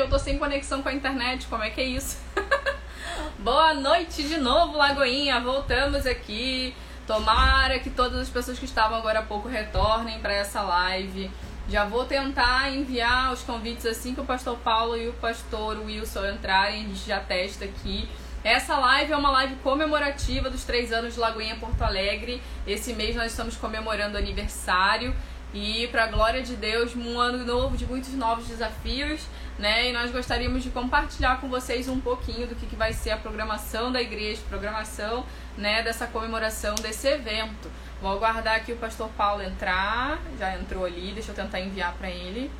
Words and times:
porque 0.00 0.02
eu 0.02 0.08
tô 0.08 0.18
sem 0.18 0.38
conexão 0.38 0.82
com 0.82 0.88
a 0.88 0.92
internet. 0.94 1.46
Como 1.46 1.62
é 1.62 1.68
que 1.68 1.80
é 1.80 1.84
isso? 1.84 2.16
Boa 3.38 3.74
noite 3.74 4.22
de 4.22 4.38
novo, 4.38 4.78
Lagoinha. 4.78 5.38
Voltamos 5.40 6.06
aqui. 6.06 6.74
Tomara 7.06 7.78
que 7.78 7.90
todas 7.90 8.18
as 8.18 8.30
pessoas 8.30 8.58
que 8.58 8.64
estavam 8.64 8.96
agora 8.96 9.18
há 9.18 9.22
pouco 9.22 9.46
retornem 9.46 10.18
para 10.20 10.32
essa 10.32 10.62
live. 10.62 11.30
Já 11.68 11.84
vou 11.84 12.06
tentar 12.06 12.72
enviar 12.72 13.32
os 13.32 13.42
convites 13.42 13.84
assim 13.84 14.14
que 14.14 14.20
o 14.20 14.24
pastor 14.24 14.56
Paulo 14.58 14.96
e 14.96 15.08
o 15.08 15.12
pastor 15.14 15.78
Wilson 15.78 16.26
entrarem. 16.30 16.84
A 16.84 16.88
gente 16.88 17.06
já 17.06 17.20
testa 17.20 17.66
aqui. 17.66 18.08
Essa 18.42 18.78
live 18.78 19.12
é 19.12 19.16
uma 19.16 19.30
live 19.32 19.56
comemorativa 19.56 20.48
dos 20.48 20.64
três 20.64 20.92
anos 20.92 21.12
de 21.14 21.20
Lagoinha 21.20 21.56
Porto 21.56 21.82
Alegre. 21.82 22.40
Esse 22.66 22.94
mês 22.94 23.14
nós 23.14 23.32
estamos 23.32 23.54
comemorando 23.56 24.14
o 24.14 24.18
aniversário. 24.18 25.14
E, 25.52 25.88
para 25.88 26.04
a 26.04 26.06
glória 26.06 26.42
de 26.42 26.54
Deus, 26.54 26.94
um 26.94 27.18
ano 27.18 27.44
novo 27.44 27.76
de 27.76 27.84
muitos 27.84 28.14
novos 28.14 28.46
desafios 28.46 29.20
né? 29.60 29.90
E 29.90 29.92
nós 29.92 30.10
gostaríamos 30.10 30.62
de 30.62 30.70
compartilhar 30.70 31.38
com 31.38 31.48
vocês 31.48 31.86
um 31.86 32.00
pouquinho 32.00 32.48
do 32.48 32.54
que, 32.54 32.66
que 32.66 32.74
vai 32.74 32.94
ser 32.94 33.10
a 33.10 33.16
programação 33.18 33.92
da 33.92 34.00
igreja, 34.00 34.42
programação, 34.48 35.24
né, 35.56 35.82
dessa 35.82 36.06
comemoração 36.06 36.74
desse 36.76 37.06
evento. 37.06 37.70
Vou 38.00 38.10
aguardar 38.10 38.56
aqui 38.56 38.72
o 38.72 38.78
pastor 38.78 39.10
Paulo 39.10 39.42
entrar, 39.42 40.18
já 40.38 40.56
entrou 40.56 40.86
ali, 40.86 41.12
deixa 41.12 41.32
eu 41.32 41.34
tentar 41.34 41.60
enviar 41.60 41.94
para 41.98 42.10
ele. 42.10 42.50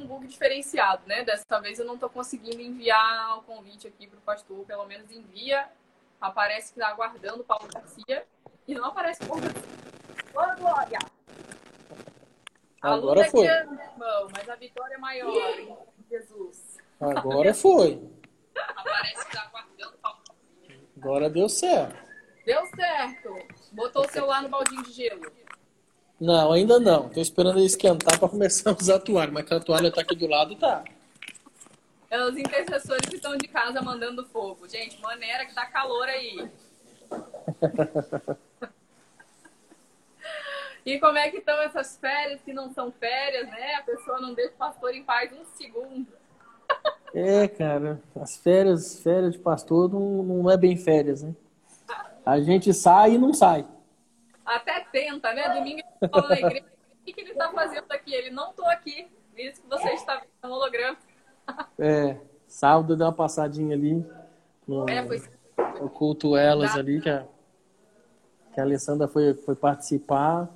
Um 0.00 0.06
bug 0.06 0.26
diferenciado, 0.26 1.02
né? 1.06 1.22
Dessa 1.22 1.60
vez 1.60 1.78
eu 1.78 1.84
não 1.84 1.94
estou 1.94 2.08
conseguindo 2.08 2.62
enviar 2.62 3.36
o 3.36 3.42
convite 3.42 3.86
aqui 3.86 4.06
para 4.06 4.18
o 4.18 4.22
pastor, 4.22 4.64
pelo 4.64 4.86
menos 4.86 5.10
envia. 5.10 5.68
Aparece 6.18 6.72
que 6.72 6.80
está 6.80 6.90
aguardando 6.90 7.42
o 7.42 7.44
Paulo 7.44 7.68
Garcia 7.72 8.24
e 8.66 8.74
não 8.74 8.86
aparece 8.86 9.22
o 9.24 9.26
Paulo 9.26 9.42
Garcia. 9.42 9.62
Ô, 10.34 10.56
Glória! 10.58 11.17
Agora 12.80 13.24
foi. 13.30 13.46
irmão, 13.46 14.28
mas 14.36 14.48
a 14.48 14.54
vitória 14.54 14.94
é 14.94 14.98
maior? 14.98 15.32
Jesus. 16.10 16.76
Agora 17.00 17.52
foi. 17.54 18.00
Tá 18.54 19.50
Agora 20.96 21.30
deu 21.30 21.48
certo. 21.48 21.96
Deu 22.44 22.64
certo. 22.66 23.34
Botou 23.72 24.04
o 24.04 24.08
celular 24.08 24.42
no 24.42 24.48
baldinho 24.48 24.82
de 24.82 24.92
gelo. 24.92 25.22
Não, 26.20 26.52
ainda 26.52 26.80
não. 26.80 27.08
Tô 27.08 27.20
esperando 27.20 27.58
ele 27.58 27.66
esquentar 27.66 28.18
para 28.18 28.28
começar 28.28 28.70
a 28.70 28.74
usar 28.74 28.96
a 28.96 29.00
toalha, 29.00 29.30
mas 29.30 29.50
a 29.52 29.60
toalha 29.60 29.92
tá 29.92 30.00
aqui 30.00 30.16
do 30.16 30.26
lado 30.26 30.52
e 30.52 30.56
tá. 30.56 30.82
É 32.10 32.20
os 32.24 32.36
intercessores 32.36 33.08
que 33.08 33.16
estão 33.16 33.36
de 33.36 33.46
casa 33.46 33.82
mandando 33.82 34.24
fogo. 34.26 34.66
Gente, 34.68 35.00
maneira 35.00 35.44
que 35.44 35.54
tá 35.54 35.66
calor 35.66 36.08
aí. 36.08 36.50
E 40.84 40.98
como 40.98 41.18
é 41.18 41.30
que 41.30 41.38
estão 41.38 41.60
essas 41.60 41.96
férias 41.96 42.40
que 42.42 42.52
não 42.52 42.70
são 42.70 42.90
férias, 42.92 43.48
né? 43.48 43.74
A 43.74 43.82
pessoa 43.82 44.20
não 44.20 44.34
deixa 44.34 44.52
o 44.54 44.56
pastor 44.58 44.94
em 44.94 45.04
paz 45.04 45.32
um 45.32 45.44
segundo. 45.44 46.06
É, 47.14 47.48
cara, 47.48 48.00
as 48.20 48.36
férias, 48.36 49.00
férias 49.00 49.32
de 49.32 49.38
pastor 49.38 49.90
não, 49.90 50.22
não 50.22 50.50
é 50.50 50.56
bem 50.56 50.76
férias, 50.76 51.22
né? 51.22 51.34
A 52.24 52.40
gente 52.40 52.72
sai 52.74 53.12
e 53.12 53.18
não 53.18 53.32
sai. 53.32 53.66
Até 54.44 54.80
tenta, 54.92 55.32
né? 55.32 55.54
Domingo 55.54 55.80
ele 55.80 56.10
fala 56.10 56.28
na 56.28 56.38
igreja. 56.38 56.66
O 57.00 57.04
que, 57.04 57.12
que 57.12 57.20
ele 57.22 57.30
está 57.30 57.50
fazendo 57.50 57.90
aqui? 57.90 58.14
Ele 58.14 58.30
não 58.30 58.52
tô 58.52 58.64
aqui. 58.66 59.08
Isso 59.36 59.62
que 59.62 59.68
você 59.68 59.88
está 59.90 60.16
vendo 60.16 60.28
no 60.42 60.56
holograma. 60.56 60.98
É, 61.78 62.18
sábado 62.46 62.96
deu 62.96 63.06
uma 63.06 63.12
passadinha 63.12 63.74
ali. 63.74 64.04
No, 64.66 64.88
é, 64.88 65.06
foi... 65.06 65.22
no 65.80 65.88
culto 65.88 66.36
Elas 66.36 66.76
ali, 66.76 67.00
que 67.00 67.08
a, 67.08 67.24
que 68.52 68.60
a 68.60 68.62
Alessandra 68.62 69.08
foi, 69.08 69.32
foi 69.32 69.54
participar. 69.54 70.50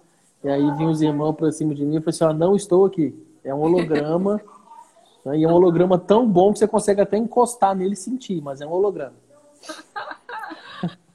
E 0.45 0.49
aí 0.49 0.77
vinham 0.77 0.91
os 0.91 1.01
irmãos 1.01 1.35
para 1.35 1.53
cima 1.53 1.75
de 1.75 1.85
mim 1.85 1.97
e 1.97 2.01
falei 2.01 2.11
assim, 2.11 2.25
ó, 2.25 2.33
não 2.33 2.57
estou 2.57 2.85
aqui. 2.85 3.15
É 3.45 3.55
um 3.55 3.61
holograma. 3.61 4.41
né? 5.25 5.39
E 5.39 5.45
é 5.45 5.49
um 5.49 5.53
holograma 5.53 5.99
tão 5.99 6.27
bom 6.29 6.53
que 6.53 6.59
você 6.59 6.67
consegue 6.67 7.01
até 7.01 7.17
encostar 7.17 7.75
nele 7.75 7.95
e 7.95 7.97
sentir, 7.97 8.41
mas 8.43 8.61
é 8.61 8.67
um 8.67 8.73
holograma. 8.73 9.15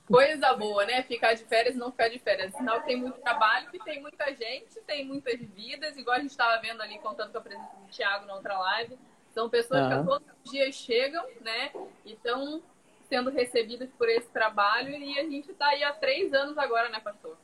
Coisa 0.08 0.54
boa, 0.54 0.86
né? 0.86 1.04
Ficar 1.04 1.34
de 1.34 1.44
férias 1.44 1.76
não 1.76 1.92
ficar 1.92 2.08
de 2.08 2.18
férias. 2.20 2.54
Sinal 2.54 2.80
que 2.80 2.88
tem 2.88 2.96
muito 2.96 3.20
trabalho, 3.20 3.70
que 3.70 3.80
tem 3.84 4.02
muita 4.02 4.26
gente, 4.28 4.80
tem 4.86 5.06
muitas 5.06 5.38
vidas, 5.38 5.98
igual 5.98 6.16
a 6.16 6.20
gente 6.22 6.32
estava 6.32 6.62
vendo 6.62 6.82
ali, 6.82 6.98
contando 7.00 7.34
com 7.34 7.38
a 7.38 7.42
presença 7.42 7.76
do 7.76 7.92
Thiago 7.92 8.26
na 8.26 8.36
outra 8.36 8.58
live. 8.58 8.98
São 9.34 9.50
pessoas 9.50 9.82
uhum. 9.82 9.88
que 9.90 9.94
a 9.94 10.04
todos 10.04 10.28
os 10.46 10.52
dias 10.52 10.76
chegam, 10.76 11.26
né? 11.42 11.72
E 12.06 12.14
estão 12.14 12.62
sendo 13.10 13.30
recebidas 13.30 13.90
por 13.98 14.08
esse 14.08 14.30
trabalho 14.30 14.92
e 14.92 15.20
a 15.20 15.24
gente 15.24 15.52
está 15.52 15.68
aí 15.68 15.84
há 15.84 15.92
três 15.92 16.34
anos 16.34 16.58
agora, 16.58 16.88
né, 16.88 17.02
pastor? 17.02 17.38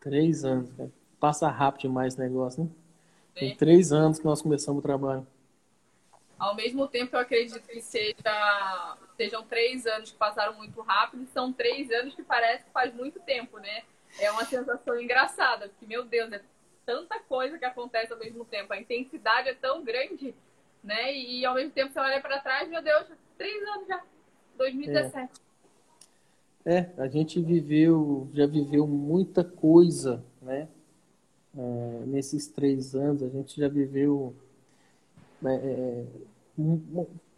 Três 0.00 0.44
anos, 0.44 0.70
cara. 0.72 0.90
Passa 1.20 1.48
rápido 1.48 1.82
demais 1.82 2.14
esse 2.14 2.22
negócio, 2.22 2.64
né? 2.64 2.70
Tem 3.34 3.56
três 3.56 3.92
anos 3.92 4.18
que 4.18 4.24
nós 4.24 4.42
começamos 4.42 4.80
o 4.80 4.82
trabalho. 4.82 5.26
Ao 6.38 6.54
mesmo 6.54 6.86
tempo, 6.86 7.16
eu 7.16 7.20
acredito 7.20 7.60
que 7.60 7.80
seja, 7.80 8.96
sejam 9.16 9.42
três 9.44 9.86
anos 9.86 10.12
que 10.12 10.16
passaram 10.16 10.54
muito 10.54 10.80
rápido, 10.82 11.26
são 11.32 11.52
três 11.52 11.90
anos 11.90 12.14
que 12.14 12.22
parece 12.22 12.64
que 12.64 12.70
faz 12.70 12.94
muito 12.94 13.18
tempo, 13.20 13.58
né? 13.58 13.82
É 14.20 14.30
uma 14.30 14.44
sensação 14.44 15.00
engraçada, 15.00 15.68
porque, 15.68 15.86
meu 15.86 16.04
Deus, 16.04 16.32
é 16.32 16.40
tanta 16.86 17.18
coisa 17.20 17.58
que 17.58 17.64
acontece 17.64 18.12
ao 18.12 18.18
mesmo 18.18 18.44
tempo, 18.44 18.72
a 18.72 18.80
intensidade 18.80 19.48
é 19.48 19.54
tão 19.54 19.82
grande, 19.82 20.34
né? 20.82 21.12
E, 21.12 21.44
ao 21.44 21.54
mesmo 21.54 21.72
tempo 21.72 21.92
você 21.92 21.98
olha 21.98 22.20
para 22.20 22.40
trás, 22.40 22.68
meu 22.68 22.82
Deus, 22.82 23.06
três 23.36 23.62
anos 23.68 23.88
já, 23.88 24.02
2017. 24.56 25.32
É. 25.44 25.47
É, 26.68 26.90
a 26.98 27.08
gente 27.08 27.40
viveu, 27.40 28.28
já 28.34 28.46
viveu 28.46 28.86
muita 28.86 29.42
coisa, 29.42 30.22
né? 30.42 30.68
É, 31.56 32.02
nesses 32.04 32.46
três 32.46 32.94
anos, 32.94 33.22
a 33.22 33.28
gente 33.30 33.58
já 33.58 33.68
viveu 33.68 34.36
né, 35.40 35.56
é, 35.64 36.04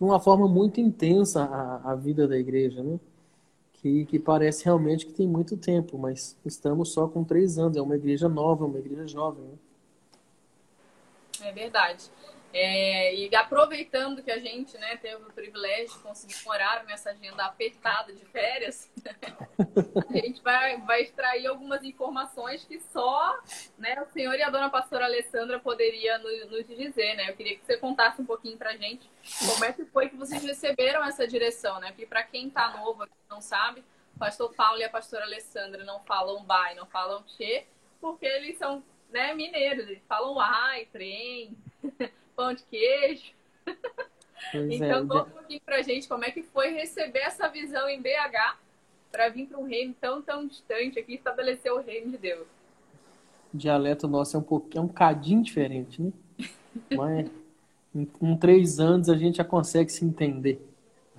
uma 0.00 0.18
forma 0.18 0.48
muito 0.48 0.80
intensa 0.80 1.44
a, 1.44 1.92
a, 1.92 1.94
vida 1.94 2.26
da 2.26 2.36
igreja, 2.36 2.82
né? 2.82 2.98
Que, 3.74 4.04
que 4.06 4.18
parece 4.18 4.64
realmente 4.64 5.06
que 5.06 5.12
tem 5.12 5.28
muito 5.28 5.56
tempo, 5.56 5.96
mas 5.96 6.36
estamos 6.44 6.92
só 6.92 7.06
com 7.06 7.22
três 7.22 7.56
anos. 7.56 7.76
É 7.76 7.80
uma 7.80 7.94
igreja 7.94 8.28
nova, 8.28 8.66
uma 8.66 8.80
igreja 8.80 9.06
jovem. 9.06 9.44
Né? 9.44 9.58
É 11.42 11.52
verdade. 11.52 12.10
É, 12.52 13.14
e 13.14 13.34
aproveitando 13.36 14.22
que 14.22 14.30
a 14.30 14.38
gente 14.38 14.76
né, 14.76 14.96
teve 14.96 15.22
o 15.22 15.32
privilégio 15.32 15.96
de 15.96 15.98
conseguir 16.02 16.34
um 16.44 16.50
horário 16.50 16.86
nessa 16.86 17.10
agenda 17.10 17.44
apertada 17.44 18.12
de 18.12 18.24
férias, 18.24 18.90
a 20.08 20.12
gente 20.12 20.42
vai, 20.42 20.80
vai 20.80 21.02
extrair 21.02 21.46
algumas 21.46 21.84
informações 21.84 22.64
que 22.64 22.80
só 22.80 23.38
né, 23.78 24.02
o 24.02 24.12
senhor 24.12 24.34
e 24.34 24.42
a 24.42 24.50
dona 24.50 24.68
pastora 24.68 25.04
Alessandra 25.04 25.60
poderia 25.60 26.18
nos, 26.18 26.50
nos 26.50 26.66
dizer. 26.66 27.14
Né? 27.14 27.30
Eu 27.30 27.36
queria 27.36 27.56
que 27.56 27.64
você 27.64 27.76
contasse 27.76 28.20
um 28.20 28.26
pouquinho 28.26 28.58
para 28.58 28.70
a 28.70 28.76
gente 28.76 29.08
como 29.48 29.64
é 29.64 29.72
que 29.72 29.84
foi 29.84 30.08
que 30.08 30.16
vocês 30.16 30.42
receberam 30.42 31.04
essa 31.04 31.28
direção. 31.28 31.78
Né? 31.78 31.88
Porque 31.88 32.06
para 32.06 32.24
quem 32.24 32.48
está 32.48 32.76
novo 32.76 33.06
não 33.28 33.40
sabe, 33.40 33.84
o 34.16 34.18
pastor 34.18 34.52
Paulo 34.54 34.80
e 34.80 34.84
a 34.84 34.90
pastora 34.90 35.24
Alessandra 35.24 35.84
não 35.84 36.00
falam 36.00 36.42
bai, 36.42 36.74
não 36.74 36.86
falam 36.86 37.24
che, 37.28 37.64
porque 38.00 38.26
eles 38.26 38.58
são 38.58 38.82
né, 39.08 39.34
mineiros, 39.34 39.86
eles 39.86 40.02
falam 40.08 40.38
ai, 40.40 40.86
trem 40.86 41.56
pão 42.40 42.54
de 42.54 42.62
queijo. 42.64 43.32
Pois 44.52 44.72
então, 44.72 44.88
é, 44.88 45.00
conta 45.02 45.22
um 45.22 45.30
pouquinho 45.30 45.60
pra 45.60 45.82
gente 45.82 46.08
como 46.08 46.24
é 46.24 46.30
que 46.30 46.42
foi 46.42 46.70
receber 46.70 47.18
essa 47.18 47.46
visão 47.48 47.86
em 47.88 48.00
BH 48.00 48.56
para 49.12 49.28
vir 49.28 49.46
para 49.46 49.58
um 49.58 49.66
reino 49.66 49.94
tão, 50.00 50.22
tão 50.22 50.46
distante 50.46 50.98
aqui 50.98 51.14
estabelecer 51.14 51.70
o 51.70 51.80
reino 51.80 52.12
de 52.12 52.18
Deus. 52.18 52.46
O 53.52 53.56
dialeto 53.56 54.08
nosso 54.08 54.36
é 54.36 54.40
um 54.40 54.42
pouquinho, 54.42 54.80
é 54.80 54.84
um 54.84 54.88
cadinho 54.88 55.42
diferente, 55.42 56.00
né? 56.00 56.12
Mas 56.96 57.30
em, 57.94 58.08
em 58.22 58.36
três 58.38 58.80
anos 58.80 59.10
a 59.10 59.16
gente 59.16 59.36
já 59.36 59.44
consegue 59.44 59.92
se 59.92 60.04
entender. 60.04 60.66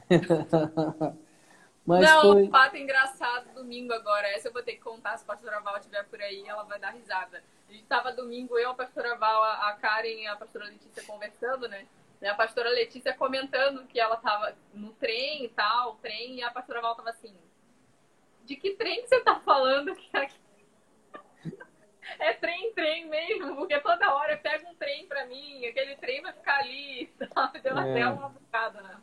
Mas 1.85 2.01
Não, 2.01 2.21
foi... 2.21 2.43
um 2.43 2.49
fato 2.49 2.77
engraçado 2.77 3.53
domingo 3.53 3.93
agora. 3.93 4.27
Essa 4.29 4.47
eu 4.47 4.53
vou 4.53 4.63
ter 4.63 4.73
que 4.73 4.81
contar 4.81 5.17
se 5.17 5.23
a 5.23 5.27
pastora 5.27 5.59
Val 5.59 5.77
estiver 5.77 6.03
por 6.05 6.19
aí, 6.21 6.43
ela 6.47 6.63
vai 6.63 6.79
dar 6.79 6.91
risada. 6.91 7.43
A 7.71 7.73
gente 7.73 7.85
tava 7.85 8.11
domingo, 8.11 8.59
eu, 8.59 8.71
a 8.71 8.73
pastora 8.73 9.15
Val, 9.15 9.43
a 9.43 9.71
Karen 9.79 10.09
e 10.09 10.27
a 10.27 10.35
pastora 10.35 10.65
Letícia 10.65 11.01
conversando, 11.03 11.69
né? 11.69 11.87
E 12.21 12.27
a 12.27 12.35
pastora 12.35 12.69
Letícia 12.69 13.13
comentando 13.13 13.87
que 13.87 13.97
ela 13.97 14.17
tava 14.17 14.53
no 14.73 14.91
trem 14.91 15.45
e 15.45 15.49
tal, 15.49 15.95
trem, 16.01 16.39
e 16.39 16.43
a 16.43 16.51
pastora 16.51 16.81
Val 16.81 16.95
tava 16.95 17.11
assim, 17.11 17.33
de 18.43 18.57
que 18.57 18.71
trem 18.71 19.01
que 19.01 19.07
você 19.07 19.21
tá 19.21 19.39
falando? 19.39 19.95
É 22.19 22.33
trem, 22.33 22.73
trem 22.73 23.07
mesmo, 23.07 23.55
porque 23.55 23.79
toda 23.79 24.13
hora 24.13 24.35
pega 24.35 24.67
um 24.67 24.75
trem 24.75 25.07
pra 25.07 25.25
mim, 25.27 25.65
aquele 25.65 25.95
trem 25.95 26.21
vai 26.21 26.33
ficar 26.33 26.59
ali, 26.59 27.09
sabe? 27.33 27.61
Deu 27.61 27.77
é. 27.77 27.89
até 27.89 28.07
uma 28.07 28.27
bocada, 28.27 28.81
né? 28.81 29.01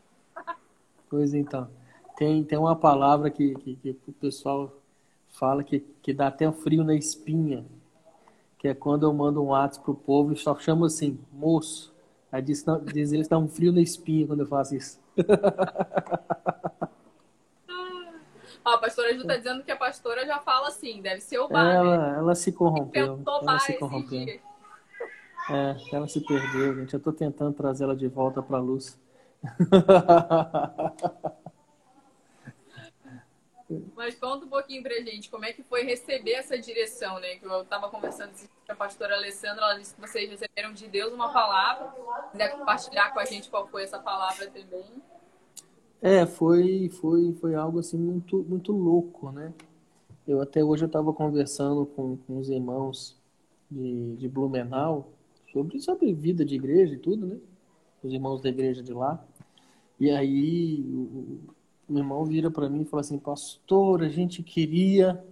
Pois 1.08 1.32
então. 1.32 1.70
Tem, 2.16 2.44
tem 2.44 2.58
uma 2.58 2.76
palavra 2.76 3.30
que, 3.30 3.54
que, 3.54 3.76
que 3.76 4.10
o 4.10 4.12
pessoal 4.12 4.76
fala 5.28 5.64
que, 5.64 5.80
que 6.02 6.12
dá 6.12 6.26
até 6.26 6.46
um 6.46 6.52
frio 6.52 6.84
na 6.84 6.94
espinha, 6.94 7.64
que 8.58 8.68
é 8.68 8.74
quando 8.74 9.04
eu 9.04 9.14
mando 9.14 9.42
um 9.42 9.48
WhatsApp 9.48 9.84
pro 9.84 9.94
povo 9.94 10.32
e 10.32 10.36
só 10.36 10.58
chamo 10.58 10.84
assim, 10.84 11.18
moço. 11.32 11.94
Aí 12.30 12.42
diz, 12.42 12.64
diz 12.92 13.12
eles 13.12 13.32
um 13.32 13.48
frio 13.48 13.72
na 13.72 13.80
espinha 13.80 14.26
quando 14.26 14.40
eu 14.40 14.46
faço 14.46 14.74
isso. 14.74 15.00
Ó, 18.64 18.70
a 18.70 18.78
pastora 18.78 19.16
Ju 19.16 19.24
tá 19.26 19.36
dizendo 19.36 19.62
que 19.62 19.70
a 19.70 19.76
pastora 19.76 20.26
já 20.26 20.40
fala 20.40 20.66
assim, 20.68 21.00
deve 21.00 21.20
ser 21.22 21.38
o 21.38 21.48
bar, 21.48 21.74
ela, 21.74 21.96
né? 21.96 22.18
ela 22.18 22.34
se 22.34 22.52
corrompeu. 22.52 23.18
Ela 23.24 23.58
se 23.60 23.78
corrompeu. 23.78 24.40
É, 25.50 25.76
ela 25.92 26.06
se 26.06 26.20
perdeu, 26.20 26.76
gente. 26.76 26.92
Eu 26.92 26.98
estou 26.98 27.12
tentando 27.12 27.54
trazer 27.54 27.84
ela 27.84 27.96
de 27.96 28.08
volta 28.08 28.42
para 28.42 28.58
a 28.58 28.60
luz. 28.60 29.00
Mas 33.94 34.14
conta 34.14 34.46
um 34.46 34.48
pouquinho 34.48 34.82
pra 34.82 34.94
gente, 35.00 35.30
como 35.30 35.44
é 35.44 35.52
que 35.52 35.62
foi 35.62 35.82
receber 35.82 36.32
essa 36.32 36.58
direção, 36.58 37.20
né? 37.20 37.36
Que 37.36 37.44
eu 37.44 37.62
estava 37.62 37.90
conversando 37.90 38.32
com 38.66 38.72
a 38.72 38.74
pastora 38.74 39.14
Alessandra, 39.14 39.62
ela 39.62 39.78
disse 39.78 39.94
que 39.94 40.00
vocês 40.00 40.30
receberam 40.30 40.72
de 40.72 40.88
Deus 40.88 41.12
uma 41.12 41.30
palavra. 41.30 41.92
Quiser 42.30 42.56
compartilhar 42.56 43.12
com 43.12 43.20
a 43.20 43.24
gente 43.26 43.50
qual 43.50 43.68
foi 43.68 43.82
essa 43.82 43.98
palavra 43.98 44.46
também. 44.46 44.86
É, 46.00 46.24
foi, 46.24 46.88
foi, 46.88 47.34
foi 47.34 47.54
algo 47.54 47.80
assim 47.80 47.98
muito, 47.98 48.42
muito 48.44 48.72
louco, 48.72 49.30
né? 49.30 49.52
Eu 50.26 50.40
até 50.40 50.64
hoje 50.64 50.84
eu 50.84 50.86
estava 50.86 51.12
conversando 51.12 51.84
com, 51.84 52.16
com 52.16 52.38
os 52.38 52.48
irmãos 52.48 53.18
de, 53.70 54.16
de 54.16 54.28
Blumenau 54.28 55.12
sobre, 55.52 55.80
sobre 55.80 56.12
vida 56.14 56.44
de 56.44 56.54
igreja 56.54 56.94
e 56.94 56.98
tudo, 56.98 57.26
né? 57.26 57.36
Os 58.02 58.12
irmãos 58.12 58.40
da 58.40 58.48
igreja 58.48 58.82
de 58.82 58.92
lá. 58.94 59.22
E 59.98 60.10
aí 60.10 60.84
o 61.88 61.96
irmão 61.96 62.24
vira 62.24 62.50
para 62.50 62.68
mim 62.68 62.82
e 62.82 62.84
fala 62.84 63.00
assim, 63.00 63.18
pastor, 63.18 64.02
a 64.02 64.08
gente 64.08 64.42
queria 64.42 65.24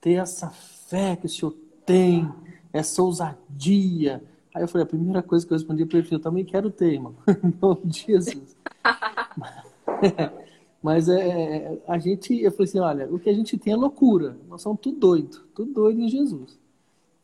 ter 0.00 0.14
essa 0.14 0.50
fé 0.50 1.16
que 1.16 1.26
o 1.26 1.28
senhor 1.28 1.54
tem, 1.84 2.30
essa 2.72 3.02
ousadia. 3.02 4.22
Aí 4.54 4.62
eu 4.62 4.68
falei, 4.68 4.84
a 4.84 4.88
primeira 4.88 5.22
coisa 5.22 5.46
que 5.46 5.52
eu 5.52 5.56
respondi 5.56 5.86
para 5.86 5.98
ele, 5.98 6.08
eu 6.10 6.20
também 6.20 6.44
quero 6.44 6.70
ter, 6.70 6.92
irmão. 6.94 7.14
Em 7.42 7.54
nome 7.60 7.86
de 7.86 8.06
Jesus. 8.06 8.56
Mas 10.82 11.08
é, 11.08 11.80
a 11.88 11.98
gente, 11.98 12.40
eu 12.40 12.50
falei 12.52 12.64
assim, 12.64 12.78
olha, 12.78 13.12
o 13.12 13.18
que 13.18 13.30
a 13.30 13.34
gente 13.34 13.58
tem 13.58 13.72
é 13.72 13.76
loucura. 13.76 14.36
Nós 14.48 14.62
somos 14.62 14.78
tudo 14.80 14.98
doido, 14.98 15.40
tudo 15.54 15.72
doido 15.72 16.00
em 16.00 16.08
Jesus. 16.08 16.58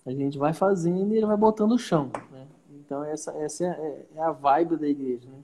A 0.05 0.11
gente 0.11 0.37
vai 0.37 0.53
fazendo 0.53 1.13
e 1.13 1.19
ele 1.19 1.27
vai 1.27 1.37
botando 1.37 1.73
o 1.73 1.79
chão. 1.79 2.11
Né? 2.33 2.47
Então 2.75 3.05
essa, 3.05 3.31
essa 3.33 3.65
é, 3.65 4.07
é, 4.17 4.23
a 4.23 4.33
vibe 4.33 4.77
da 4.77 4.89
igreja, 4.89 5.29
né? 5.29 5.39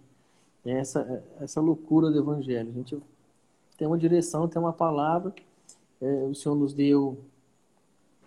É 0.64 0.80
essa, 0.80 1.24
essa 1.40 1.60
loucura 1.60 2.10
do 2.10 2.18
evangelho. 2.18 2.68
A 2.68 2.72
gente 2.72 2.98
tem 3.78 3.86
uma 3.86 3.96
direção, 3.96 4.48
tem 4.48 4.60
uma 4.60 4.72
palavra. 4.72 5.32
É, 6.00 6.24
o 6.24 6.34
Senhor 6.34 6.56
nos 6.56 6.74
deu 6.74 7.16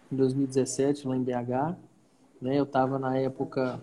em 0.09 0.15
2017 0.15 1.07
lá 1.07 1.15
em 1.15 1.21
BH. 1.21 1.75
Né? 2.41 2.57
Eu 2.57 2.63
estava 2.63 2.97
na 2.97 3.17
época, 3.17 3.79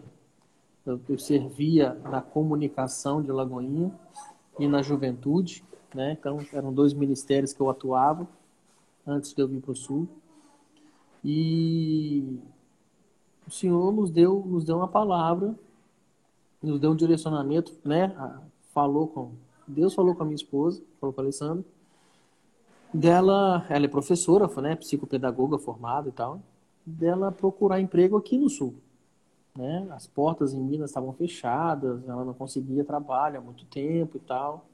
eu, 0.85 0.99
eu 1.06 1.19
servia 1.19 1.93
na 2.05 2.23
comunicação 2.23 3.23
de 3.23 3.31
Lagoinha 3.31 3.93
e 4.59 4.67
na 4.67 4.82
juventude, 4.82 5.62
né? 5.94 6.17
Então 6.19 6.38
eram 6.53 6.73
dois 6.73 6.93
ministérios 6.93 7.53
que 7.53 7.61
eu 7.61 7.71
atuava 7.71 8.26
antes 9.06 9.32
de 9.32 9.41
eu 9.41 9.47
vir 9.47 9.61
para 9.61 9.71
o 9.71 9.76
sul. 9.76 10.09
E 11.23 12.41
o 13.47 13.50
Senhor 13.50 13.93
nos 13.93 14.11
deu, 14.11 14.44
nos 14.44 14.64
deu 14.64 14.76
uma 14.76 14.88
palavra, 14.88 15.55
nos 16.62 16.81
deu 16.81 16.91
um 16.91 16.97
direcionamento, 16.97 17.76
né? 17.85 18.14
Falou 18.73 19.06
com 19.06 19.32
Deus 19.69 19.94
falou 19.94 20.15
com 20.15 20.23
a 20.23 20.26
minha 20.26 20.37
esposa, 20.37 20.82
falou 21.00 21.12
com 21.12 21.20
a 21.20 21.25
Alessandra. 21.25 21.65
Dela, 22.93 23.67
ela 23.69 23.85
é 23.85 23.88
professora, 23.88 24.49
né? 24.62 24.75
Psicopedagoga 24.76 25.59
formada 25.59 26.09
e 26.09 26.12
tal. 26.12 26.41
Dela 26.85 27.31
procurar 27.31 27.81
emprego 27.81 28.17
aqui 28.17 28.38
no 28.38 28.49
sul. 28.49 28.75
Né? 29.56 29.87
As 29.91 30.06
portas 30.06 30.55
em 30.55 30.61
Minas 30.61 30.91
estavam 30.91 31.12
fechadas, 31.12 32.09
ela 32.09 32.25
não 32.25 32.32
conseguia 32.32 32.85
trabalho 32.85 33.38
há 33.38 33.41
muito 33.41 33.67
tempo 33.67 34.17
e 34.17 34.20
tal. 34.20 34.65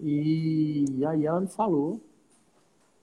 E 0.00 1.04
aí 1.06 1.24
ela 1.24 1.40
me 1.40 1.46
falou 1.46 2.00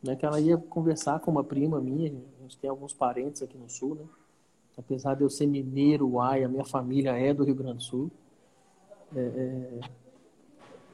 né, 0.04 0.16
que 0.16 0.26
ela 0.26 0.40
ia 0.42 0.58
conversar 0.58 1.20
com 1.20 1.32
uma 1.32 1.44
prima 1.44 1.80
minha, 1.80 2.12
a 2.40 2.42
gente 2.42 2.58
tem 2.58 2.70
alguns 2.70 2.94
parentes 2.94 3.42
aqui 3.42 3.58
no 3.58 3.70
sul, 3.70 3.96
né? 3.96 4.06
Apesar 4.78 5.16
de 5.16 5.24
eu 5.24 5.30
ser 5.30 5.46
mineiro, 5.46 6.08
uai, 6.14 6.44
a 6.44 6.50
minha 6.50 6.66
família 6.66 7.12
é 7.12 7.34
do 7.34 7.44
Rio 7.44 7.56
Grande 7.56 7.78
do 7.78 7.84
Sul. 7.84 8.12
É, 9.16 9.20
é... 9.20 9.80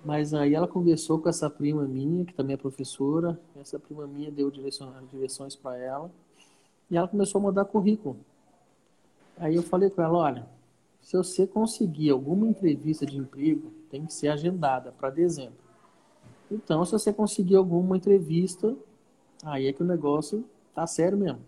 Mas 0.07 0.33
aí 0.33 0.56
ela 0.56 0.69
conversou 0.69 1.19
com 1.19 1.27
essa 1.27 1.50
prima 1.50 1.83
minha, 1.83 2.24
que 2.24 2.33
também 2.33 2.54
é 2.54 2.57
professora. 2.57 3.38
Essa 3.59 3.77
prima 3.77 4.07
minha 4.07 4.31
deu 4.31 4.50
direções 4.50 5.54
para 5.54 5.77
ela. 5.77 6.09
E 6.89 6.95
ela 6.95 7.09
começou 7.09 7.39
a 7.39 7.44
mandar 7.44 7.65
currículo. 7.65 8.15
Aí 9.36 9.54
eu 9.54 9.62
falei 9.62 9.89
com 9.89 10.01
ela, 10.01 10.18
olha, 10.18 10.48
se 11.01 11.18
você 11.18 11.45
conseguir 11.45 12.09
alguma 12.09 12.48
entrevista 12.48 13.06
de 13.06 13.18
emprego, 13.18 13.69
tem 13.89 14.06
que 14.06 14.13
ser 14.13 14.30
agendada 14.30 14.94
para 14.94 15.09
dezembro. 15.09 15.59
Então, 16.50 16.86
se 16.86 16.94
você 16.94 17.12
conseguir 17.12 17.57
alguma 17.57 17.98
entrevista, 17.98 18.74
aí 19.44 19.68
é 19.68 19.74
que 19.74 19.83
o 19.83 19.86
negócio 19.86 20.45
tá 20.74 20.88
sério 20.88 21.18
mesmo. 21.18 21.42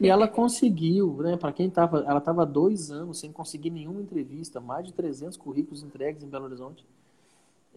E 0.00 0.08
ela 0.08 0.28
conseguiu, 0.28 1.16
né? 1.16 1.36
Para 1.36 1.52
quem 1.52 1.68
tava, 1.68 2.04
ela 2.06 2.20
tava 2.20 2.46
dois 2.46 2.92
anos 2.92 3.18
sem 3.18 3.32
conseguir 3.32 3.70
nenhuma 3.70 4.00
entrevista, 4.00 4.60
mais 4.60 4.86
de 4.86 4.92
300 4.92 5.36
currículos 5.36 5.82
entregues 5.82 6.22
em 6.22 6.28
Belo 6.28 6.44
Horizonte. 6.44 6.86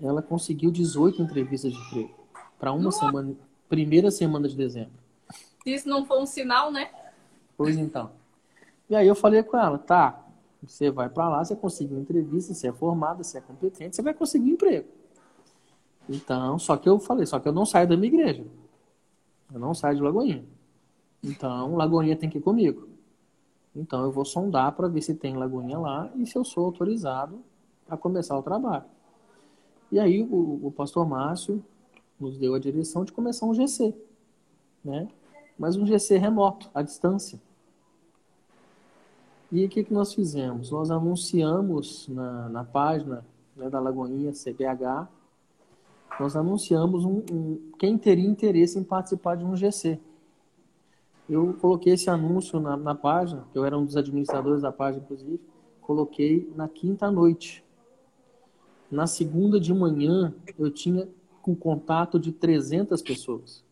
Ela 0.01 0.21
conseguiu 0.21 0.71
18 0.71 1.21
entrevistas 1.21 1.73
de 1.73 1.79
emprego 1.79 2.15
para 2.59 2.71
uma 2.71 2.83
Nossa. 2.83 3.05
semana, 3.05 3.35
primeira 3.67 4.11
semana 4.11 4.47
de 4.47 4.55
dezembro. 4.55 4.93
Isso 5.65 5.87
não 5.87 6.05
for 6.05 6.19
um 6.19 6.25
sinal, 6.25 6.71
né? 6.71 6.89
Pois 7.57 7.77
então. 7.77 8.11
E 8.89 8.95
aí 8.95 9.07
eu 9.07 9.15
falei 9.15 9.43
com 9.43 9.57
ela, 9.57 9.77
tá, 9.77 10.25
você 10.63 10.89
vai 10.89 11.09
para 11.09 11.27
lá, 11.27 11.43
você 11.43 11.55
consegue 11.55 11.93
uma 11.93 12.01
entrevista, 12.01 12.53
você 12.53 12.69
é 12.69 12.73
formada, 12.73 13.23
você 13.23 13.37
é 13.37 13.41
competente, 13.41 13.95
você 13.95 14.01
vai 14.01 14.13
conseguir 14.13 14.51
emprego. 14.51 14.87
Então, 16.07 16.57
só 16.57 16.77
que 16.77 16.87
eu 16.87 16.99
falei, 16.99 17.25
só 17.25 17.39
que 17.39 17.47
eu 17.47 17.53
não 17.53 17.65
saio 17.65 17.87
da 17.87 17.97
minha 17.97 18.07
igreja. 18.07 18.45
Eu 19.53 19.59
não 19.59 19.73
saio 19.73 19.97
de 19.97 20.01
Lagoinha. 20.01 20.45
Então, 21.23 21.75
Lagoinha 21.75 22.15
tem 22.15 22.29
que 22.29 22.37
ir 22.37 22.41
comigo. 22.41 22.87
Então, 23.75 24.03
eu 24.03 24.11
vou 24.11 24.23
sondar 24.23 24.71
para 24.71 24.87
ver 24.87 25.01
se 25.01 25.13
tem 25.13 25.35
Lagoinha 25.35 25.77
lá 25.77 26.09
e 26.15 26.25
se 26.25 26.37
eu 26.37 26.43
sou 26.43 26.65
autorizado 26.65 27.43
a 27.89 27.97
começar 27.97 28.37
o 28.37 28.43
trabalho. 28.43 28.85
E 29.91 29.99
aí, 29.99 30.21
o, 30.21 30.67
o 30.67 30.71
pastor 30.71 31.07
Márcio 31.07 31.63
nos 32.19 32.37
deu 32.37 32.53
a 32.53 32.59
direção 32.59 33.05
de 33.05 33.11
começar 33.11 33.45
um 33.45 33.53
GC, 33.53 33.95
né? 34.83 35.07
Mas 35.57 35.75
um 35.75 35.85
GC 35.85 36.17
remoto, 36.17 36.69
à 36.73 36.81
distância. 36.81 37.39
E 39.51 39.65
o 39.65 39.69
que, 39.69 39.83
que 39.83 39.93
nós 39.93 40.13
fizemos? 40.13 40.71
Nós 40.71 40.91
anunciamos 40.91 42.07
na, 42.09 42.49
na 42.49 42.63
página 42.63 43.25
né, 43.55 43.69
da 43.69 43.79
Lagoinha 43.79 44.31
CBH, 44.31 45.07
nós 46.19 46.35
anunciamos 46.35 47.05
um, 47.05 47.23
um, 47.31 47.71
quem 47.77 47.97
teria 47.97 48.27
interesse 48.27 48.77
em 48.77 48.83
participar 48.83 49.35
de 49.35 49.45
um 49.45 49.55
GC. 49.55 49.99
Eu 51.29 51.53
coloquei 51.59 51.93
esse 51.93 52.09
anúncio 52.09 52.59
na, 52.59 52.75
na 52.75 52.95
página, 52.95 53.45
eu 53.53 53.63
era 53.63 53.77
um 53.77 53.85
dos 53.85 53.95
administradores 53.97 54.61
da 54.61 54.71
página, 54.71 55.03
inclusive, 55.03 55.39
coloquei 55.81 56.51
na 56.55 56.67
quinta 56.67 57.09
noite. 57.11 57.63
Na 58.89 59.05
segunda 59.05 59.59
de 59.59 59.73
manhã, 59.73 60.33
eu 60.57 60.71
tinha 60.71 61.07
com 61.41 61.55
contato 61.55 62.19
de 62.19 62.31
300 62.31 63.01
pessoas. 63.01 63.63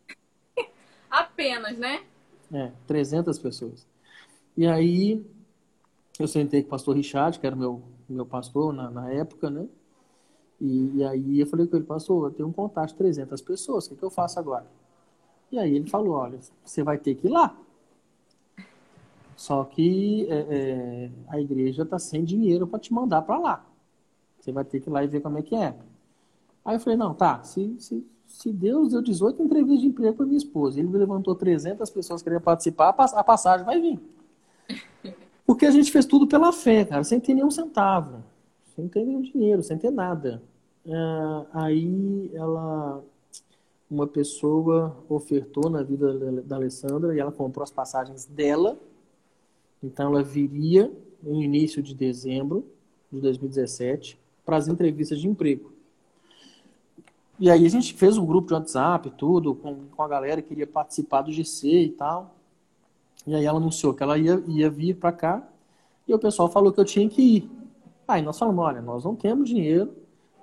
Apenas, 1.09 1.77
né? 1.77 2.03
É, 2.51 2.71
300 2.85 3.39
pessoas. 3.39 3.87
E 4.57 4.65
aí, 4.65 5.25
eu 6.19 6.27
sentei 6.27 6.61
com 6.61 6.67
o 6.67 6.71
pastor 6.71 6.95
Richard, 6.95 7.39
que 7.39 7.47
era 7.47 7.55
meu, 7.55 7.81
meu 8.07 8.25
pastor 8.25 8.73
na, 8.73 8.89
na 8.89 9.11
época, 9.11 9.49
né? 9.49 9.67
E, 10.59 10.97
e, 10.97 11.03
aí 11.03 11.39
eu 11.39 11.47
falei 11.47 11.67
com 11.67 11.75
ele, 11.75 11.85
pastor, 11.85 12.29
eu 12.29 12.33
tenho 12.33 12.47
um 12.47 12.53
contato 12.53 12.89
de 12.89 12.95
300 12.95 13.41
pessoas, 13.41 13.85
o 13.85 13.89
que, 13.89 13.95
que 13.95 14.03
eu 14.03 14.09
faço 14.09 14.39
agora? 14.39 14.65
E 15.51 15.59
aí 15.59 15.75
ele 15.75 15.89
falou, 15.89 16.13
olha, 16.13 16.39
você 16.63 16.81
vai 16.81 16.97
ter 16.97 17.15
que 17.15 17.27
ir 17.27 17.29
lá. 17.29 17.57
Só 19.35 19.65
que 19.65 20.25
é, 20.29 20.45
é, 20.49 21.11
a 21.27 21.39
igreja 21.39 21.83
está 21.83 21.99
sem 21.99 22.23
dinheiro 22.23 22.65
para 22.65 22.79
te 22.79 22.93
mandar 22.93 23.21
para 23.21 23.37
lá. 23.37 23.65
Você 24.45 24.51
vai 24.51 24.63
ter 24.63 24.79
que 24.79 24.87
ir 24.87 24.93
lá 24.93 25.03
e 25.03 25.07
ver 25.07 25.21
como 25.21 25.39
é 25.39 25.41
que 25.41 25.55
é. 25.55 25.73
Aí 26.63 26.75
eu 26.75 26.79
falei, 26.79 26.95
não, 26.95 27.15
tá, 27.15 27.41
se, 27.41 27.75
se, 27.79 28.05
se 28.27 28.51
Deus 28.51 28.91
deu 28.91 29.01
18 29.01 29.41
entrevistas 29.41 29.81
de 29.81 29.87
emprego 29.87 30.15
para 30.15 30.25
minha 30.27 30.37
esposa, 30.37 30.79
ele 30.79 30.87
levantou 30.87 31.33
300 31.33 31.89
pessoas 31.89 32.21
que 32.21 32.25
queriam 32.25 32.41
participar, 32.41 32.89
a 32.89 33.23
passagem 33.23 33.65
vai 33.65 33.81
vir. 33.81 33.99
Porque 35.47 35.65
a 35.65 35.71
gente 35.71 35.91
fez 35.91 36.05
tudo 36.05 36.27
pela 36.27 36.53
fé, 36.53 36.85
cara, 36.85 37.03
sem 37.03 37.19
ter 37.19 37.33
nenhum 37.33 37.49
centavo, 37.49 38.23
sem 38.75 38.87
ter 38.87 39.03
nenhum 39.03 39.23
dinheiro, 39.23 39.63
sem 39.63 39.79
ter 39.79 39.89
nada. 39.89 40.43
É, 40.85 40.91
aí 41.51 42.29
ela, 42.31 43.03
uma 43.89 44.05
pessoa 44.05 44.95
ofertou 45.09 45.71
na 45.71 45.81
vida 45.81 46.43
da 46.43 46.55
Alessandra 46.55 47.15
e 47.15 47.19
ela 47.19 47.31
comprou 47.31 47.63
as 47.63 47.71
passagens 47.71 48.27
dela. 48.27 48.77
Então 49.81 50.09
ela 50.09 50.21
viria 50.21 50.91
no 51.23 51.41
início 51.41 51.81
de 51.81 51.95
dezembro 51.95 52.63
de 53.11 53.19
2017 53.19 54.23
para 54.45 54.57
as 54.57 54.67
entrevistas 54.67 55.19
de 55.19 55.27
emprego. 55.27 55.73
E 57.37 57.49
aí 57.49 57.65
a 57.65 57.69
gente 57.69 57.93
fez 57.93 58.17
um 58.17 58.25
grupo 58.25 58.47
de 58.47 58.53
WhatsApp, 58.53 59.11
tudo, 59.17 59.55
com, 59.55 59.87
com 59.93 60.03
a 60.03 60.07
galera 60.07 60.41
que 60.41 60.49
queria 60.49 60.67
participar 60.67 61.21
do 61.21 61.31
GC 61.31 61.67
e 61.67 61.89
tal. 61.89 62.33
E 63.27 63.35
aí 63.35 63.45
ela 63.45 63.57
anunciou 63.57 63.93
que 63.93 64.03
ela 64.03 64.17
ia, 64.17 64.41
ia 64.47 64.69
vir 64.69 64.95
para 64.95 65.11
cá 65.11 65.43
e 66.07 66.13
o 66.13 66.19
pessoal 66.19 66.49
falou 66.49 66.71
que 66.71 66.79
eu 66.79 66.85
tinha 66.85 67.09
que 67.09 67.21
ir. 67.21 67.51
Aí 68.07 68.21
nós 68.21 68.37
falamos, 68.37 68.63
olha, 68.63 68.81
nós 68.81 69.03
não 69.03 69.15
temos 69.15 69.49
dinheiro, 69.49 69.93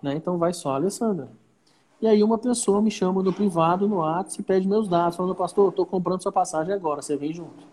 né? 0.02 0.14
Então 0.14 0.36
vai 0.36 0.52
só 0.52 0.74
Alessandra. 0.74 1.30
E 2.00 2.06
aí 2.08 2.22
uma 2.22 2.36
pessoa 2.36 2.82
me 2.82 2.90
chama 2.90 3.22
no 3.22 3.32
privado, 3.32 3.88
no 3.88 3.98
WhatsApp, 3.98 4.40
e 4.40 4.44
pede 4.44 4.66
meus 4.66 4.88
dados, 4.88 5.16
falando, 5.16 5.36
pastor, 5.36 5.66
eu 5.66 5.70
estou 5.70 5.86
comprando 5.86 6.20
sua 6.20 6.32
passagem 6.32 6.74
agora, 6.74 7.00
você 7.00 7.16
vem 7.16 7.32
junto. 7.32 7.64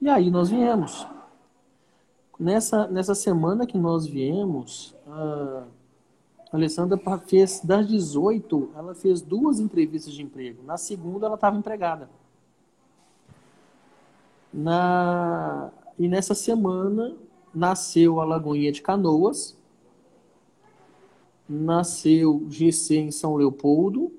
E 0.00 0.08
aí 0.08 0.30
nós 0.30 0.48
viemos. 0.48 1.06
Nessa, 2.38 2.86
nessa 2.86 3.14
semana 3.14 3.66
que 3.66 3.76
nós 3.76 4.06
viemos, 4.06 4.94
a 5.06 5.64
Alessandra 6.52 6.98
fez 7.26 7.60
das 7.60 7.86
18, 7.86 8.70
ela 8.76 8.94
fez 8.94 9.20
duas 9.20 9.58
entrevistas 9.58 10.12
de 10.14 10.22
emprego. 10.22 10.62
Na 10.62 10.76
segunda, 10.76 11.26
ela 11.26 11.34
estava 11.34 11.56
empregada. 11.56 12.08
Na, 14.52 15.70
e 15.98 16.08
nessa 16.08 16.34
semana 16.34 17.14
nasceu 17.54 18.20
a 18.20 18.24
Lagoinha 18.24 18.72
de 18.72 18.80
Canoas, 18.80 19.58
nasceu 21.48 22.46
GC 22.48 22.96
em 22.96 23.10
São 23.10 23.34
Leopoldo, 23.36 24.12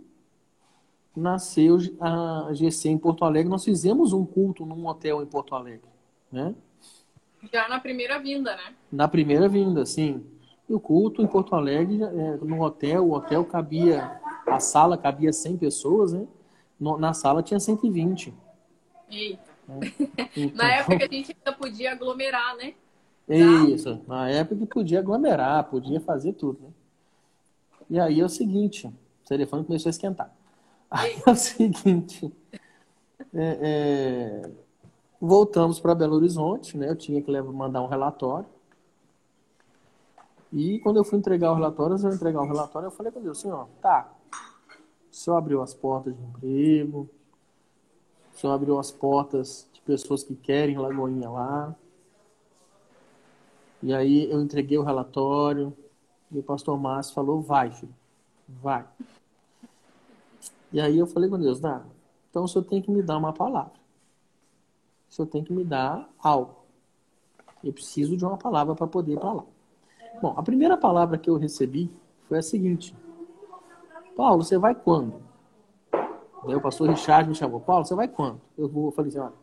nasceu 1.15 1.77
a 1.99 2.49
GC 2.53 2.89
em 2.89 2.97
Porto 2.97 3.25
Alegre. 3.25 3.49
Nós 3.49 3.63
fizemos 3.63 4.13
um 4.13 4.25
culto 4.25 4.65
num 4.65 4.85
hotel 4.87 5.21
em 5.21 5.25
Porto 5.25 5.55
Alegre, 5.55 5.89
né? 6.31 6.53
Já 7.51 7.67
na 7.67 7.79
primeira 7.79 8.19
vinda, 8.19 8.55
né? 8.55 8.73
Na 8.91 9.07
primeira 9.07 9.47
vinda, 9.47 9.85
sim. 9.85 10.23
E 10.67 10.73
o 10.73 10.79
culto 10.79 11.21
em 11.21 11.27
Porto 11.27 11.55
Alegre, 11.55 12.03
é, 12.03 12.37
no 12.41 12.61
hotel, 12.61 13.05
o 13.05 13.13
hotel 13.13 13.45
cabia, 13.45 14.19
a 14.45 14.59
sala 14.59 14.97
cabia 14.97 15.31
100 15.31 15.57
pessoas, 15.57 16.13
né? 16.13 16.27
No, 16.79 16.97
na 16.97 17.13
sala 17.13 17.41
tinha 17.41 17.59
120. 17.59 18.33
Eita. 19.09 19.41
Né? 19.67 19.93
Então... 20.35 20.57
na 20.57 20.73
época 20.73 20.97
que 20.97 21.03
a 21.03 21.07
gente 21.17 21.35
ainda 21.37 21.57
podia 21.57 21.91
aglomerar, 21.91 22.55
né? 22.57 22.73
Isso, 23.27 24.01
na 24.07 24.27
época 24.27 24.61
que 24.61 24.65
podia 24.65 24.99
aglomerar, 24.99 25.63
podia 25.65 25.99
fazer 26.01 26.33
tudo, 26.33 26.59
né? 26.63 26.69
E 27.89 27.99
aí 27.99 28.19
é 28.19 28.25
o 28.25 28.29
seguinte, 28.29 28.87
o 28.87 29.27
telefone 29.27 29.63
começou 29.63 29.89
a 29.89 29.91
esquentar. 29.91 30.33
Aí 30.89 31.21
é 31.25 31.29
o 31.29 31.35
seguinte, 31.35 32.31
é, 33.33 33.59
é, 33.61 34.51
voltamos 35.19 35.79
para 35.79 35.95
Belo 35.95 36.15
Horizonte, 36.15 36.77
né? 36.77 36.89
Eu 36.89 36.95
tinha 36.95 37.21
que 37.21 37.41
mandar 37.41 37.81
um 37.81 37.87
relatório. 37.87 38.47
E 40.51 40.79
quando 40.79 40.97
eu 40.97 41.03
fui 41.03 41.19
entregar 41.19 41.51
o 41.51 41.55
relatório, 41.55 41.95
eu 42.01 42.13
entregar 42.13 42.41
o 42.41 42.47
relatório, 42.47 42.87
eu 42.87 42.91
falei 42.91 43.11
para 43.11 43.21
Deus 43.21 43.45
ó, 43.45 43.67
tá, 43.79 44.11
o 45.11 45.15
senhor 45.15 45.37
abriu 45.37 45.61
as 45.61 45.75
portas 45.75 46.15
de 46.15 46.23
emprego, 46.23 47.07
o 48.33 48.37
senhor 48.37 48.53
abriu 48.53 48.79
as 48.79 48.89
portas 48.89 49.69
de 49.71 49.79
pessoas 49.81 50.23
que 50.23 50.35
querem 50.35 50.77
Lagoinha 50.77 51.29
lá. 51.29 51.75
E 53.83 53.93
aí 53.93 54.29
eu 54.31 54.41
entreguei 54.41 54.77
o 54.77 54.83
relatório, 54.83 55.71
e 56.31 56.39
o 56.39 56.43
pastor 56.43 56.79
Márcio 56.79 57.13
falou, 57.13 57.41
vai, 57.41 57.71
filho, 57.71 57.93
vai. 58.47 58.87
E 60.73 60.81
aí 60.81 60.97
eu 60.97 61.05
falei 61.05 61.29
com 61.29 61.39
Deus, 61.39 61.59
dá, 61.59 61.83
então 62.29 62.43
o 62.43 62.47
senhor 62.47 62.65
tem 62.65 62.81
que 62.81 62.89
me 62.89 63.03
dar 63.03 63.17
uma 63.17 63.33
palavra. 63.33 63.78
O 65.09 65.13
senhor 65.13 65.27
tem 65.27 65.43
que 65.43 65.51
me 65.51 65.63
dar 65.63 66.07
algo. 66.19 66.55
Eu 67.63 67.73
preciso 67.73 68.15
de 68.15 68.23
uma 68.23 68.37
palavra 68.37 68.75
para 68.75 68.87
poder 68.87 69.13
ir 69.13 69.19
para 69.19 69.33
lá. 69.33 69.43
Bom, 70.21 70.33
a 70.37 70.43
primeira 70.43 70.77
palavra 70.77 71.17
que 71.17 71.29
eu 71.29 71.37
recebi 71.37 71.91
foi 72.27 72.37
a 72.37 72.41
seguinte: 72.41 72.95
Paulo, 74.15 74.43
você 74.43 74.57
vai 74.57 74.75
quando? 74.75 75.21
Daí 76.45 76.55
o 76.55 76.61
pastor 76.61 76.89
Richard 76.89 77.27
me 77.27 77.35
chamou: 77.35 77.59
Paulo, 77.59 77.85
você 77.85 77.95
vai 77.95 78.07
quando? 78.07 78.39
Eu, 78.57 78.67
vou, 78.67 78.87
eu 78.87 78.91
falei 78.91 79.09
assim: 79.09 79.19
olha, 79.19 79.33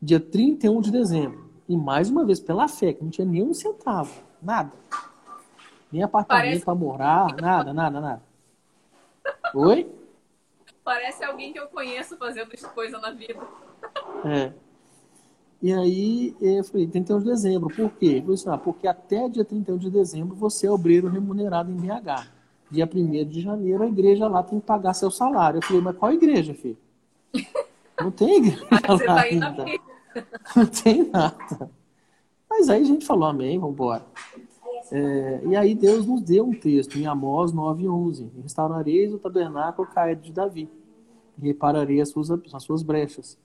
dia 0.00 0.20
31 0.20 0.80
de 0.80 0.90
dezembro. 0.90 1.44
E 1.68 1.76
mais 1.76 2.10
uma 2.10 2.24
vez, 2.24 2.40
pela 2.40 2.68
fé, 2.68 2.92
que 2.92 3.02
não 3.02 3.10
tinha 3.10 3.26
nenhum 3.26 3.54
centavo, 3.54 4.22
nada. 4.42 4.72
Nem 5.90 6.02
apartamento 6.02 6.64
para 6.64 6.74
morar, 6.74 7.34
nada, 7.40 7.72
nada, 7.72 8.00
nada. 8.00 8.22
Oi? 9.54 9.90
Parece 10.82 11.24
alguém 11.24 11.52
que 11.52 11.58
eu 11.58 11.66
conheço 11.68 12.16
fazendo 12.18 12.50
coisa 12.74 12.98
na 12.98 13.10
vida. 13.10 13.40
É. 14.26 14.52
E 15.64 15.72
aí 15.72 16.36
eu 16.42 16.62
falei, 16.62 16.86
31 16.86 17.20
de 17.20 17.24
dezembro. 17.24 17.74
Por 17.74 17.90
quê? 17.92 18.16
Eu 18.18 18.20
falei 18.20 18.34
assim, 18.34 18.50
ah, 18.50 18.58
porque 18.58 18.86
até 18.86 19.26
dia 19.30 19.46
31 19.46 19.78
de 19.78 19.90
dezembro 19.90 20.36
você 20.36 20.66
é 20.66 20.70
obreiro 20.70 21.08
remunerado 21.08 21.72
em 21.72 21.76
BH. 21.76 22.28
Dia 22.70 22.84
1 22.84 23.24
de 23.24 23.40
janeiro 23.40 23.82
a 23.82 23.86
igreja 23.86 24.28
lá 24.28 24.42
tem 24.42 24.60
que 24.60 24.66
pagar 24.66 24.92
seu 24.92 25.10
salário. 25.10 25.56
Eu 25.56 25.62
falei, 25.62 25.80
mas 25.80 25.96
qual 25.96 26.12
igreja, 26.12 26.52
filho? 26.52 26.76
Não 27.98 28.10
tem 28.10 28.36
igreja 28.36 28.66
você 28.86 29.06
lá 29.06 29.14
tá 29.14 29.20
ainda. 29.22 29.64
Não 30.54 30.66
tem 30.66 31.08
nada. 31.10 31.70
Mas 32.50 32.68
aí 32.68 32.82
a 32.82 32.84
gente 32.84 33.06
falou, 33.06 33.26
amém, 33.26 33.58
vamos 33.58 33.72
embora. 33.72 34.04
É, 34.92 35.40
e 35.46 35.56
aí 35.56 35.74
Deus 35.74 36.04
nos 36.04 36.20
deu 36.20 36.44
um 36.44 36.52
texto 36.52 36.98
em 36.98 37.06
Amós 37.06 37.54
9:11. 37.54 38.28
Restaurareis 38.42 39.14
o 39.14 39.18
tabernáculo 39.18 39.88
caído 39.88 40.20
de 40.20 40.30
Davi. 40.30 40.68
E 41.40 41.46
repararei 41.46 42.02
as 42.02 42.10
suas, 42.10 42.30
as 42.30 42.62
suas 42.62 42.82
brechas. 42.82 43.38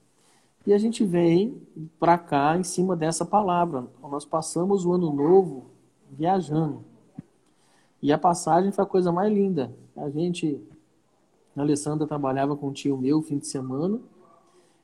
E 0.69 0.73
a 0.73 0.77
gente 0.77 1.03
vem 1.03 1.59
para 1.99 2.15
cá 2.15 2.55
em 2.55 2.63
cima 2.63 2.95
dessa 2.95 3.25
palavra. 3.25 3.87
Nós 4.03 4.23
passamos 4.23 4.85
o 4.85 4.93
ano 4.93 5.11
novo 5.11 5.65
viajando. 6.11 6.85
E 7.99 8.13
a 8.13 8.19
passagem 8.19 8.71
foi 8.71 8.83
a 8.83 8.87
coisa 8.87 9.11
mais 9.11 9.33
linda. 9.33 9.75
A 9.97 10.11
gente, 10.11 10.61
a 11.57 11.61
Alessandra 11.61 12.05
trabalhava 12.05 12.55
com 12.55 12.67
um 12.67 12.71
tio 12.71 12.95
meu 12.99 13.19
fim 13.23 13.39
de 13.39 13.47
semana. 13.47 13.99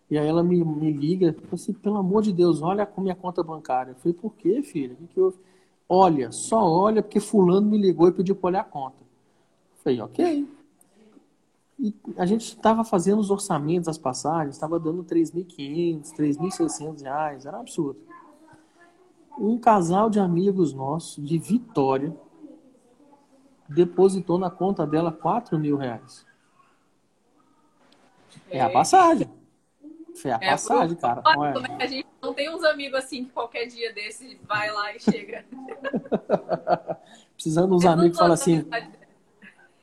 E 0.10 0.18
aí 0.18 0.27
ela 0.27 0.42
me, 0.42 0.65
me 0.65 0.92
liga, 0.92 1.36
assim, 1.51 1.72
pelo 1.72 1.98
amor 1.98 2.24
de 2.24 2.34
Deus, 2.34 2.63
olha 2.63 2.89
a 2.98 3.00
minha 3.00 3.13
conta 3.13 3.44
bancária. 3.44 3.92
Eu 3.92 3.96
falei, 3.98 4.18
por 4.20 4.34
quê, 4.34 4.63
filha? 4.63 4.96
O 4.96 4.98
que, 4.98 5.06
que 5.13 5.20
houve? 5.20 5.38
Olha, 5.88 6.32
só 6.32 6.68
olha 6.68 7.04
porque 7.04 7.20
fulano 7.20 7.70
me 7.70 7.77
ligou 7.77 8.08
e 8.08 8.12
pediu 8.12 8.36
para 8.36 8.48
olhar 8.48 8.62
a 8.62 8.63
conta. 8.63 8.98
Eu 9.04 9.84
falei, 9.84 10.01
ok. 10.01 10.48
E 11.77 11.94
a 12.17 12.25
gente 12.25 12.44
estava 12.44 12.84
fazendo 12.84 13.20
os 13.20 13.29
orçamentos 13.29 13.88
das 13.88 13.98
passagens, 13.98 14.55
estava 14.55 14.79
dando 14.79 15.03
3.500, 15.03 16.13
3.600 16.15 17.01
reais, 17.01 17.46
era 17.46 17.58
um 17.58 17.62
absurdo. 17.62 18.00
Um 19.38 19.58
casal 19.58 20.10
de 20.10 20.20
amigos 20.20 20.74
nossos, 20.74 21.24
de 21.24 21.38
Vitória, 21.38 22.15
depositou 23.67 24.38
na 24.38 24.50
conta 24.50 24.88
dela 24.88 25.12
4 25.12 25.60
mil 25.60 25.75
reais. 25.75 26.25
É 28.50 28.62
a 28.62 28.70
passagem. 28.70 29.29
Foi 30.15 30.32
a 30.32 30.39
é, 30.41 30.51
passagem, 30.51 30.96
cara. 30.96 31.22
Olha. 31.25 31.60
Né? 31.60 31.77
A 31.79 31.88
gente 31.88 32.08
não 32.22 32.34
tem 32.34 32.50
uns 32.50 32.63
amigos 32.63 32.98
assim 32.98 33.25
que 33.25 33.32
qualquer 33.32 33.65
dia 33.65 33.94
desse 33.94 34.39
vai 34.48 34.72
lá 34.72 34.96
e 34.96 35.00
chega. 35.00 35.46
Precisando 37.36 37.75
uns 37.75 37.86
amigos 37.86 38.12
que 38.12 38.17
falam 38.17 38.34
assim. 38.34 38.65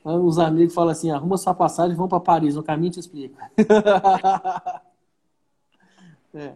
Os 0.05 0.39
amigos 0.39 0.75
falam 0.75 0.91
assim: 0.91 1.11
arruma 1.11 1.37
sua 1.37 1.55
passagem 1.55 1.95
e 1.95 1.97
vão 1.97 2.09
para 2.09 2.21
Paris. 2.21 2.57
No 2.57 2.63
caminho 2.63 2.93
te 2.93 3.01
explico. 3.01 3.39
é. 6.35 6.55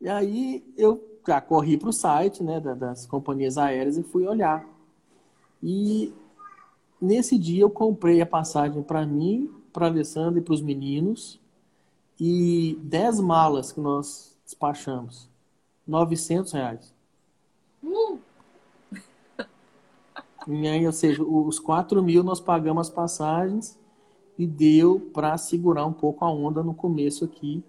E 0.00 0.08
aí 0.08 0.64
eu 0.76 1.02
já 1.26 1.40
corri 1.40 1.76
para 1.76 1.88
o 1.88 1.92
site 1.92 2.42
né, 2.42 2.60
das 2.60 3.06
companhias 3.06 3.58
aéreas 3.58 3.96
e 3.96 4.02
fui 4.02 4.26
olhar. 4.26 4.66
E 5.62 6.12
nesse 7.00 7.38
dia 7.38 7.62
eu 7.62 7.70
comprei 7.70 8.20
a 8.20 8.26
passagem 8.26 8.82
para 8.82 9.04
mim, 9.04 9.50
para 9.72 9.86
Alessandra 9.86 10.38
e 10.38 10.42
para 10.42 10.54
os 10.54 10.62
meninos 10.62 11.40
e 12.18 12.78
10 12.82 13.20
malas 13.20 13.72
que 13.72 13.80
nós 13.80 14.36
despachamos. 14.44 15.28
900 15.86 16.52
reais. 16.52 16.94
Uh! 17.82 18.18
E 20.48 20.66
aí, 20.66 20.86
ou 20.86 20.92
seja, 20.92 21.22
os 21.22 21.58
4 21.58 22.02
mil 22.02 22.24
nós 22.24 22.40
pagamos 22.40 22.88
as 22.88 22.94
passagens 22.94 23.78
e 24.38 24.46
deu 24.46 24.98
para 25.12 25.36
segurar 25.36 25.84
um 25.84 25.92
pouco 25.92 26.24
a 26.24 26.30
onda 26.30 26.62
no 26.62 26.72
começo 26.72 27.24
aqui, 27.24 27.62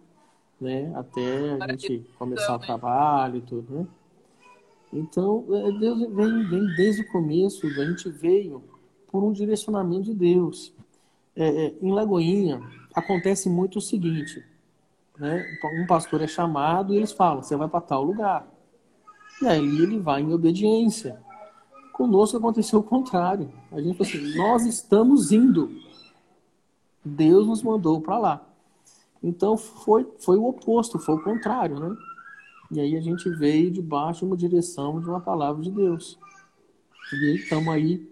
né? 0.61 0.89
Até 0.95 1.57
a 1.59 1.71
gente 1.71 2.05
começar 2.17 2.55
o 2.55 2.59
trabalho 2.59 3.37
e 3.37 3.41
tudo, 3.41 3.73
né? 3.73 3.87
Então, 4.93 5.45
é, 5.49 5.71
Deus 5.73 5.99
vem, 5.99 6.49
vem 6.49 6.65
desde 6.77 7.01
o 7.01 7.11
começo, 7.11 7.67
a 7.67 7.85
gente 7.85 8.09
veio 8.09 8.63
por 9.11 9.23
um 9.23 9.33
direcionamento 9.33 10.03
de 10.03 10.13
Deus. 10.13 10.73
É, 11.35 11.65
é, 11.65 11.75
em 11.81 11.91
Lagoinha, 11.91 12.61
acontece 12.95 13.49
muito 13.49 13.79
o 13.79 13.81
seguinte, 13.81 14.43
né? 15.17 15.45
Um 15.81 15.85
pastor 15.85 16.21
é 16.21 16.27
chamado 16.27 16.93
e 16.93 16.97
eles 16.97 17.11
falam, 17.11 17.43
você 17.43 17.57
vai 17.57 17.67
para 17.67 17.81
tal 17.81 18.03
lugar. 18.03 18.47
E 19.41 19.47
aí 19.47 19.81
ele 19.81 19.99
vai 19.99 20.21
em 20.21 20.33
obediência. 20.33 21.19
Conosco 21.99 22.37
aconteceu 22.37 22.79
o 22.79 22.83
contrário. 22.83 23.51
A 23.73 23.81
gente 23.81 23.97
falou 23.97 24.09
assim, 24.09 24.37
nós 24.37 24.65
estamos 24.65 25.33
indo. 25.33 25.69
Deus 27.03 27.45
nos 27.45 27.61
mandou 27.61 27.99
para 27.99 28.17
lá. 28.17 28.49
Então 29.21 29.57
foi, 29.57 30.09
foi 30.17 30.37
o 30.37 30.47
oposto, 30.47 30.97
foi 30.97 31.15
o 31.15 31.21
contrário, 31.21 31.77
né? 31.77 31.93
E 32.71 32.79
aí 32.79 32.95
a 32.95 33.01
gente 33.01 33.29
veio 33.29 33.69
debaixo 33.69 34.19
de 34.21 34.27
uma 34.27 34.37
direção 34.37 35.01
de 35.01 35.09
uma 35.09 35.19
palavra 35.19 35.61
de 35.61 35.69
Deus. 35.71 36.17
E 37.11 37.35
estamos 37.35 37.67
aí 37.67 38.09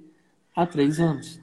há 0.53 0.67
três 0.67 0.99
anos. 0.99 1.39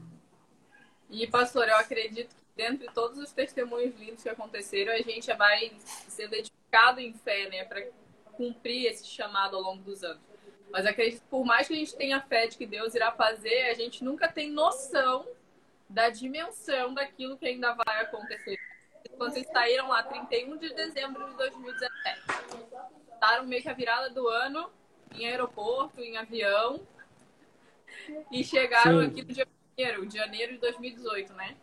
E 1.09 1.27
pastor, 1.27 1.67
eu 1.67 1.77
acredito 1.77 2.37
dentre 2.55 2.87
todos 2.93 3.19
os 3.19 3.33
testemunhos 3.33 3.99
lindos 3.99 4.23
que 4.23 4.29
aconteceram, 4.29 4.93
a 4.93 4.99
gente 4.99 5.33
vai 5.33 5.73
ser 6.09 6.29
dedicado 6.29 7.01
em 7.01 7.15
fé, 7.15 7.49
né, 7.49 7.65
para 7.65 7.87
cumprir 8.35 8.85
esse 8.85 9.07
chamado 9.07 9.57
ao 9.57 9.63
longo 9.63 9.83
dos 9.83 10.05
anos. 10.05 10.34
Mas 10.75 10.87
acredito 10.87 11.21
que 11.21 11.29
por 11.29 11.45
mais 11.45 11.69
que 11.69 11.73
a 11.73 11.77
gente 11.77 11.95
tenha 11.95 12.21
fé 12.21 12.49
de 12.49 12.57
que 12.57 12.67
Deus 12.67 12.97
irá 12.97 13.13
fazer, 13.13 13.71
a 13.71 13.75
gente 13.75 14.03
nunca 14.03 14.27
tem 14.27 14.51
noção 14.51 15.25
da 15.89 16.11
dimensão 16.11 16.93
daquilo 16.93 17.37
que 17.39 17.47
ainda 17.47 17.75
vai 17.75 18.01
acontecer. 18.01 18.59
Quando 19.17 19.35
vocês 19.35 19.47
saíram 19.53 19.87
lá, 19.87 20.03
31 20.03 20.57
de 20.57 20.75
dezembro 20.75 21.31
de 21.31 21.37
2017, 21.37 22.21
estaram 23.15 23.47
meio 23.47 23.63
que 23.63 23.69
a 23.69 23.73
virada 23.73 24.11
do 24.11 24.27
ano, 24.27 24.69
em 25.15 25.25
aeroporto, 25.27 26.01
em 26.01 26.17
avião, 26.17 26.81
e 28.33 28.43
chegaram 28.43 28.99
Sim. 29.03 29.07
aqui 29.07 29.23
no 29.23 29.33
dia 29.33 29.47
1 30.01 30.07
de 30.09 30.19
janeiro 30.19 30.53
de 30.55 30.59
2018, 30.59 31.33
né? 31.35 31.55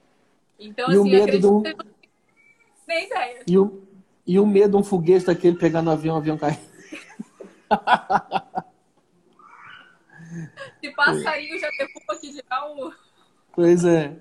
Então, 0.58 0.89
E 0.89 0.96
o 0.98 1.01
assim, 1.01 1.12
medo 1.12 1.24
acredito 1.24 1.50
do- 1.50 1.63
que 1.63 1.74
vocês 1.74 1.94
nem 2.88 3.06
ideia. 3.08 3.44
E 3.46 3.58
o, 3.58 3.84
e 4.25 4.39
o 4.39 4.46
medo 4.48 4.70
de 4.72 4.77
um 4.77 4.84
foguete 4.86 5.25
daquele 5.25 5.58
pegar 5.58 5.82
no 5.82 5.91
avião, 5.91 6.15
o 6.15 6.20
avião 6.20 6.38
cair. 6.38 6.58
Se 10.80 10.92
passarinho 10.96 11.60
já 11.60 11.70
derruba 11.72 12.14
aqui 12.14 12.34
já 12.34 12.66
o. 12.66 12.94
Pois 13.54 13.84
é. 13.86 14.18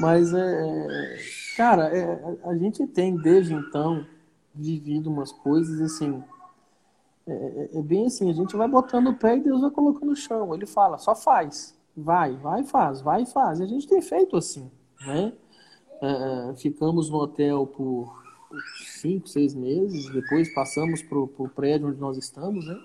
Mas 0.00 0.32
é. 0.34 0.38
é- 0.38 1.18
Cara, 1.56 1.84
é, 1.96 2.38
a 2.48 2.56
gente 2.56 2.86
tem 2.88 3.16
desde 3.16 3.54
então 3.54 4.06
vivido 4.54 5.10
umas 5.10 5.30
coisas 5.30 5.80
assim. 5.80 6.22
É, 7.26 7.32
é- 7.32 7.78
é 7.78 7.82
bem 7.82 8.06
assim, 8.06 8.28
a 8.28 8.34
gente 8.34 8.56
vai 8.56 8.68
botando 8.68 9.08
o 9.08 9.16
pé 9.16 9.36
e 9.36 9.40
Deus 9.40 9.60
vai 9.60 9.70
colocando 9.70 10.10
no 10.10 10.16
chão. 10.16 10.54
Ele 10.54 10.66
fala, 10.66 10.98
só 10.98 11.14
faz. 11.14 11.78
Vai, 11.96 12.36
vai 12.36 12.64
faz, 12.64 13.00
vai 13.00 13.22
e 13.22 13.26
faz. 13.26 13.60
E 13.60 13.62
a 13.62 13.66
gente 13.66 13.86
tem 13.86 14.02
feito 14.02 14.36
assim, 14.36 14.70
né? 15.06 15.32
É, 16.02 16.50
é, 16.50 16.56
ficamos 16.56 17.08
no 17.08 17.18
hotel 17.18 17.66
por 17.66 18.24
por 18.54 18.62
cinco, 18.86 19.28
seis 19.28 19.54
meses, 19.54 20.08
depois 20.12 20.52
passamos 20.54 21.02
para 21.02 21.18
o 21.18 21.48
prédio 21.48 21.88
onde 21.88 21.98
nós 21.98 22.16
estamos, 22.16 22.66
né? 22.66 22.78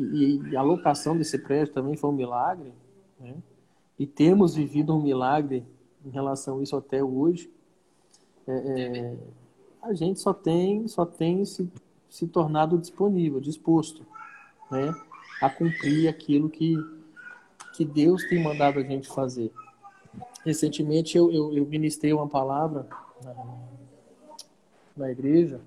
E, 0.00 0.40
e 0.50 0.56
a 0.56 0.62
locação 0.62 1.16
desse 1.16 1.38
prédio 1.38 1.74
também 1.74 1.96
foi 1.96 2.10
um 2.10 2.14
milagre, 2.14 2.72
né? 3.18 3.36
E 3.98 4.06
temos 4.06 4.54
vivido 4.54 4.94
um 4.94 5.02
milagre 5.02 5.64
em 6.04 6.08
relação 6.08 6.58
a 6.58 6.62
isso 6.62 6.74
até 6.74 7.04
hoje. 7.04 7.50
É, 8.46 8.52
é, 8.52 9.16
a 9.82 9.92
gente 9.92 10.18
só 10.20 10.32
tem, 10.32 10.88
só 10.88 11.04
tem 11.04 11.44
se, 11.44 11.70
se 12.08 12.26
tornado 12.26 12.78
disponível, 12.78 13.40
disposto, 13.40 14.06
né? 14.70 14.94
A 15.42 15.50
cumprir 15.50 16.08
aquilo 16.08 16.48
que, 16.48 16.76
que 17.74 17.84
Deus 17.84 18.26
tem 18.28 18.42
mandado 18.42 18.78
a 18.78 18.82
gente 18.82 19.08
fazer. 19.08 19.52
Recentemente 20.44 21.18
eu, 21.18 21.30
eu, 21.30 21.52
eu 21.54 21.66
ministrei 21.66 22.12
uma 22.12 22.26
palavra 22.26 22.86
na, 23.22 23.34
na 24.96 25.10
igreja 25.10 25.60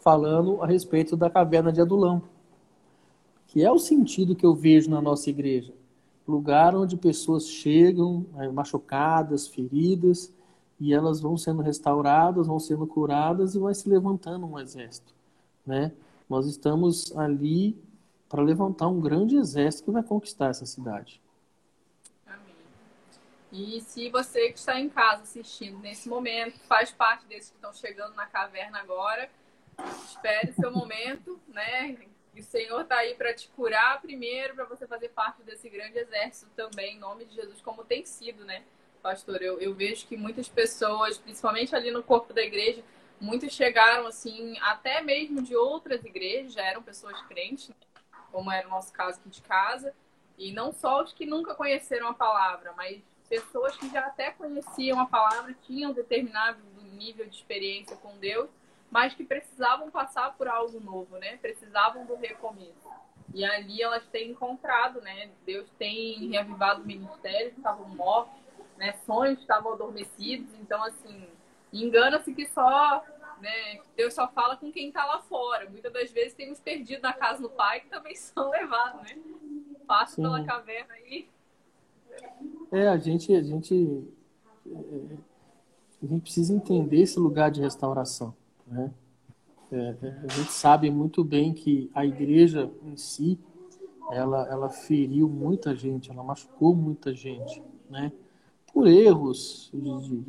falando 0.00 0.62
a 0.62 0.66
respeito 0.66 1.16
da 1.16 1.30
caverna 1.30 1.72
de 1.72 1.80
Adulão, 1.80 2.22
que 3.52 3.62
é 3.62 3.70
o 3.70 3.78
sentido 3.78 4.34
que 4.34 4.46
eu 4.46 4.54
vejo 4.54 4.88
na 4.88 5.02
nossa 5.02 5.28
igreja. 5.28 5.74
Lugar 6.26 6.74
onde 6.74 6.96
pessoas 6.96 7.46
chegam 7.46 8.24
eh, 8.38 8.48
machucadas, 8.48 9.46
feridas, 9.46 10.32
e 10.80 10.94
elas 10.94 11.20
vão 11.20 11.36
sendo 11.36 11.60
restauradas, 11.60 12.46
vão 12.46 12.58
sendo 12.58 12.86
curadas 12.86 13.54
e 13.54 13.58
vai 13.58 13.74
se 13.74 13.86
levantando 13.86 14.46
um 14.46 14.58
exército, 14.58 15.14
né? 15.66 15.92
Nós 16.30 16.46
estamos 16.46 17.14
ali 17.14 17.76
para 18.26 18.42
levantar 18.42 18.88
um 18.88 18.98
grande 18.98 19.36
exército 19.36 19.84
que 19.84 19.90
vai 19.90 20.02
conquistar 20.02 20.48
essa 20.48 20.64
cidade. 20.64 21.20
Amém. 22.26 22.56
E 23.52 23.82
se 23.82 24.08
você 24.08 24.48
que 24.48 24.58
está 24.58 24.80
em 24.80 24.88
casa 24.88 25.24
assistindo 25.24 25.78
nesse 25.80 26.08
momento, 26.08 26.58
faz 26.60 26.90
parte 26.90 27.26
desses 27.26 27.50
que 27.50 27.56
estão 27.56 27.74
chegando 27.74 28.14
na 28.14 28.24
caverna 28.24 28.78
agora, 28.78 29.28
espere 30.06 30.54
seu 30.54 30.72
momento, 30.72 31.38
né? 31.48 31.98
E 32.34 32.40
o 32.40 32.42
Senhor 32.42 32.80
está 32.80 32.96
aí 32.96 33.14
para 33.14 33.34
te 33.34 33.48
curar 33.48 34.00
primeiro, 34.00 34.54
para 34.54 34.64
você 34.64 34.86
fazer 34.86 35.10
parte 35.10 35.42
desse 35.42 35.68
grande 35.68 35.98
exército 35.98 36.50
também, 36.56 36.96
em 36.96 36.98
nome 36.98 37.24
de 37.26 37.34
Jesus, 37.34 37.60
como 37.60 37.84
tem 37.84 38.04
sido, 38.04 38.44
né, 38.44 38.62
pastor? 39.02 39.42
Eu, 39.42 39.60
eu 39.60 39.74
vejo 39.74 40.06
que 40.06 40.16
muitas 40.16 40.48
pessoas, 40.48 41.18
principalmente 41.18 41.76
ali 41.76 41.90
no 41.90 42.02
corpo 42.02 42.32
da 42.32 42.42
igreja, 42.42 42.82
muitos 43.20 43.52
chegaram 43.52 44.06
assim, 44.06 44.58
até 44.60 45.02
mesmo 45.02 45.42
de 45.42 45.54
outras 45.54 46.04
igrejas, 46.04 46.54
já 46.54 46.62
eram 46.62 46.82
pessoas 46.82 47.20
crentes, 47.22 47.68
né? 47.68 47.74
como 48.30 48.50
era 48.50 48.66
o 48.66 48.70
nosso 48.70 48.92
caso 48.92 49.20
aqui 49.20 49.28
de 49.28 49.42
casa, 49.42 49.94
e 50.38 50.52
não 50.52 50.72
só 50.72 51.02
os 51.02 51.12
que 51.12 51.26
nunca 51.26 51.54
conheceram 51.54 52.08
a 52.08 52.14
palavra, 52.14 52.72
mas 52.74 53.02
pessoas 53.28 53.76
que 53.76 53.90
já 53.90 54.06
até 54.06 54.30
conheciam 54.30 54.98
a 54.98 55.06
palavra, 55.06 55.54
tinham 55.62 55.92
determinado 55.92 56.58
nível 57.02 57.26
de 57.26 57.36
experiência 57.36 57.96
com 57.96 58.16
Deus, 58.18 58.48
mas 58.92 59.14
que 59.14 59.24
precisavam 59.24 59.90
passar 59.90 60.36
por 60.36 60.46
algo 60.46 60.78
novo, 60.78 61.16
né? 61.16 61.38
Precisavam 61.38 62.04
do 62.04 62.14
recomeço. 62.14 62.88
E 63.32 63.42
ali 63.42 63.80
elas 63.80 64.06
têm 64.08 64.32
encontrado, 64.32 65.00
né? 65.00 65.30
Deus 65.46 65.66
tem 65.78 66.28
reavivado 66.28 66.84
ministérios 66.84 67.54
que 67.54 67.58
estavam 67.58 67.88
mortos, 67.88 68.38
né? 68.76 68.92
Sonhos 69.06 69.36
que 69.36 69.44
estavam 69.44 69.72
adormecidos. 69.72 70.54
Então, 70.60 70.84
assim, 70.84 71.26
engana-se 71.72 72.34
que 72.34 72.46
só, 72.46 73.02
né? 73.40 73.80
Deus 73.96 74.12
só 74.12 74.28
fala 74.28 74.58
com 74.58 74.70
quem 74.70 74.88
está 74.88 75.06
lá 75.06 75.22
fora. 75.22 75.70
Muitas 75.70 75.90
das 75.90 76.10
vezes 76.10 76.34
tem 76.34 76.52
uns 76.52 76.60
perdidos 76.60 77.02
na 77.02 77.14
casa 77.14 77.40
do 77.40 77.48
pai 77.48 77.80
que 77.80 77.88
também 77.88 78.14
são 78.16 78.50
levados, 78.50 79.00
né? 79.04 79.18
Passa 79.86 80.16
Sim. 80.16 80.22
pela 80.22 80.44
caverna 80.44 80.92
aí. 80.92 81.30
É, 82.70 82.88
a 82.88 82.98
gente, 82.98 83.34
a 83.34 83.42
gente, 83.42 84.06
é, 84.66 85.16
a 86.02 86.06
gente 86.06 86.20
precisa 86.20 86.52
entender 86.52 87.00
esse 87.00 87.18
lugar 87.18 87.50
de 87.50 87.62
restauração, 87.62 88.36
né? 88.72 88.90
É, 89.70 89.96
é, 90.02 90.20
a 90.24 90.32
gente 90.32 90.52
sabe 90.52 90.90
muito 90.90 91.22
bem 91.22 91.52
que 91.54 91.90
a 91.94 92.04
igreja 92.04 92.70
em 92.84 92.96
si, 92.96 93.38
ela, 94.10 94.46
ela 94.48 94.68
feriu 94.68 95.28
muita 95.28 95.74
gente, 95.74 96.10
ela 96.10 96.22
machucou 96.22 96.74
muita 96.74 97.14
gente, 97.14 97.62
né? 97.88 98.12
Por 98.72 98.86
erros, 98.86 99.70
de, 99.72 99.80
de, 99.80 100.24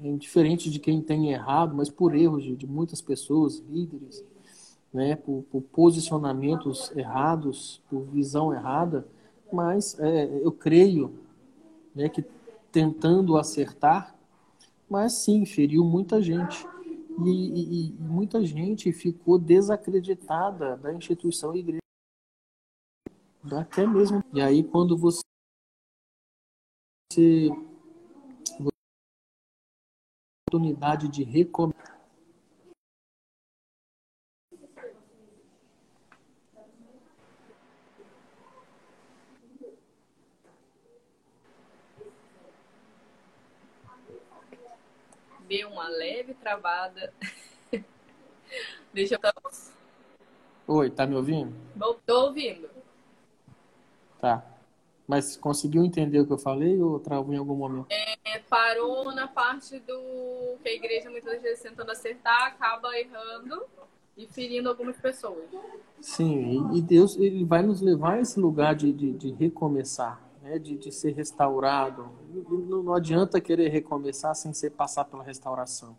de, 0.00 0.16
diferente 0.16 0.70
de 0.70 0.78
quem 0.78 1.00
tem 1.00 1.32
errado, 1.32 1.74
mas 1.74 1.88
por 1.88 2.14
erros 2.14 2.42
de, 2.42 2.56
de 2.56 2.66
muitas 2.66 3.00
pessoas, 3.00 3.62
líderes, 3.70 4.24
né? 4.92 5.16
Por, 5.16 5.44
por 5.50 5.62
posicionamentos 5.62 6.94
errados, 6.96 7.80
por 7.88 8.02
visão 8.02 8.52
errada, 8.52 9.06
mas 9.52 9.98
é, 9.98 10.40
eu 10.42 10.52
creio 10.52 11.12
né, 11.94 12.08
que 12.08 12.24
tentando 12.72 13.36
acertar, 13.36 14.14
mas 14.90 15.12
sim, 15.12 15.46
feriu 15.46 15.84
muita 15.84 16.20
gente. 16.20 16.66
E, 17.22 17.30
e, 17.30 17.88
e, 17.88 17.92
muita 17.92 18.44
gente 18.44 18.92
ficou 18.92 19.38
desacreditada 19.38 20.76
da 20.76 20.92
instituição 20.92 21.54
igreja. 21.54 21.78
Até 23.52 23.86
mesmo. 23.86 24.22
E 24.32 24.40
aí, 24.40 24.64
quando 24.64 24.96
você. 24.96 25.20
você 27.12 27.50
oportunidade 30.54 31.08
de 31.08 31.24
recomeçar. 31.24 31.93
Uma 45.62 45.88
leve 45.88 46.34
travada. 46.34 47.12
Deixa 48.92 49.14
eu. 49.22 49.54
Oi, 50.66 50.90
tá 50.90 51.06
me 51.06 51.14
ouvindo? 51.14 51.54
Tô 52.06 52.26
ouvindo. 52.26 52.68
Tá. 54.20 54.42
Mas 55.06 55.36
conseguiu 55.36 55.84
entender 55.84 56.18
o 56.20 56.26
que 56.26 56.32
eu 56.32 56.38
falei 56.38 56.80
ou 56.80 56.98
travou 56.98 57.34
em 57.34 57.36
algum 57.36 57.54
momento? 57.54 57.86
É, 57.90 58.38
parou 58.48 59.14
na 59.14 59.28
parte 59.28 59.78
do 59.80 60.56
que 60.62 60.68
a 60.68 60.72
igreja 60.72 61.10
muitas 61.10 61.42
vezes 61.42 61.62
tentando 61.62 61.90
acertar, 61.90 62.46
acaba 62.46 62.98
errando 62.98 63.62
e 64.16 64.26
ferindo 64.26 64.68
algumas 64.68 64.96
pessoas. 64.96 65.44
Sim, 66.00 66.74
e 66.74 66.80
Deus 66.80 67.16
ele 67.18 67.44
vai 67.44 67.62
nos 67.62 67.80
levar 67.80 68.14
a 68.14 68.20
esse 68.20 68.40
lugar 68.40 68.74
de, 68.74 68.92
de, 68.92 69.12
de 69.12 69.32
recomeçar, 69.32 70.20
né? 70.44 70.58
de, 70.58 70.76
de 70.76 70.92
ser 70.92 71.12
restaurado. 71.12 72.10
Não, 72.30 72.82
não 72.82 72.94
adianta 72.94 73.40
querer 73.40 73.68
recomeçar 73.68 74.34
sem 74.36 74.52
ser 74.52 74.70
passar 74.70 75.06
pela 75.06 75.24
restauração. 75.24 75.96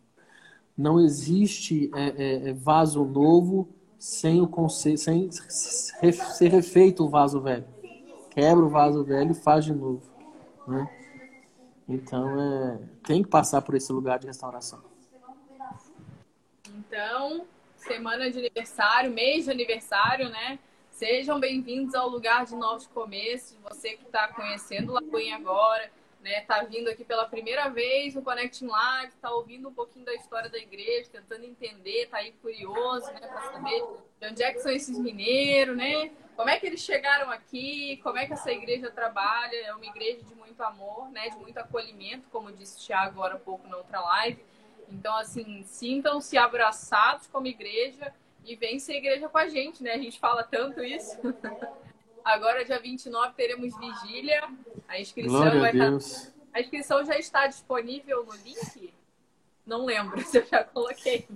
Não 0.78 1.00
existe 1.00 1.90
é, 1.96 2.50
é, 2.50 2.54
vaso 2.54 3.04
novo 3.04 3.68
sem 3.98 4.42
o 4.42 4.48
conceito, 4.48 5.00
sem 5.00 5.32
ser 5.32 6.50
refeito 6.50 7.06
o 7.06 7.10
vaso 7.10 7.42
velho. 7.42 7.66
Quebra 8.30 8.66
o 8.66 8.70
vaso 8.70 9.04
velho 9.04 9.32
e 9.32 9.36
faz 9.36 9.66
de 9.66 9.74
novo. 9.74 10.04
Né? 10.68 10.88
Então, 11.88 12.40
é, 12.40 12.80
tem 13.04 13.24
que 13.24 13.30
passar 13.30 13.62
por 13.62 13.74
esse 13.74 13.92
lugar 13.92 14.20
de 14.20 14.28
restauração. 14.28 14.84
Então, 16.78 17.46
semana 17.78 18.30
de 18.30 18.38
aniversário, 18.38 19.12
mês 19.12 19.46
de 19.46 19.52
aniversário, 19.52 20.30
né? 20.30 20.60
Sejam 20.96 21.42
bem-vindos 21.42 21.94
ao 21.94 22.08
lugar 22.08 22.46
de 22.46 22.56
novos 22.56 22.88
começos. 22.88 23.58
Você 23.64 23.98
que 23.98 24.06
está 24.06 24.30
conhecendo 24.30 24.94
Lagoinha 24.94 25.36
agora, 25.36 25.92
né? 26.22 26.40
Tá 26.46 26.64
vindo 26.64 26.90
aqui 26.90 27.04
pela 27.04 27.28
primeira 27.28 27.68
vez 27.68 28.16
no 28.16 28.22
Connecting 28.22 28.68
Live, 28.68 29.12
tá 29.22 29.30
ouvindo 29.30 29.68
um 29.68 29.74
pouquinho 29.74 30.06
da 30.06 30.14
história 30.14 30.50
da 30.50 30.58
igreja, 30.58 31.10
tentando 31.12 31.44
entender, 31.44 32.08
tá 32.08 32.20
aí 32.20 32.32
curioso, 32.42 33.12
né? 33.12 33.20
Para 33.28 33.42
saber 33.42 33.84
de 34.22 34.28
onde 34.30 34.42
é 34.42 34.54
que 34.54 34.60
são 34.60 34.72
esses 34.72 34.98
mineiros, 34.98 35.76
né? 35.76 36.14
Como 36.34 36.50
é 36.50 36.58
que 36.58 36.66
eles 36.66 36.80
chegaram 36.80 37.30
aqui? 37.30 37.98
Como 38.02 38.18
é 38.18 38.26
que 38.26 38.32
essa 38.32 38.54
igreja 38.54 38.90
trabalha? 38.90 39.54
É 39.54 39.76
uma 39.76 39.86
igreja 39.86 40.24
de 40.24 40.34
muito 40.34 40.64
amor, 40.64 41.12
né? 41.12 41.28
De 41.28 41.36
muito 41.36 41.58
acolhimento, 41.58 42.30
como 42.30 42.54
disse 42.54 42.82
o 42.82 42.88
Thiago 42.88 43.20
agora 43.20 43.36
há 43.36 43.40
pouco 43.40 43.68
na 43.68 43.76
outra 43.76 44.00
live. 44.00 44.42
Então, 44.90 45.14
assim, 45.18 45.62
sintam-se 45.66 46.38
abraçados 46.38 47.28
como 47.28 47.48
igreja 47.48 48.14
e 48.46 48.56
vem 48.56 48.80
ser 48.80 48.96
igreja 48.96 49.28
com 49.28 49.38
a 49.38 49.48
gente, 49.48 49.82
né? 49.82 49.94
A 49.94 49.98
gente 49.98 50.20
fala 50.20 50.44
tanto 50.44 50.84
isso. 50.84 51.18
Agora, 52.24 52.66
dia 52.66 52.80
29, 52.80 53.34
teremos 53.34 53.78
vigília. 53.78 54.48
A 54.88 55.00
inscrição 55.00 55.40
Glória 55.40 55.60
vai 55.60 55.70
a 55.70 55.74
estar. 55.74 55.90
Deus. 55.90 56.34
A 56.54 56.62
inscrição 56.62 57.06
já 57.06 57.18
está 57.18 57.48
disponível 57.48 58.26
no 58.26 58.34
link? 58.34 58.94
Não 59.66 59.86
lembro 59.86 60.20
se 60.26 60.38
eu 60.38 60.46
já 60.46 60.64
coloquei. 60.64 61.28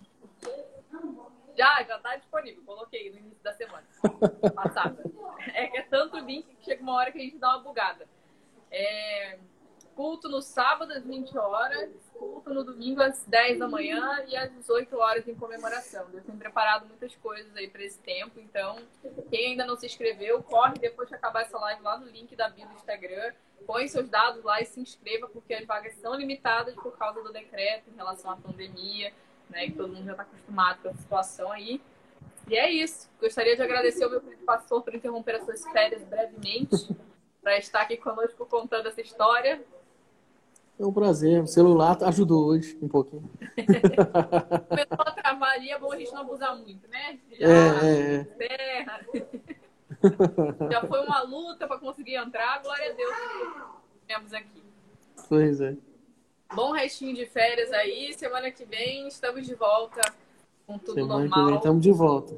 Já, 1.58 1.84
já 1.84 1.98
está 1.98 2.16
disponível. 2.16 2.64
Coloquei 2.66 3.12
no 3.12 3.18
início 3.18 3.44
da 3.44 3.54
semana 3.54 3.86
passada. 4.56 5.04
É 5.54 5.68
que 5.68 5.78
é 5.78 5.82
tanto 5.84 6.18
link 6.18 6.46
que 6.46 6.66
chega 6.66 6.84
uma 6.84 6.94
hora 6.94 7.12
que 7.12 7.18
a 7.18 7.22
gente 7.22 7.38
dá 7.38 7.50
uma 7.50 7.60
bugada. 7.60 8.06
É, 8.70 9.40
culto 10.00 10.30
no 10.30 10.42
sábado 10.42 10.94
às 10.94 11.04
20 11.04 11.38
horas, 11.38 11.90
culto 12.14 12.54
no 12.54 12.64
domingo 12.64 13.02
às 13.02 13.26
10 13.26 13.60
da 13.60 13.68
manhã 13.68 14.24
e 14.30 14.38
às 14.38 14.50
18 14.50 14.98
horas 14.98 15.28
em 15.28 15.36
comemoração. 15.36 16.08
Eu 16.14 16.22
tenho 16.22 16.38
preparado 16.38 16.88
muitas 16.88 17.14
coisas 17.18 17.54
aí 17.58 17.70
para 17.70 17.84
esse 17.84 18.00
tempo, 18.00 18.40
então 18.40 18.78
quem 19.30 19.48
ainda 19.48 19.66
não 19.66 19.76
se 19.76 19.86
inscreveu, 19.86 20.42
corre 20.42 20.76
depois 20.76 21.10
de 21.10 21.16
acabar 21.16 21.42
essa 21.42 21.60
live 21.60 21.82
lá 21.82 21.98
no 21.98 22.08
link 22.08 22.34
da 22.34 22.48
bio 22.48 22.66
do 22.66 22.76
Instagram, 22.76 23.34
põe 23.68 23.90
seus 23.90 24.08
dados 24.08 24.42
lá 24.42 24.62
e 24.62 24.66
se 24.66 24.80
inscreva, 24.80 25.28
porque 25.28 25.54
as 25.54 25.66
vagas 25.66 25.94
são 25.96 26.16
limitadas 26.16 26.76
por 26.76 26.98
causa 26.98 27.22
do 27.22 27.34
decreto 27.34 27.90
em 27.90 27.96
relação 27.98 28.32
à 28.32 28.38
pandemia, 28.38 29.12
né? 29.50 29.66
Que 29.66 29.74
todo 29.74 29.92
mundo 29.92 30.06
já 30.06 30.12
está 30.12 30.24
acostumado 30.24 30.82
com 30.82 30.88
essa 30.88 31.02
situação 31.02 31.52
aí. 31.52 31.82
E 32.48 32.56
é 32.56 32.72
isso. 32.72 33.10
Gostaria 33.20 33.54
de 33.54 33.62
agradecer 33.62 34.06
ao 34.06 34.10
meu 34.10 34.22
querido 34.22 34.46
pastor 34.46 34.82
por 34.82 34.96
interromper 34.96 35.36
as 35.36 35.44
suas 35.44 35.62
férias 35.74 36.02
brevemente, 36.04 36.96
para 37.42 37.58
estar 37.58 37.82
aqui 37.82 37.98
conosco 37.98 38.46
contando 38.46 38.88
essa 38.88 39.02
história. 39.02 39.62
É 40.80 40.86
um 40.86 40.94
prazer. 40.94 41.44
O 41.44 41.48
celular 41.48 41.98
ajudou 42.06 42.46
hoje 42.48 42.78
um 42.82 42.88
pouquinho. 42.88 43.30
Começou 44.70 44.98
a 45.00 45.12
travar 45.12 45.52
ali, 45.56 45.70
é 45.70 45.78
bom 45.78 45.92
a 45.92 45.98
gente 45.98 46.12
não 46.14 46.22
abusar 46.22 46.58
muito, 46.58 46.88
né? 46.88 47.20
Já 47.38 47.48
É, 47.48 48.16
é, 48.16 48.24
terra. 48.24 49.02
Já 50.72 50.82
foi 50.88 51.02
uma 51.06 51.22
luta 51.24 51.68
para 51.68 51.78
conseguir 51.78 52.16
entrar, 52.16 52.62
glória 52.62 52.92
a 52.92 52.94
Deus 52.94 53.14
que 53.14 54.08
temos 54.08 54.34
aqui. 54.34 54.64
Pois 55.28 55.60
é. 55.60 55.76
Bom 56.56 56.72
restinho 56.72 57.14
de 57.14 57.26
férias 57.26 57.72
aí. 57.74 58.14
Semana 58.14 58.50
que 58.50 58.64
vem 58.64 59.08
estamos 59.08 59.46
de 59.46 59.56
volta 59.56 60.02
com 60.66 60.78
tudo 60.78 60.94
Semana 60.94 61.24
que 61.24 61.30
normal. 61.30 61.48
vem 61.48 61.56
estamos 61.58 61.84
de 61.84 61.92
volta. 61.92 62.34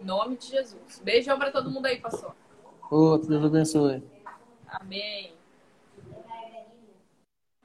Em 0.00 0.04
nome 0.04 0.36
de 0.36 0.46
Jesus. 0.46 1.00
Beijão 1.02 1.36
para 1.36 1.50
todo 1.50 1.68
mundo 1.70 1.86
aí, 1.86 1.98
pastor. 1.98 2.32
Outro, 2.88 3.28
Deus 3.28 3.44
abençoe. 3.44 4.02
Amém. 4.68 5.32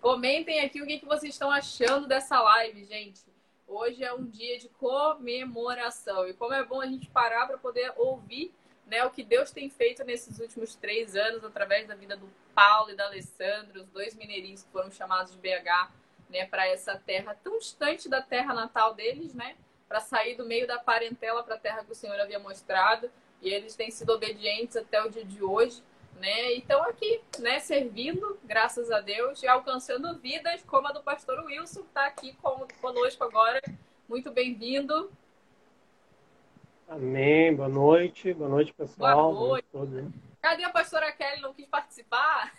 Comentem 0.03 0.59
aqui 0.59 0.81
o 0.81 0.85
que, 0.85 0.99
que 0.99 1.05
vocês 1.05 1.33
estão 1.33 1.49
achando 1.49 2.05
dessa 2.07 2.37
live, 2.41 2.83
gente. 2.83 3.21
Hoje 3.65 4.03
é 4.03 4.13
um 4.13 4.25
dia 4.25 4.59
de 4.59 4.67
comemoração. 4.67 6.27
E 6.27 6.33
como 6.33 6.53
é 6.53 6.61
bom 6.61 6.81
a 6.81 6.85
gente 6.85 7.09
parar 7.09 7.47
para 7.47 7.57
poder 7.57 7.93
ouvir 7.95 8.53
né, 8.85 9.05
o 9.05 9.09
que 9.09 9.23
Deus 9.23 9.49
tem 9.49 9.69
feito 9.69 10.03
nesses 10.03 10.39
últimos 10.39 10.75
três 10.75 11.15
anos 11.15 11.45
através 11.45 11.87
da 11.87 11.95
vida 11.95 12.17
do 12.17 12.29
Paulo 12.53 12.91
e 12.91 12.97
da 12.97 13.05
Alessandra, 13.05 13.81
os 13.81 13.87
dois 13.91 14.13
mineirinhos 14.13 14.63
que 14.63 14.71
foram 14.71 14.91
chamados 14.91 15.31
de 15.31 15.37
BH, 15.37 15.89
né, 16.29 16.47
para 16.47 16.67
essa 16.67 16.97
terra 16.97 17.33
tão 17.41 17.57
distante 17.57 18.09
da 18.09 18.21
terra 18.21 18.53
natal 18.53 18.93
deles, 18.93 19.33
né, 19.33 19.55
para 19.87 20.01
sair 20.01 20.35
do 20.35 20.45
meio 20.45 20.67
da 20.67 20.79
parentela 20.79 21.45
para 21.45 21.55
a 21.55 21.59
terra 21.59 21.85
que 21.85 21.93
o 21.93 21.95
Senhor 21.95 22.19
havia 22.19 22.39
mostrado. 22.39 23.09
E 23.41 23.47
eles 23.47 23.73
têm 23.73 23.89
sido 23.89 24.09
obedientes 24.09 24.75
até 24.75 25.01
o 25.01 25.09
dia 25.09 25.23
de 25.23 25.41
hoje, 25.41 25.81
né? 26.23 26.53
E 26.53 26.59
estão 26.59 26.81
aqui, 26.83 27.21
né, 27.39 27.59
servindo, 27.59 28.39
graças 28.45 28.89
a 28.89 29.01
Deus, 29.01 29.43
e 29.43 29.47
alcançando 29.47 30.17
vidas, 30.19 30.63
como 30.63 30.88
a 30.88 30.93
do 30.93 31.03
pastor 31.03 31.43
Wilson, 31.43 31.81
que 31.81 31.88
está 31.88 32.05
aqui 32.05 32.33
com, 32.41 32.65
conosco 32.81 33.25
agora. 33.25 33.62
Muito 34.07 34.31
bem-vindo. 34.31 35.12
Amém. 36.88 37.53
Boa 37.53 37.67
noite. 37.67 38.33
Boa 38.33 38.49
noite, 38.49 38.73
pessoal. 38.73 39.33
Boa 39.33 39.47
noite. 39.49 39.67
Boa 39.73 39.86
noite. 39.86 40.13
Cadê 40.41 40.63
a 40.63 40.69
pastora 40.69 41.12
Kelly? 41.12 41.41
Não 41.41 41.53
quis 41.53 41.67
participar? 41.67 42.53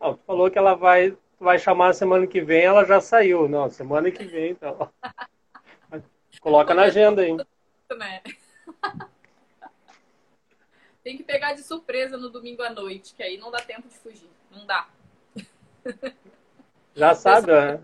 Tu 0.00 0.18
falou 0.26 0.50
que 0.50 0.58
ela 0.58 0.74
vai, 0.74 1.16
vai 1.38 1.56
chamar 1.56 1.92
semana 1.92 2.26
que 2.26 2.40
vem, 2.40 2.62
ela 2.62 2.84
já 2.84 3.00
saiu. 3.00 3.48
Não, 3.48 3.70
semana 3.70 4.10
que 4.10 4.24
vem, 4.24 4.50
então. 4.50 4.90
Coloca 6.40 6.74
na 6.74 6.82
agenda 6.82 7.22
aí. 7.22 7.32
Né? 7.32 8.22
Tem 11.02 11.16
que 11.16 11.22
pegar 11.22 11.54
de 11.54 11.62
surpresa 11.62 12.16
no 12.16 12.28
domingo 12.28 12.62
à 12.62 12.70
noite, 12.70 13.14
que 13.14 13.22
aí 13.22 13.38
não 13.38 13.50
dá 13.50 13.60
tempo 13.60 13.88
de 13.88 13.96
fugir. 13.96 14.30
Não 14.50 14.66
dá. 14.66 14.88
Já 16.94 17.14
sabe, 17.14 17.52
né? 17.52 17.82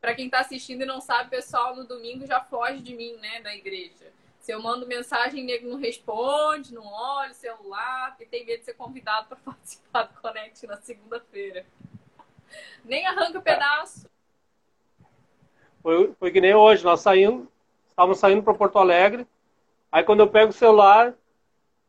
Para 0.00 0.14
quem 0.14 0.26
está 0.26 0.40
assistindo 0.40 0.82
e 0.82 0.86
não 0.86 1.00
sabe, 1.00 1.30
pessoal, 1.30 1.74
no 1.74 1.84
domingo 1.84 2.26
já 2.26 2.40
foge 2.40 2.80
de 2.80 2.94
mim, 2.94 3.16
né, 3.16 3.42
da 3.42 3.54
igreja. 3.54 4.12
Se 4.38 4.52
eu 4.52 4.62
mando 4.62 4.86
mensagem, 4.86 5.44
nego 5.44 5.68
não 5.68 5.76
responde, 5.76 6.72
não 6.72 6.86
olha 6.86 7.32
o 7.32 7.34
celular, 7.34 8.10
porque 8.10 8.24
tem 8.24 8.46
medo 8.46 8.60
de 8.60 8.64
ser 8.64 8.74
convidado 8.74 9.28
para 9.28 9.36
participar 9.44 10.04
do 10.04 10.20
Connect 10.20 10.66
na 10.66 10.76
segunda-feira. 10.78 11.66
Nem 12.84 13.06
arranca 13.06 13.40
pedaço. 13.40 14.08
Foi, 15.82 16.14
foi 16.14 16.30
que 16.30 16.40
nem 16.40 16.54
hoje, 16.54 16.84
nós 16.84 17.00
saímos, 17.00 17.46
estávamos 17.88 18.18
saindo 18.18 18.42
para 18.42 18.54
Porto 18.54 18.78
Alegre, 18.78 19.26
aí 19.92 20.02
quando 20.02 20.20
eu 20.20 20.28
pego 20.28 20.50
o 20.50 20.54
celular, 20.54 21.14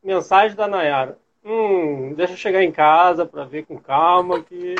mensagem 0.02 0.56
da 0.56 0.66
Nayara. 0.66 1.18
Hum, 1.44 2.14
deixa 2.14 2.34
eu 2.34 2.36
chegar 2.36 2.62
em 2.62 2.72
casa 2.72 3.24
para 3.24 3.44
ver 3.44 3.64
com 3.64 3.78
calma 3.78 4.42
que 4.42 4.74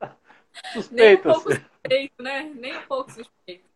suspeito. 0.72 1.28
Nem 1.28 1.34
um 1.36 1.40
pouco 1.40 1.52
suspeito, 1.52 2.22
né? 2.22 2.52
Nem 2.54 2.76
um 2.76 2.82
pouco 2.82 3.12
suspeito. 3.12 3.66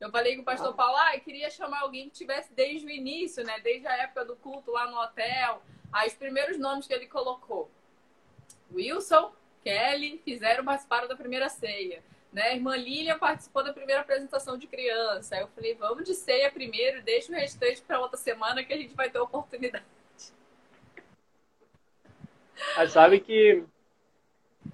Eu 0.00 0.10
falei 0.10 0.36
com 0.36 0.42
o 0.42 0.44
pastor 0.44 0.74
Paulo, 0.74 0.96
ah, 0.96 1.16
eu 1.16 1.20
queria 1.20 1.50
chamar 1.50 1.80
alguém 1.80 2.08
que 2.08 2.14
tivesse 2.14 2.52
desde 2.52 2.86
o 2.86 2.90
início, 2.90 3.44
né? 3.44 3.58
Desde 3.60 3.86
a 3.88 3.96
época 3.96 4.24
do 4.24 4.36
culto 4.36 4.70
lá 4.70 4.88
no 4.88 4.96
hotel. 5.00 5.60
Aí 5.92 6.06
os 6.06 6.14
primeiros 6.14 6.58
nomes 6.58 6.86
que 6.86 6.94
ele 6.94 7.06
colocou. 7.06 7.68
Wilson, 8.72 9.32
Kelly, 9.64 10.20
fizeram, 10.24 10.64
participaram 10.64 11.08
da 11.08 11.16
primeira 11.16 11.48
ceia. 11.48 12.02
Né? 12.32 12.42
A 12.42 12.54
irmã 12.54 12.76
Lilian 12.76 13.18
participou 13.18 13.64
da 13.64 13.72
primeira 13.72 14.02
apresentação 14.02 14.56
de 14.56 14.66
criança. 14.66 15.34
Aí 15.34 15.40
eu 15.40 15.48
falei, 15.48 15.74
vamos 15.74 16.04
de 16.04 16.14
ceia 16.14 16.50
primeiro, 16.50 17.02
deixa 17.02 17.32
o 17.32 17.34
restante 17.34 17.82
para 17.82 17.98
outra 17.98 18.16
semana 18.16 18.62
que 18.62 18.72
a 18.72 18.76
gente 18.76 18.94
vai 18.94 19.10
ter 19.10 19.18
oportunidade. 19.18 19.84
Mas 22.76 22.92
sabe 22.92 23.20
que, 23.20 23.62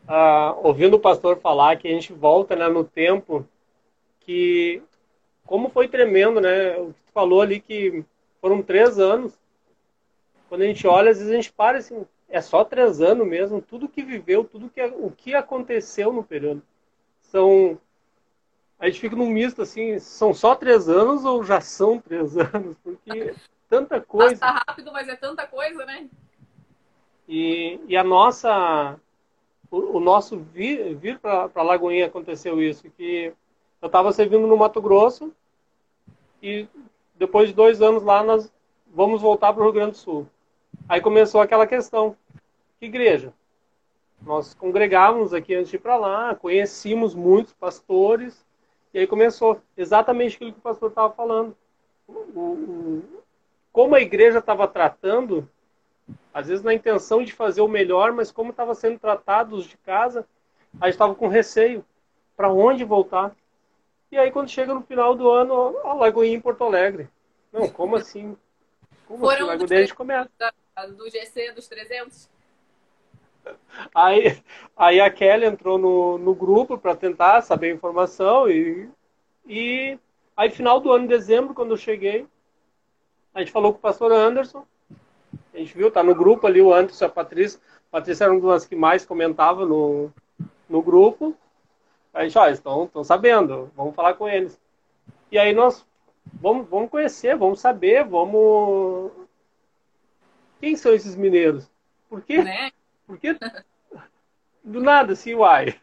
ah, 0.07 0.55
ouvindo 0.63 0.95
o 0.95 1.01
pastor 1.01 1.39
falar 1.41 1.77
que 1.77 1.89
a 1.89 1.91
gente 1.91 2.13
volta 2.13 2.57
né, 2.57 2.69
no 2.69 2.85
tempo, 2.85 3.47
que 4.21 4.83
como 5.47 5.69
foi 5.69 5.89
tremendo, 5.89 6.41
né? 6.41 6.77
O 6.79 6.93
que 6.93 7.01
tu 7.07 7.13
falou 7.13 7.43
ali 7.43 7.61
que 7.61 8.05
foram 8.41 8.63
três 8.63 8.99
anos. 8.99 9.39
Quando 10.49 10.63
a 10.63 10.67
gente 10.67 10.87
olha, 10.87 11.11
às 11.11 11.19
vezes 11.19 11.33
a 11.33 11.37
gente 11.37 11.53
para 11.53 11.79
assim, 11.79 12.07
é 12.29 12.41
só 12.41 12.65
três 12.65 13.01
anos 13.01 13.27
mesmo, 13.27 13.61
tudo 13.61 13.89
que 13.89 14.03
viveu, 14.03 14.45
tudo 14.45 14.71
que 14.71 14.83
o 14.83 15.11
que 15.11 15.35
aconteceu 15.35 16.13
no 16.13 16.25
período. 16.25 16.63
São 17.21 17.79
a 18.79 18.87
gente 18.87 19.01
fica 19.01 19.17
num 19.17 19.31
misto 19.31 19.63
assim, 19.63 19.99
são 19.99 20.35
só 20.35 20.55
três 20.55 20.89
anos 20.89 21.25
ou 21.25 21.43
já 21.43 21.61
são 21.61 21.99
três 21.99 22.37
anos? 22.55 22.77
Porque 22.83 23.35
tanta 23.69 24.01
coisa. 24.01 24.39
Passa 24.39 24.65
rápido, 24.67 24.93
mas 24.93 25.09
é 25.09 25.17
tanta 25.17 25.47
coisa, 25.47 25.85
né? 25.85 26.09
E, 27.29 27.81
e 27.89 27.97
a 27.97 28.05
nossa, 28.05 28.99
o, 29.71 29.97
o 29.97 30.01
nosso 30.01 30.39
vir, 30.39 30.95
vir 30.97 31.19
para 31.19 31.63
Lagoinha 31.63 32.07
aconteceu 32.07 32.63
isso, 32.63 32.91
que 32.91 33.33
eu 33.81 33.87
estava 33.87 34.13
servindo 34.13 34.47
no 34.47 34.57
Mato 34.57 34.81
Grosso 34.81 35.33
e 36.43 36.67
depois 37.17 37.49
de 37.49 37.55
dois 37.55 37.81
anos 37.81 38.03
lá 38.03 38.23
nós 38.23 38.53
vamos 38.87 39.23
voltar 39.23 39.53
para 39.53 39.63
o 39.63 39.65
Rio 39.65 39.73
Grande 39.73 39.93
do 39.93 39.97
Sul. 39.97 40.27
Aí 40.89 41.01
começou 41.01 41.41
aquela 41.41 41.67
questão, 41.67 42.17
que 42.79 42.87
igreja? 42.87 43.33
Nós 44.23 44.55
congregávamos 44.55 45.35
aqui 45.35 45.55
antes 45.55 45.71
de 45.71 45.77
ir 45.77 45.81
para 45.81 45.97
lá, 45.97 46.35
conhecíamos 46.35 47.15
muitos 47.15 47.53
pastores, 47.53 48.45
e 48.93 48.99
aí 48.99 49.07
começou 49.07 49.61
exatamente 49.77 50.37
aquilo 50.37 50.53
que 50.53 50.59
o 50.59 50.63
pastor 50.63 50.91
estava 50.91 51.13
falando. 51.13 51.57
O, 52.07 52.13
o, 52.13 53.03
como 53.73 53.95
a 53.95 54.01
igreja 54.01 54.39
estava 54.39 54.69
tratando, 54.69 55.49
às 56.33 56.49
vezes 56.49 56.65
na 56.65 56.75
intenção 56.75 57.23
de 57.23 57.33
fazer 57.33 57.61
o 57.61 57.69
melhor, 57.69 58.13
mas 58.13 58.33
como 58.33 58.51
estava 58.51 58.75
sendo 58.75 58.99
tratados 58.99 59.67
de 59.67 59.77
casa, 59.79 60.27
a 60.81 60.87
gente 60.87 60.95
estava 60.95 61.15
com 61.15 61.29
receio. 61.29 61.85
Para 62.37 62.53
onde 62.53 62.85
voltar? 62.85 63.35
E 64.11 64.19
aí 64.19 64.31
quando 64.31 64.49
chega 64.49 64.75
no 64.75 64.83
final 64.83 65.15
do 65.15 65.31
ano, 65.31 65.79
a 65.85 65.95
Lagoinha 65.95 66.37
em 66.37 66.41
Porto 66.41 66.65
Alegre. 66.65 67.09
Não, 67.53 67.69
como 67.69 67.95
assim? 67.95 68.37
Como 69.07 69.21
Foram 69.21 69.51
assim? 69.51 69.59
Lagoinha 69.59 69.79
a 69.79 69.83
gente 69.83 69.95
começa. 69.95 70.31
Do 70.97 71.09
GC 71.09 71.53
dos 71.53 71.69
300. 71.69 72.29
Aí, 73.95 74.43
aí 74.77 75.01
a 75.01 75.11
Kelly 75.11 75.45
entrou 75.45 75.79
no, 75.79 76.19
no 76.19 76.35
grupo 76.35 76.79
para 76.79 76.97
tentar 76.97 77.43
saber 77.43 77.71
a 77.71 77.75
informação 77.75 78.49
e, 78.49 78.89
e 79.47 79.99
aí 80.37 80.51
final 80.51 80.81
do 80.81 80.91
ano, 80.91 81.05
em 81.05 81.09
dezembro, 81.09 81.55
quando 81.55 81.73
eu 81.73 81.77
cheguei, 81.77 82.27
a 83.35 83.41
gente 83.41 83.53
falou 83.53 83.73
com 83.73 83.79
o 83.79 83.83
pastor 83.83 84.11
Anderson, 84.13 84.67
a 85.55 85.59
gente 85.59 85.77
viu, 85.77 85.91
tá 85.91 86.03
no 86.03 86.15
grupo 86.15 86.47
ali 86.47 86.61
o 86.61 86.75
Anderson 86.75 87.05
e 87.05 87.07
a 87.07 87.11
Patrícia, 87.11 87.61
a 87.89 87.99
Patrícia 87.99 88.25
era 88.25 88.33
uma 88.33 88.53
das 88.53 88.67
que 88.67 88.75
mais 88.75 89.07
comentava 89.07 89.65
no, 89.65 90.11
no 90.69 90.83
grupo, 90.83 91.37
a 92.13 92.23
gente, 92.23 92.39
ó, 92.39 92.49
estão, 92.49 92.85
estão 92.85 93.03
sabendo, 93.03 93.71
vamos 93.77 93.95
falar 93.95 94.15
com 94.15 94.29
eles. 94.29 94.61
E 95.33 95.39
aí 95.39 95.53
nós 95.53 95.85
vamos, 96.33 96.69
vamos 96.69 96.91
conhecer, 96.91 97.37
vamos 97.37 97.61
saber, 97.61 98.05
vamos. 98.05 99.11
Quem 100.61 100.77
são 100.77 100.95
esses 100.95 101.17
mineiros? 101.17 101.69
Por 102.09 102.23
quê? 102.23 102.43
Né? 102.43 102.71
Por 103.07 103.19
quê? 103.19 103.37
Do 104.63 104.81
nada, 104.81 105.13
assim, 105.13 105.35
uai. 105.35 105.75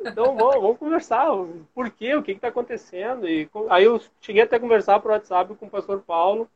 Então 0.00 0.36
vamos, 0.36 0.56
vamos 0.56 0.78
conversar. 0.78 1.28
Por 1.74 1.90
quê? 1.90 2.14
O 2.14 2.22
que 2.22 2.32
está 2.32 2.48
acontecendo? 2.48 3.28
E 3.28 3.48
aí 3.70 3.84
eu 3.84 4.00
cheguei 4.20 4.42
até 4.42 4.56
a 4.56 4.60
conversar 4.60 5.00
por 5.00 5.10
WhatsApp 5.10 5.54
com 5.54 5.66
o 5.66 5.70
pastor 5.70 6.00
Paulo. 6.00 6.48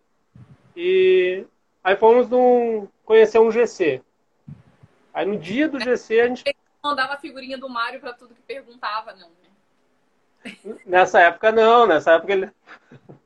E 0.77 1.47
aí 1.83 1.97
fomos 1.97 2.29
num, 2.29 2.89
conhecer 3.05 3.39
um 3.39 3.51
GC. 3.51 4.03
Aí 5.13 5.27
no 5.27 5.39
dia 5.39 5.69
do 5.69 5.81
GC 5.81 6.21
a 6.21 6.27
gente. 6.29 6.57
mandava 6.83 7.15
a 7.15 7.19
figurinha 7.19 7.59
do 7.59 7.69
Mário 7.69 8.01
para 8.01 8.13
tudo 8.13 8.35
que 8.35 8.43
perguntava, 8.43 9.15
não, 9.15 9.29
né? 9.29 10.79
Nessa 10.87 11.21
época 11.21 11.51
não, 11.51 11.87
nessa 11.87 12.13
época 12.13 12.33
ele. 12.33 12.51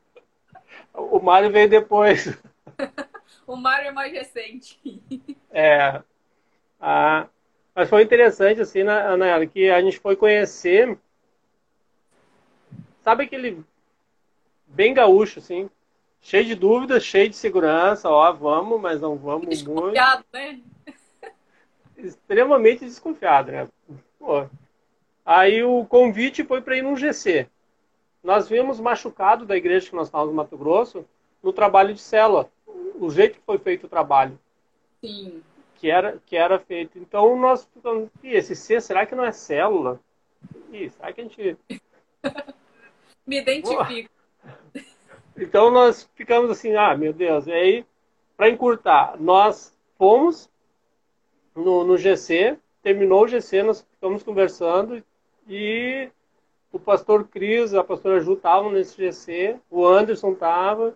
O 0.95 1.19
Mário 1.19 1.51
veio 1.51 1.67
depois. 1.67 2.37
o 3.47 3.55
Mário 3.55 3.87
é 3.87 3.91
mais 3.91 4.13
recente. 4.13 4.79
É. 5.55 6.01
Ah, 6.81 7.27
mas 7.75 7.87
foi 7.87 8.01
interessante, 8.01 8.59
assim, 8.59 8.83
né, 8.83 8.91
Ana, 8.91 9.45
que 9.45 9.69
a 9.69 9.79
gente 9.81 9.99
foi 9.99 10.15
conhecer. 10.15 10.97
Sabe 13.03 13.25
aquele. 13.25 13.63
Bem 14.65 14.95
gaúcho, 14.95 15.37
assim. 15.37 15.69
Cheio 16.23 16.45
de 16.45 16.55
dúvidas, 16.55 17.03
cheio 17.03 17.29
de 17.29 17.35
segurança. 17.35 18.09
Ó, 18.09 18.33
vamos, 18.33 18.81
mas 18.81 18.99
não 18.99 19.15
vamos 19.15 19.47
desconfiado, 19.47 20.25
muito. 20.33 20.57
né? 20.57 20.61
Extremamente 21.95 22.83
desconfiado, 22.83 23.51
né? 23.51 23.67
Pô. 24.17 24.47
Aí 25.23 25.63
o 25.63 25.85
convite 25.85 26.43
foi 26.43 26.61
para 26.61 26.75
ir 26.75 26.81
num 26.81 26.97
GC. 26.97 27.47
Nós 28.23 28.49
vimos 28.49 28.79
machucado 28.79 29.45
da 29.45 29.55
igreja 29.55 29.89
que 29.89 29.95
nós 29.95 30.07
estávamos 30.07 30.33
no 30.33 30.37
Mato 30.37 30.57
Grosso 30.57 31.05
no 31.43 31.53
trabalho 31.53 31.93
de 31.93 32.01
célula. 32.01 32.49
O 32.65 33.11
jeito 33.11 33.37
que 33.37 33.45
foi 33.45 33.59
feito 33.59 33.85
o 33.85 33.89
trabalho. 33.89 34.39
Sim 34.99 35.43
que 35.83 35.91
era, 35.91 36.17
que 36.25 36.37
era 36.37 36.57
feito. 36.57 36.97
Então 36.97 37.37
nós 37.37 37.67
ficamos, 37.73 38.09
esse 38.23 38.55
C, 38.55 38.79
será 38.79 39.05
que 39.05 39.13
não 39.13 39.25
é 39.25 39.33
célula? 39.33 39.99
Ih, 40.71 40.89
será 40.89 41.11
que 41.11 41.19
a 41.19 41.23
gente. 41.25 41.57
Me 43.27 43.41
identifico. 43.41 44.09
Então 45.37 45.71
nós 45.71 46.09
ficamos 46.15 46.49
assim, 46.51 46.75
ah, 46.75 46.95
meu 46.95 47.11
Deus. 47.11 47.47
E 47.47 47.51
aí, 47.51 47.85
para 48.37 48.49
encurtar, 48.49 49.15
nós 49.19 49.75
fomos 49.97 50.49
no, 51.55 51.83
no 51.83 51.97
GC, 51.97 52.57
terminou 52.81 53.23
o 53.23 53.27
GC, 53.27 53.63
nós 53.63 53.81
ficamos 53.81 54.23
conversando 54.23 55.03
e 55.47 56.09
o 56.71 56.79
pastor 56.79 57.27
Cris, 57.27 57.73
a 57.73 57.83
pastora 57.83 58.19
Ju 58.19 58.33
estavam 58.33 58.71
nesse 58.71 58.97
GC, 58.97 59.59
o 59.69 59.85
Anderson 59.85 60.31
estava. 60.31 60.95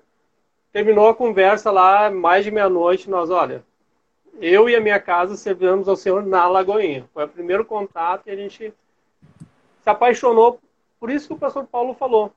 Terminou 0.72 1.08
a 1.08 1.16
conversa 1.16 1.72
lá, 1.72 2.10
mais 2.10 2.44
de 2.44 2.52
meia-noite, 2.52 3.10
nós, 3.10 3.30
olha, 3.30 3.64
eu 4.40 4.70
e 4.70 4.76
a 4.76 4.82
minha 4.82 5.00
casa 5.00 5.36
servimos 5.36 5.88
ao 5.88 5.96
Senhor 5.96 6.26
na 6.26 6.48
Lagoinha. 6.48 7.08
Foi 7.14 7.26
o 7.26 7.30
primeiro 7.30 7.66
contato 7.66 8.28
e 8.28 8.32
a 8.32 8.36
gente 8.36 8.74
se 9.82 9.90
apaixonou. 9.90 10.60
Por 11.00 11.10
isso 11.10 11.28
que 11.28 11.34
o 11.34 11.38
pastor 11.38 11.66
Paulo 11.66 11.94
falou. 11.94 12.32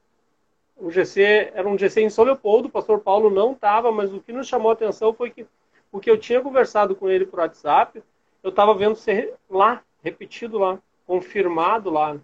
O 0.81 0.91
GC 0.91 1.53
era 1.55 1.69
um 1.69 1.77
GC 1.77 2.01
em 2.01 2.11
São 2.11 2.25
Leopoldo, 2.25 2.69
o 2.69 2.71
pastor 2.71 3.01
Paulo 3.01 3.29
não 3.29 3.53
estava, 3.53 3.93
mas 3.93 4.13
o 4.13 4.21
que 4.21 4.33
nos 4.33 4.49
chamou 4.49 4.71
a 4.71 4.73
atenção 4.73 5.13
foi 5.13 5.31
que 5.31 5.47
o 5.93 6.01
que 6.01 6.11
eu 6.11 6.19
tinha 6.19 6.41
conversado 6.41 6.97
com 6.97 7.09
ele 7.09 7.27
por 7.27 7.41
WhatsApp, 7.41 8.03
eu 8.43 8.51
estava 8.51 8.75
vendo 8.75 8.97
ser 8.97 9.35
lá, 9.49 9.83
repetido 10.03 10.59
lá, 10.59 10.79
confirmado 11.07 11.91
lá, 11.91 12.17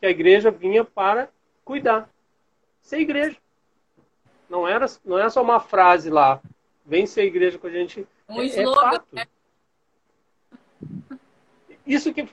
que 0.00 0.06
a 0.06 0.10
igreja 0.10 0.50
vinha 0.50 0.84
para 0.84 1.28
cuidar. 1.64 2.10
Ser 2.80 2.98
igreja. 2.98 3.36
Não 4.48 4.66
era, 4.66 4.86
não 5.04 5.18
é 5.18 5.28
só 5.30 5.40
uma 5.42 5.60
frase 5.60 6.10
lá. 6.10 6.40
Vem 6.84 7.06
ser 7.06 7.24
igreja 7.24 7.58
com 7.58 7.68
a 7.68 7.70
gente 7.70 8.04
um 8.28 8.40
é, 8.40 8.46
é 8.46 8.62
slogan. 8.62 9.02
É 9.14 9.26
Isso 11.86 12.12
que 12.12 12.26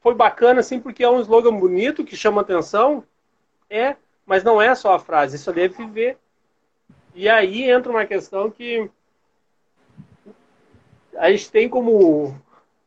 foi 0.00 0.14
bacana, 0.14 0.60
assim, 0.60 0.78
porque 0.78 1.02
é 1.02 1.08
um 1.08 1.20
slogan 1.20 1.56
bonito, 1.56 2.04
que 2.04 2.16
chama 2.16 2.42
atenção, 2.42 3.04
é, 3.70 3.96
mas 4.26 4.44
não 4.44 4.60
é 4.60 4.74
só 4.74 4.94
a 4.94 4.98
frase, 4.98 5.36
isso 5.36 5.50
ali 5.50 5.62
é 5.62 5.68
viver. 5.68 6.16
E 7.14 7.28
aí 7.28 7.70
entra 7.70 7.90
uma 7.90 8.06
questão 8.06 8.50
que 8.50 8.90
a 11.16 11.30
gente 11.30 11.50
tem 11.50 11.68
como 11.68 12.34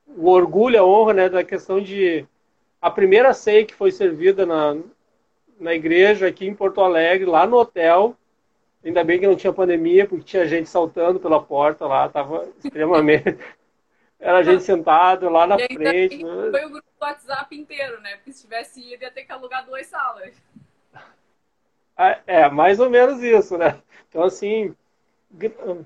o 0.07 0.29
orgulho, 0.29 0.79
a 0.79 0.85
honra, 0.85 1.13
né, 1.13 1.29
da 1.29 1.43
questão 1.43 1.81
de 1.81 2.25
a 2.81 2.89
primeira 2.89 3.33
ceia 3.33 3.65
que 3.65 3.75
foi 3.75 3.91
servida 3.91 4.45
na, 4.45 4.77
na 5.59 5.73
igreja 5.73 6.27
aqui 6.27 6.47
em 6.47 6.55
Porto 6.55 6.81
Alegre, 6.81 7.25
lá 7.25 7.45
no 7.45 7.57
hotel, 7.57 8.15
Ainda 8.85 9.03
bem 9.03 9.19
que 9.19 9.25
não 9.25 9.35
tinha 9.35 9.51
pandemia, 9.51 10.07
porque 10.07 10.23
tinha 10.23 10.45
gente 10.45 10.69
saltando 10.69 11.19
pela 11.19 11.41
porta 11.41 11.87
lá, 11.87 12.07
tava 12.07 12.47
extremamente. 12.63 13.35
Era 14.19 14.43
gente 14.43 14.63
sentada 14.63 15.27
lá 15.27 15.47
na 15.47 15.57
frente. 15.57 16.23
Né? 16.23 16.51
Foi 16.51 16.65
o 16.65 16.69
grupo 16.69 16.87
do 16.87 17.03
WhatsApp 17.03 17.55
inteiro, 17.57 17.99
né? 18.01 18.15
Porque 18.17 18.31
se 18.31 18.43
tivesse 18.43 18.79
ido, 18.79 19.03
ia 19.03 19.09
ter 19.09 19.23
que 19.23 19.31
alugar 19.31 19.65
duas 19.65 19.87
salas. 19.87 20.35
É, 21.97 22.19
é, 22.27 22.49
mais 22.49 22.79
ou 22.79 22.89
menos 22.89 23.21
isso, 23.23 23.57
né? 23.57 23.81
Então, 24.09 24.23
assim, 24.23 24.75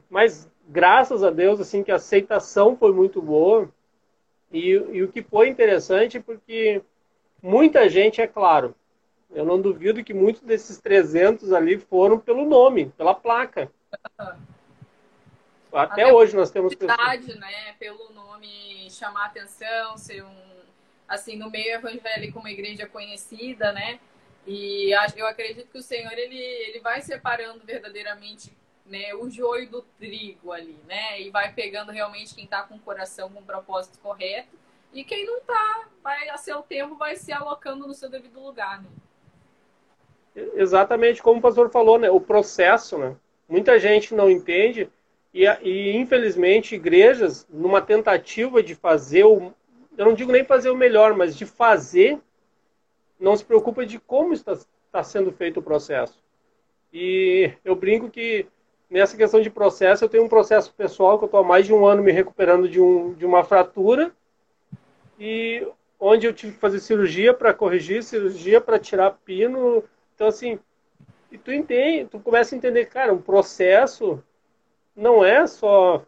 mas 0.09 0.49
graças 0.67 1.23
a 1.23 1.29
Deus, 1.29 1.59
assim, 1.59 1.83
que 1.83 1.91
a 1.91 1.95
aceitação 1.95 2.75
foi 2.75 2.93
muito 2.93 3.21
boa. 3.21 3.69
E, 4.51 4.69
e 4.69 5.03
o 5.03 5.11
que 5.11 5.21
foi 5.21 5.47
interessante, 5.47 6.19
porque 6.19 6.81
muita 7.41 7.87
gente, 7.87 8.21
é 8.21 8.27
claro, 8.27 8.75
eu 9.31 9.45
não 9.45 9.61
duvido 9.61 10.03
que 10.03 10.13
muitos 10.13 10.41
desses 10.41 10.79
300 10.79 11.53
ali 11.53 11.77
foram 11.77 12.19
pelo 12.19 12.45
nome, 12.45 12.91
pela 12.97 13.13
placa. 13.13 13.71
Até, 15.71 16.03
Até 16.03 16.13
hoje 16.13 16.35
nós 16.35 16.49
temos 16.49 16.73
pessoas. 16.73 17.27
né? 17.35 17.75
Pelo 17.79 18.11
nome 18.11 18.89
chamar 18.89 19.27
atenção, 19.27 19.97
ser 19.97 20.23
um 20.23 20.49
assim 21.07 21.35
no 21.35 21.49
meio 21.49 21.73
evangélico 21.73 22.39
uma 22.39 22.51
igreja 22.51 22.87
conhecida, 22.87 23.71
né? 23.71 23.99
E 24.47 24.91
eu 25.15 25.27
acredito 25.27 25.69
que 25.69 25.77
o 25.77 25.83
Senhor 25.83 26.11
ele, 26.13 26.37
ele 26.37 26.79
vai 26.79 27.01
separando 27.01 27.63
verdadeiramente 27.63 28.51
né, 28.85 29.13
o 29.13 29.29
joio 29.29 29.69
do 29.69 29.81
trigo 29.99 30.51
ali, 30.51 30.77
né? 30.87 31.21
E 31.21 31.29
vai 31.29 31.53
pegando 31.53 31.91
realmente 31.91 32.33
quem 32.33 32.45
está 32.45 32.63
com 32.63 32.75
o 32.75 32.79
coração 32.79 33.29
com 33.29 33.39
o 33.39 33.43
propósito 33.43 33.99
correto 33.99 34.57
e 34.91 35.03
quem 35.03 35.25
não 35.25 35.37
está, 35.37 35.87
vai 36.01 36.29
a 36.29 36.37
seu 36.37 36.61
tempo 36.63 36.95
vai 36.95 37.15
se 37.15 37.31
alocando 37.31 37.87
no 37.87 37.93
seu 37.93 38.09
devido 38.09 38.39
lugar, 38.39 38.81
né? 38.81 38.89
exatamente 40.55 41.21
como 41.21 41.39
o 41.39 41.41
pastor 41.41 41.69
falou, 41.69 41.99
né? 41.99 42.09
O 42.09 42.19
processo, 42.19 42.97
né? 42.97 43.15
Muita 43.47 43.79
gente 43.79 44.13
não 44.13 44.29
entende 44.29 44.89
e, 45.33 45.45
e 45.45 45.95
infelizmente 45.95 46.75
igrejas, 46.75 47.45
numa 47.49 47.81
tentativa 47.81 48.61
de 48.63 48.75
fazer 48.75 49.25
o, 49.25 49.53
eu 49.97 50.05
não 50.05 50.13
digo 50.13 50.31
nem 50.31 50.43
fazer 50.43 50.69
o 50.69 50.75
melhor, 50.75 51.15
mas 51.15 51.35
de 51.35 51.45
fazer, 51.45 52.19
não 53.19 53.35
se 53.35 53.43
preocupa 53.43 53.85
de 53.85 53.99
como 53.99 54.33
está, 54.33 54.53
está 54.53 55.03
sendo 55.03 55.31
feito 55.31 55.59
o 55.59 55.63
processo. 55.63 56.23
E 56.93 57.51
eu 57.63 57.75
brinco 57.75 58.09
que 58.09 58.47
nessa 58.89 59.15
questão 59.15 59.41
de 59.41 59.49
processo, 59.49 60.03
eu 60.03 60.09
tenho 60.09 60.23
um 60.23 60.29
processo 60.29 60.73
pessoal 60.73 61.17
que 61.17 61.25
eu 61.25 61.27
estou 61.27 61.41
há 61.41 61.43
mais 61.43 61.65
de 61.65 61.73
um 61.73 61.85
ano 61.85 62.01
me 62.01 62.11
recuperando 62.11 62.67
de, 62.67 62.81
um, 62.81 63.13
de 63.13 63.25
uma 63.25 63.43
fratura 63.43 64.11
e 65.19 65.67
onde 65.99 66.25
eu 66.25 66.33
tive 66.33 66.53
que 66.53 66.59
fazer 66.59 66.79
cirurgia 66.79 67.33
para 67.33 67.53
corrigir, 67.53 68.01
cirurgia 68.01 68.61
para 68.61 68.79
tirar 68.79 69.19
pino, 69.25 69.83
então, 70.15 70.27
assim, 70.27 70.57
e 71.31 71.37
tu 71.37 71.51
entende, 71.51 72.09
tu 72.09 72.19
começa 72.19 72.55
a 72.55 72.57
entender, 72.57 72.85
cara, 72.85 73.13
um 73.13 73.21
processo 73.21 74.23
não 74.95 75.23
é 75.23 75.45
só 75.45 76.03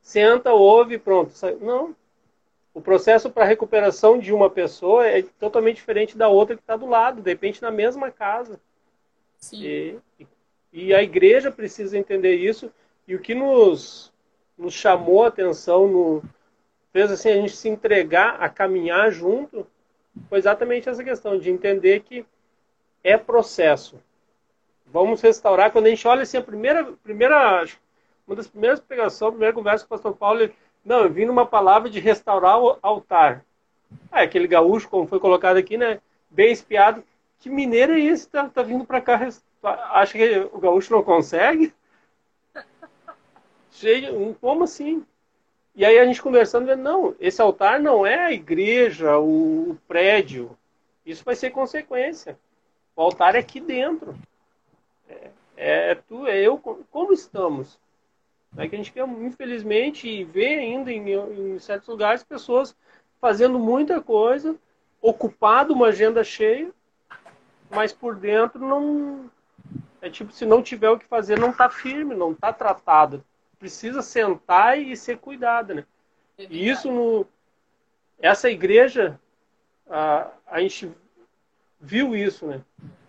senta, 0.00 0.52
ouve 0.52 0.98
pronto. 0.98 1.32
Não. 1.60 1.94
O 2.78 2.80
processo 2.80 3.28
para 3.28 3.44
recuperação 3.44 4.20
de 4.20 4.32
uma 4.32 4.48
pessoa 4.48 5.04
é 5.04 5.20
totalmente 5.20 5.78
diferente 5.78 6.16
da 6.16 6.28
outra 6.28 6.54
que 6.54 6.62
está 6.62 6.76
do 6.76 6.86
lado, 6.86 7.20
de 7.20 7.28
repente 7.28 7.60
na 7.60 7.72
mesma 7.72 8.08
casa. 8.08 8.60
Sim. 9.36 9.64
E, 9.64 10.26
e 10.72 10.94
a 10.94 11.02
igreja 11.02 11.50
precisa 11.50 11.98
entender 11.98 12.36
isso. 12.36 12.70
E 13.04 13.16
o 13.16 13.18
que 13.18 13.34
nos, 13.34 14.12
nos 14.56 14.74
chamou 14.74 15.24
a 15.24 15.26
atenção, 15.26 15.88
no, 15.88 16.22
fez 16.92 17.10
assim, 17.10 17.30
a 17.30 17.34
gente 17.34 17.56
se 17.56 17.68
entregar 17.68 18.40
a 18.40 18.48
caminhar 18.48 19.10
junto, 19.10 19.66
foi 20.28 20.38
exatamente 20.38 20.88
essa 20.88 21.02
questão 21.02 21.36
de 21.36 21.50
entender 21.50 22.04
que 22.04 22.24
é 23.02 23.18
processo. 23.18 24.00
Vamos 24.86 25.20
restaurar. 25.20 25.72
Quando 25.72 25.86
a 25.86 25.90
gente 25.90 26.06
olha 26.06 26.22
assim, 26.22 26.36
a 26.36 26.42
primeira, 26.42 26.92
primeira 27.02 27.66
uma 28.24 28.36
das 28.36 28.46
primeiras 28.46 28.78
pregações, 28.78 29.30
a 29.30 29.32
primeira 29.32 29.52
conversa 29.52 29.84
com 29.84 29.92
o 29.92 29.98
pastor 29.98 30.14
Paulo, 30.14 30.42
ele, 30.42 30.54
não, 30.88 31.00
eu 31.00 31.10
vim 31.10 31.26
numa 31.26 31.44
palavra 31.44 31.90
de 31.90 32.00
restaurar 32.00 32.58
o 32.58 32.78
altar. 32.80 33.44
Ah, 34.10 34.22
aquele 34.22 34.46
gaúcho, 34.46 34.88
como 34.88 35.06
foi 35.06 35.20
colocado 35.20 35.58
aqui, 35.58 35.76
né? 35.76 36.00
Bem 36.30 36.50
espiado. 36.50 37.04
Que 37.40 37.50
mineiro 37.50 37.92
é 37.92 38.00
esse? 38.00 38.26
Tá, 38.26 38.48
tá 38.48 38.62
vindo 38.62 38.86
para 38.86 39.02
cá. 39.02 39.28
Acha 39.62 40.12
que 40.14 40.48
o 40.50 40.58
gaúcho 40.58 40.90
não 40.90 41.02
consegue? 41.02 41.74
Cheio, 43.70 44.34
como 44.40 44.64
assim? 44.64 45.04
E 45.74 45.84
aí 45.84 45.98
a 45.98 46.06
gente 46.06 46.22
conversando, 46.22 46.74
não, 46.74 47.14
esse 47.20 47.42
altar 47.42 47.78
não 47.78 48.06
é 48.06 48.24
a 48.24 48.32
igreja, 48.32 49.18
o, 49.18 49.72
o 49.72 49.78
prédio. 49.86 50.56
Isso 51.04 51.22
vai 51.22 51.36
ser 51.36 51.50
consequência. 51.50 52.38
O 52.96 53.02
altar 53.02 53.34
é 53.34 53.40
aqui 53.40 53.60
dentro. 53.60 54.16
É, 55.06 55.30
é 55.54 55.94
tu, 55.96 56.26
é 56.26 56.40
eu, 56.40 56.56
como 56.56 57.12
estamos. 57.12 57.78
É 58.56 58.68
que 58.68 58.74
a 58.74 58.78
gente 58.78 58.92
quer, 58.92 59.06
infelizmente, 59.06 60.24
ver 60.24 60.58
ainda 60.58 60.90
em, 60.90 61.10
em 61.10 61.58
certos 61.58 61.88
lugares 61.88 62.22
pessoas 62.22 62.74
fazendo 63.20 63.58
muita 63.58 64.00
coisa, 64.00 64.56
ocupado 65.00 65.74
uma 65.74 65.88
agenda 65.88 66.24
cheia, 66.24 66.70
mas 67.70 67.92
por 67.92 68.16
dentro 68.16 68.60
não. 68.60 69.30
É 70.00 70.08
tipo, 70.08 70.32
se 70.32 70.46
não 70.46 70.62
tiver 70.62 70.88
o 70.90 70.98
que 70.98 71.06
fazer, 71.06 71.38
não 71.38 71.50
está 71.50 71.68
firme, 71.68 72.14
não 72.14 72.32
está 72.32 72.52
tratado. 72.52 73.24
Precisa 73.58 74.00
sentar 74.00 74.78
e 74.78 74.96
ser 74.96 75.18
cuidada, 75.18 75.74
né? 75.74 75.84
E 76.38 76.68
isso 76.68 76.90
no. 76.90 77.26
Essa 78.20 78.50
igreja, 78.50 79.18
a, 79.88 80.28
a 80.46 80.60
gente 80.60 80.90
viu 81.80 82.14
isso, 82.16 82.46
né? 82.46 82.60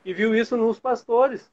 E 0.03 0.13
viu 0.13 0.35
isso 0.35 0.57
nos 0.57 0.79
pastores, 0.79 1.51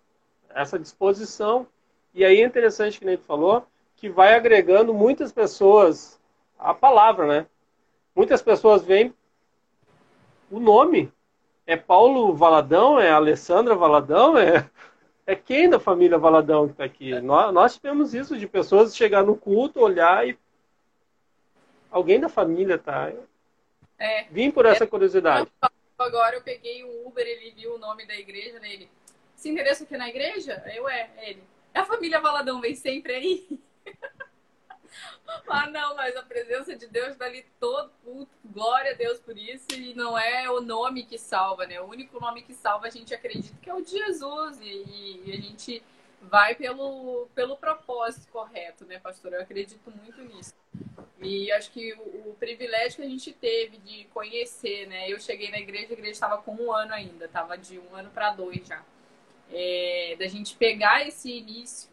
essa 0.50 0.78
disposição. 0.78 1.66
E 2.14 2.24
aí 2.24 2.40
é 2.40 2.46
interessante 2.46 2.98
que 2.98 3.04
nem 3.04 3.18
tu 3.18 3.24
falou, 3.24 3.66
que 4.06 4.08
vai 4.08 4.34
agregando 4.34 4.94
muitas 4.94 5.32
pessoas 5.32 6.20
a 6.56 6.72
palavra, 6.72 7.26
né? 7.26 7.46
Muitas 8.14 8.40
pessoas 8.40 8.84
veem 8.84 9.12
o 10.48 10.60
nome. 10.60 11.12
É 11.66 11.76
Paulo 11.76 12.32
Valadão, 12.32 13.00
é 13.00 13.10
Alessandra 13.10 13.74
Valadão, 13.74 14.38
é, 14.38 14.70
é 15.26 15.34
quem 15.34 15.68
da 15.68 15.80
família 15.80 16.16
Valadão 16.16 16.66
que 16.66 16.72
está 16.72 16.84
aqui? 16.84 17.14
É. 17.14 17.20
Nós, 17.20 17.52
nós 17.52 17.74
tivemos 17.74 18.14
isso 18.14 18.38
de 18.38 18.46
pessoas 18.46 18.96
chegar 18.96 19.24
no 19.24 19.36
culto, 19.36 19.80
olhar 19.80 20.26
e 20.26 20.38
alguém 21.90 22.20
da 22.20 22.28
família 22.28 22.78
tá. 22.78 23.12
É. 23.98 24.24
Vim 24.30 24.52
por 24.52 24.66
essa 24.66 24.84
é. 24.84 24.86
curiosidade. 24.86 25.50
Agora 25.98 26.36
eu 26.36 26.42
peguei 26.42 26.84
o 26.84 27.08
Uber, 27.08 27.26
ele 27.26 27.50
viu 27.50 27.74
o 27.74 27.78
nome 27.78 28.06
da 28.06 28.14
igreja 28.14 28.60
nele. 28.60 28.88
Se 29.34 29.48
endereço 29.48 29.82
aqui 29.82 29.96
na 29.96 30.08
igreja? 30.08 30.62
Eu 30.76 30.88
é, 30.88 31.10
ele. 31.22 31.42
É 31.74 31.80
a 31.80 31.84
família 31.84 32.20
Valadão, 32.20 32.60
vem 32.60 32.76
sempre 32.76 33.12
aí. 33.12 33.65
ah, 35.48 35.66
não, 35.68 35.94
mas 35.96 36.16
a 36.16 36.22
presença 36.22 36.74
de 36.74 36.86
Deus 36.86 37.08
está 37.08 37.26
ali 37.26 37.44
todo 37.60 37.90
culto. 38.04 38.30
Glória 38.44 38.92
a 38.92 38.94
Deus 38.94 39.18
por 39.20 39.36
isso. 39.36 39.66
E 39.72 39.94
não 39.94 40.18
é 40.18 40.50
o 40.50 40.60
nome 40.60 41.04
que 41.04 41.18
salva, 41.18 41.66
né? 41.66 41.80
O 41.80 41.86
único 41.86 42.20
nome 42.20 42.42
que 42.42 42.54
salva 42.54 42.86
a 42.86 42.90
gente 42.90 43.14
acredita 43.14 43.56
que 43.60 43.70
é 43.70 43.74
o 43.74 43.82
de 43.82 43.90
Jesus. 43.90 44.60
E, 44.60 45.22
e 45.26 45.32
a 45.32 45.40
gente 45.40 45.82
vai 46.22 46.54
pelo, 46.54 47.28
pelo 47.34 47.56
propósito 47.56 48.28
correto, 48.30 48.84
né, 48.84 48.98
pastor? 48.98 49.32
Eu 49.32 49.42
acredito 49.42 49.90
muito 49.90 50.22
nisso. 50.22 50.54
E 51.20 51.50
acho 51.52 51.70
que 51.70 51.92
o, 51.94 52.30
o, 52.30 52.36
privilégio 52.38 52.96
que 52.96 53.02
a 53.02 53.08
gente 53.08 53.32
teve 53.32 53.78
de 53.78 54.04
conhecer, 54.12 54.86
né? 54.86 55.10
Eu 55.10 55.18
cheguei 55.18 55.50
na 55.50 55.58
igreja, 55.58 55.88
a 55.90 55.92
igreja 55.92 56.12
estava 56.12 56.38
com 56.38 56.52
um 56.54 56.72
ano 56.72 56.92
ainda, 56.92 57.24
estava 57.24 57.56
de 57.56 57.78
um 57.78 57.94
ano 57.94 58.10
para 58.10 58.30
dois 58.30 58.66
já. 58.66 58.84
É, 59.50 60.16
da 60.18 60.26
gente 60.26 60.56
pegar 60.56 61.06
esse 61.06 61.30
início? 61.30 61.88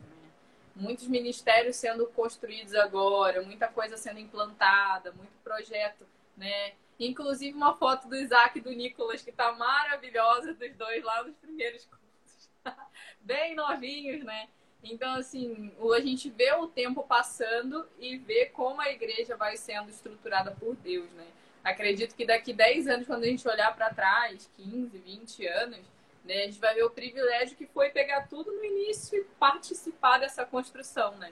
Muitos 0.75 1.07
ministérios 1.07 1.75
sendo 1.75 2.07
construídos 2.07 2.73
agora, 2.75 3.41
muita 3.41 3.67
coisa 3.67 3.97
sendo 3.97 4.19
implantada, 4.19 5.11
muito 5.11 5.33
projeto, 5.43 6.05
né? 6.35 6.73
Inclusive 6.99 7.55
uma 7.55 7.75
foto 7.75 8.07
do 8.07 8.15
Isaac 8.15 8.57
e 8.57 8.61
do 8.61 8.71
Nicolas, 8.71 9.21
que 9.21 9.29
está 9.29 9.51
maravilhosa 9.53 10.53
dos 10.53 10.75
dois 10.75 11.03
lá 11.03 11.23
nos 11.23 11.35
primeiros 11.35 11.85
cursos. 11.85 12.49
Bem 13.21 13.55
novinhos, 13.55 14.23
né? 14.23 14.47
Então, 14.83 15.15
assim, 15.15 15.71
a 15.95 15.99
gente 16.01 16.29
vê 16.29 16.51
o 16.53 16.67
tempo 16.67 17.03
passando 17.03 17.87
e 17.97 18.17
vê 18.17 18.47
como 18.47 18.81
a 18.81 18.91
igreja 18.91 19.35
vai 19.35 19.55
sendo 19.55 19.89
estruturada 19.89 20.51
por 20.51 20.75
Deus, 20.75 21.09
né? 21.13 21.25
Acredito 21.63 22.13
que 22.15 22.25
daqui 22.25 22.51
10 22.51 22.87
anos, 22.87 23.07
quando 23.07 23.23
a 23.23 23.27
gente 23.27 23.47
olhar 23.47 23.73
para 23.73 23.93
trás, 23.93 24.49
15, 24.57 24.97
20 24.97 25.47
anos, 25.47 25.79
né, 26.23 26.43
a 26.43 26.45
gente 26.45 26.59
vai 26.59 26.73
ver 26.73 26.83
o 26.83 26.89
privilégio 26.89 27.57
que 27.57 27.65
foi 27.67 27.89
pegar 27.89 28.27
tudo 28.27 28.51
no 28.51 28.63
início 28.63 29.19
e 29.19 29.25
participar 29.39 30.19
dessa 30.19 30.45
construção, 30.45 31.15
né? 31.17 31.31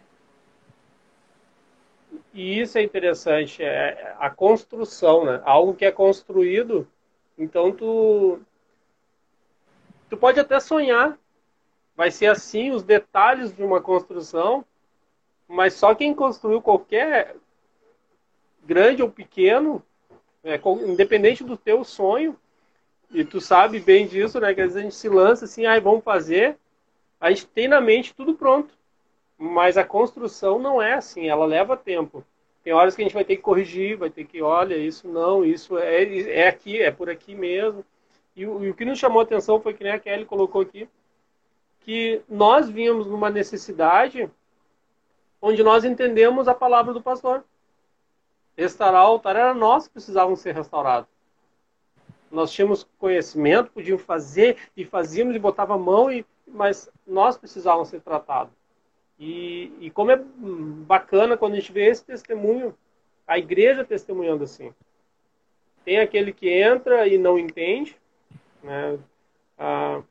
E 2.33 2.59
isso 2.59 2.77
é 2.77 2.83
interessante, 2.83 3.63
é 3.63 4.15
a 4.19 4.29
construção, 4.29 5.25
né? 5.25 5.41
Algo 5.45 5.73
que 5.73 5.85
é 5.85 5.91
construído, 5.91 6.87
então 7.37 7.71
tu 7.71 8.41
tu 10.09 10.17
pode 10.17 10.39
até 10.39 10.59
sonhar 10.59 11.17
vai 11.95 12.09
ser 12.09 12.27
assim 12.27 12.71
os 12.71 12.83
detalhes 12.83 13.55
de 13.55 13.63
uma 13.63 13.81
construção, 13.81 14.65
mas 15.47 15.73
só 15.73 15.93
quem 15.93 16.13
construiu 16.13 16.61
qualquer 16.61 17.35
grande 18.63 19.03
ou 19.03 19.09
pequeno, 19.09 19.83
é, 20.43 20.59
independente 20.87 21.43
do 21.43 21.55
teu 21.55 21.83
sonho, 21.83 22.35
e 23.13 23.25
tu 23.25 23.41
sabe 23.41 23.79
bem 23.79 24.07
disso, 24.07 24.39
né? 24.39 24.53
Que 24.53 24.61
às 24.61 24.67
vezes 24.73 24.77
a 24.77 24.81
gente 24.81 24.95
se 24.95 25.09
lança 25.09 25.45
assim, 25.45 25.65
ai, 25.65 25.77
ah, 25.77 25.81
vamos 25.81 26.03
fazer, 26.03 26.57
a 27.19 27.29
gente 27.29 27.45
tem 27.47 27.67
na 27.67 27.81
mente 27.81 28.13
tudo 28.13 28.35
pronto, 28.35 28.73
mas 29.37 29.77
a 29.77 29.83
construção 29.83 30.59
não 30.59 30.81
é 30.81 30.93
assim, 30.93 31.27
ela 31.27 31.45
leva 31.45 31.77
tempo. 31.77 32.23
Tem 32.63 32.73
horas 32.73 32.95
que 32.95 33.01
a 33.01 33.05
gente 33.05 33.13
vai 33.13 33.25
ter 33.25 33.37
que 33.37 33.41
corrigir, 33.41 33.97
vai 33.97 34.09
ter 34.09 34.25
que, 34.25 34.41
olha, 34.41 34.75
isso 34.75 35.07
não, 35.07 35.43
isso 35.43 35.77
é, 35.77 36.03
é 36.03 36.47
aqui, 36.47 36.81
é 36.81 36.91
por 36.91 37.09
aqui 37.09 37.33
mesmo. 37.33 37.83
E, 38.35 38.41
e 38.43 38.45
o 38.45 38.73
que 38.73 38.85
nos 38.85 38.99
chamou 38.99 39.19
a 39.19 39.23
atenção 39.23 39.59
foi 39.59 39.73
que 39.73 39.83
nem 39.83 39.93
a 39.93 39.99
Kelly 39.99 40.25
colocou 40.25 40.61
aqui, 40.61 40.87
que 41.81 42.21
nós 42.29 42.69
vimos 42.69 43.07
numa 43.07 43.29
necessidade 43.29 44.29
onde 45.41 45.63
nós 45.63 45.83
entendemos 45.83 46.47
a 46.47 46.53
palavra 46.53 46.93
do 46.93 47.01
pastor. 47.01 47.43
Restaurar 48.55 49.05
o 49.05 49.07
altar 49.07 49.35
era 49.35 49.53
nós 49.53 49.87
que 49.87 49.93
precisávamos 49.93 50.39
ser 50.39 50.53
restaurados. 50.53 51.09
Nós 52.31 52.51
tínhamos 52.51 52.87
conhecimento, 52.97 53.71
podíamos 53.71 54.03
fazer 54.03 54.57
e 54.75 54.85
fazíamos 54.85 55.35
e 55.35 55.39
botava 55.39 55.75
a 55.75 55.77
mão, 55.77 56.11
e, 56.11 56.25
mas 56.47 56.89
nós 57.05 57.37
precisávamos 57.37 57.89
ser 57.89 58.01
tratados. 58.01 58.53
E, 59.19 59.71
e 59.79 59.91
como 59.91 60.11
é 60.11 60.19
bacana 60.87 61.37
quando 61.37 61.53
a 61.53 61.55
gente 61.57 61.71
vê 61.71 61.87
esse 61.87 62.03
testemunho, 62.03 62.75
a 63.27 63.37
igreja 63.37 63.85
testemunhando 63.85 64.43
assim. 64.43 64.73
Tem 65.85 65.99
aquele 65.99 66.33
que 66.33 66.49
entra 66.49 67.07
e 67.07 67.17
não 67.17 67.37
entende, 67.37 67.95
né? 68.63 68.97
Ah, 69.57 70.01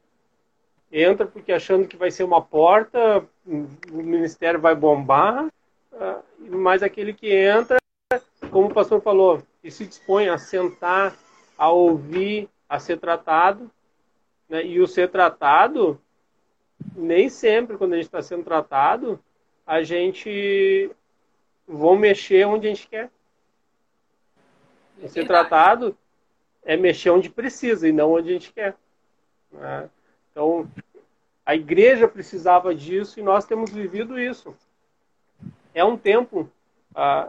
entra 0.93 1.27
porque 1.27 1.53
achando 1.53 1.89
que 1.89 1.97
vai 1.97 2.11
ser 2.11 2.25
uma 2.25 2.41
porta, 2.41 3.25
o 3.47 3.97
ministério 3.97 4.61
vai 4.61 4.75
bombar, 4.75 5.49
ah, 5.93 6.21
mas 6.39 6.83
aquele 6.83 7.13
que 7.13 7.33
entra, 7.33 7.79
como 8.51 8.69
o 8.69 8.75
pastor 8.75 9.01
falou, 9.01 9.43
e 9.63 9.71
se 9.71 9.87
dispõe 9.87 10.29
a 10.29 10.39
sentar, 10.39 11.17
a 11.61 11.69
ouvir, 11.69 12.49
a 12.67 12.79
ser 12.79 12.99
tratado, 12.99 13.71
né? 14.49 14.65
e 14.65 14.81
o 14.81 14.87
ser 14.87 15.11
tratado, 15.11 16.01
nem 16.97 17.29
sempre 17.29 17.77
quando 17.77 17.93
a 17.93 17.97
gente 17.97 18.07
está 18.07 18.23
sendo 18.23 18.45
tratado, 18.45 19.21
a 19.67 19.83
gente 19.83 20.91
vão 21.69 21.97
mexer 21.97 22.47
onde 22.47 22.67
a 22.67 22.71
gente 22.71 22.89
quer. 22.89 23.11
É 25.03 25.09
ser 25.09 25.27
tratado 25.27 25.95
é 26.65 26.79
mexer 26.79 27.11
onde 27.11 27.29
precisa 27.29 27.87
e 27.87 27.93
não 27.93 28.13
onde 28.13 28.31
a 28.31 28.33
gente 28.33 28.55
quer. 28.55 28.75
Né? 29.53 29.91
Então, 30.33 30.67
a 31.45 31.55
igreja 31.55 32.09
precisava 32.09 32.75
disso 32.75 33.21
e 33.21 33.23
nós 33.23 33.45
temos 33.45 33.71
vivido 33.71 34.19
isso. 34.19 34.57
É 35.75 35.85
um 35.85 35.99
tempo, 35.99 36.51
ah, 36.95 37.29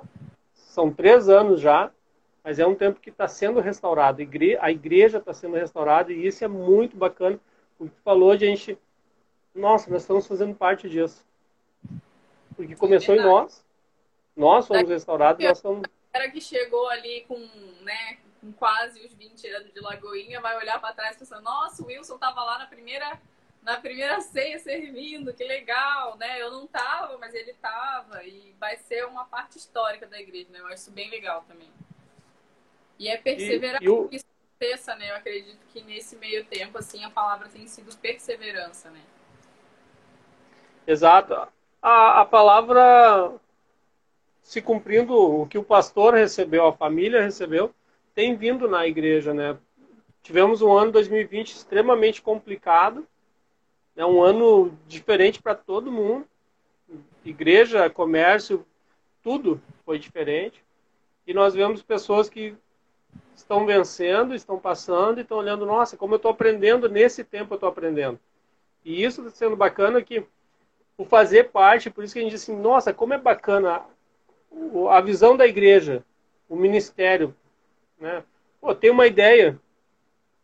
são 0.54 0.90
três 0.90 1.28
anos 1.28 1.60
já, 1.60 1.92
mas 2.44 2.60
é 2.60 2.66
um 2.66 2.76
tempo 2.76 3.00
que 3.00 3.10
está 3.10 3.28
sendo 3.28 3.60
restaurado. 3.60 4.22
A 4.60 4.72
igreja 4.72 5.18
está 5.18 5.34
sendo 5.34 5.56
restaurada 5.56 6.12
e 6.12 6.26
isso 6.26 6.44
é 6.44 6.48
muito 6.48 6.98
bacana. 6.98 7.40
O 7.78 7.88
que 7.88 8.00
falou 8.04 8.36
de 8.36 8.46
a 8.46 8.48
gente, 8.48 8.78
nossa, 9.54 9.90
nós 9.90 10.02
estamos 10.02 10.28
fazendo 10.28 10.56
parte 10.56 10.90
disso. 10.90 11.26
Porque 12.56 12.76
começou 12.76 13.16
é 13.16 13.18
em 13.18 13.22
nós, 13.22 13.66
nós 14.36 14.68
fomos 14.68 14.90
restaurados, 14.90 15.44
nós 15.44 15.58
estamos... 15.58 15.84
Era 16.14 16.30
que 16.30 16.42
chegou 16.42 16.90
ali 16.90 17.26
com, 17.28 17.38
né, 17.82 18.18
com 18.42 18.52
quase 18.54 19.00
os 19.06 19.14
20 19.14 19.48
anos 19.48 19.74
de 19.74 19.80
Lagoinha, 19.80 20.42
vai 20.42 20.58
olhar 20.58 20.80
para 20.80 20.94
trás 20.94 21.16
e 21.16 21.20
pensar, 21.20 21.40
nossa, 21.42 21.82
o 21.82 21.88
Wilson 21.88 22.16
estava 22.16 22.44
lá 22.44 22.60
na 22.60 22.66
primeira 22.66 23.20
na 23.62 23.78
primeira 23.78 24.20
ceia 24.22 24.58
servindo, 24.58 25.34
que 25.34 25.44
legal, 25.44 26.18
né? 26.18 26.42
Eu 26.42 26.52
não 26.52 26.66
tava, 26.66 27.18
mas 27.20 27.34
ele 27.34 27.54
tava. 27.54 28.24
E 28.24 28.56
vai 28.60 28.76
ser 28.76 29.06
uma 29.06 29.26
parte 29.26 29.58
histórica 29.58 30.08
da 30.08 30.20
igreja, 30.20 30.50
né? 30.50 30.60
Eu 30.60 30.66
acho 30.66 30.76
isso 30.78 30.92
bem 30.92 31.10
legal 31.10 31.46
também. 31.48 31.70
E 33.00 33.08
é 33.08 33.18
perseverar 33.18 33.82
e, 33.82 33.86
e 33.86 33.90
o... 33.90 34.08
que 34.08 34.18
isso 34.18 34.26
aconteça, 34.56 34.96
né? 34.96 35.12
Eu 35.12 35.16
acredito 35.16 35.60
que 35.74 35.82
nesse 35.82 36.16
meio 36.16 36.46
tempo, 36.46 36.78
assim, 36.78 37.04
a 37.04 37.10
palavra 37.10 37.50
tem 37.50 37.68
sido 37.68 37.96
perseverança, 37.98 38.90
né? 38.90 39.02
Exato. 40.86 41.34
A, 41.82 42.22
a 42.22 42.26
palavra 42.26 43.34
se 44.44 44.62
cumprindo 44.62 45.14
o 45.14 45.48
que 45.48 45.58
o 45.58 45.64
pastor 45.64 46.14
recebeu, 46.14 46.68
a 46.68 46.74
família 46.74 47.22
recebeu, 47.22 47.74
tem 48.14 48.36
vindo 48.36 48.68
na 48.68 48.86
igreja, 48.86 49.34
né? 49.34 49.58
Tivemos 50.22 50.62
um 50.62 50.72
ano 50.72 50.92
2020 50.92 51.52
extremamente 51.52 52.22
complicado. 52.22 53.08
É 53.96 54.06
um 54.06 54.22
ano 54.22 54.78
diferente 54.88 55.42
para 55.42 55.56
todo 55.56 55.92
mundo. 55.92 56.28
Igreja, 57.26 57.90
comércio, 57.90 58.66
tudo 59.24 59.62
foi 59.86 59.98
diferente. 59.98 60.64
E 61.26 61.34
nós 61.34 61.54
vemos 61.54 61.82
pessoas 61.82 62.30
que 62.30 62.56
estão 63.42 63.66
vencendo, 63.66 64.34
estão 64.34 64.60
passando 64.60 65.20
e 65.20 65.22
estão 65.22 65.38
olhando, 65.38 65.66
nossa, 65.66 65.98
como 65.98 66.14
eu 66.14 66.18
estou 66.18 66.32
aprendendo, 66.32 66.90
nesse 66.90 67.24
tempo 67.24 67.54
eu 67.54 67.56
estou 67.56 67.70
aprendendo. 67.70 68.20
E 68.84 69.04
isso 69.04 69.22
está 69.22 69.36
sendo 69.36 69.56
bacana 69.56 70.02
que 70.02 70.26
o 70.98 71.06
fazer 71.06 71.50
parte, 71.50 71.90
por 71.90 72.04
isso 72.04 72.14
que 72.14 72.20
a 72.20 72.24
gente 72.24 72.32
diz 72.32 72.44
assim, 72.44 72.56
nossa, 72.56 72.94
como 72.94 73.14
é 73.14 73.18
bacana 73.18 73.84
a, 74.90 75.02
visão 75.02 75.36
da 75.36 75.48
igreja, 75.48 76.04
o 76.48 76.56
ministério, 76.56 77.36
né? 78.00 78.24
Pô, 78.60 78.76
tem 78.76 78.92
uma 78.92 79.08
ideia, 79.08 79.60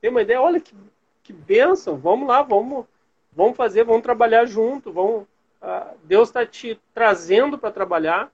tem 0.02 0.10
uma 0.10 0.22
ideia, 0.22 0.42
olha 0.42 0.60
que, 0.60 0.76
que 1.24 1.32
bênção, 1.32 1.98
vamos 1.98 2.28
lá, 2.28 2.42
vamos, 2.42 2.86
vamos 3.32 3.56
fazer, 3.56 3.84
vamos 3.84 4.02
trabalhar 4.02 4.46
junto, 4.46 4.92
vamos, 4.92 5.24
uh, 5.62 5.96
Deus 6.04 6.30
está 6.30 6.46
te 6.46 6.80
trazendo 6.94 7.58
para 7.58 7.72
trabalhar, 7.72 8.32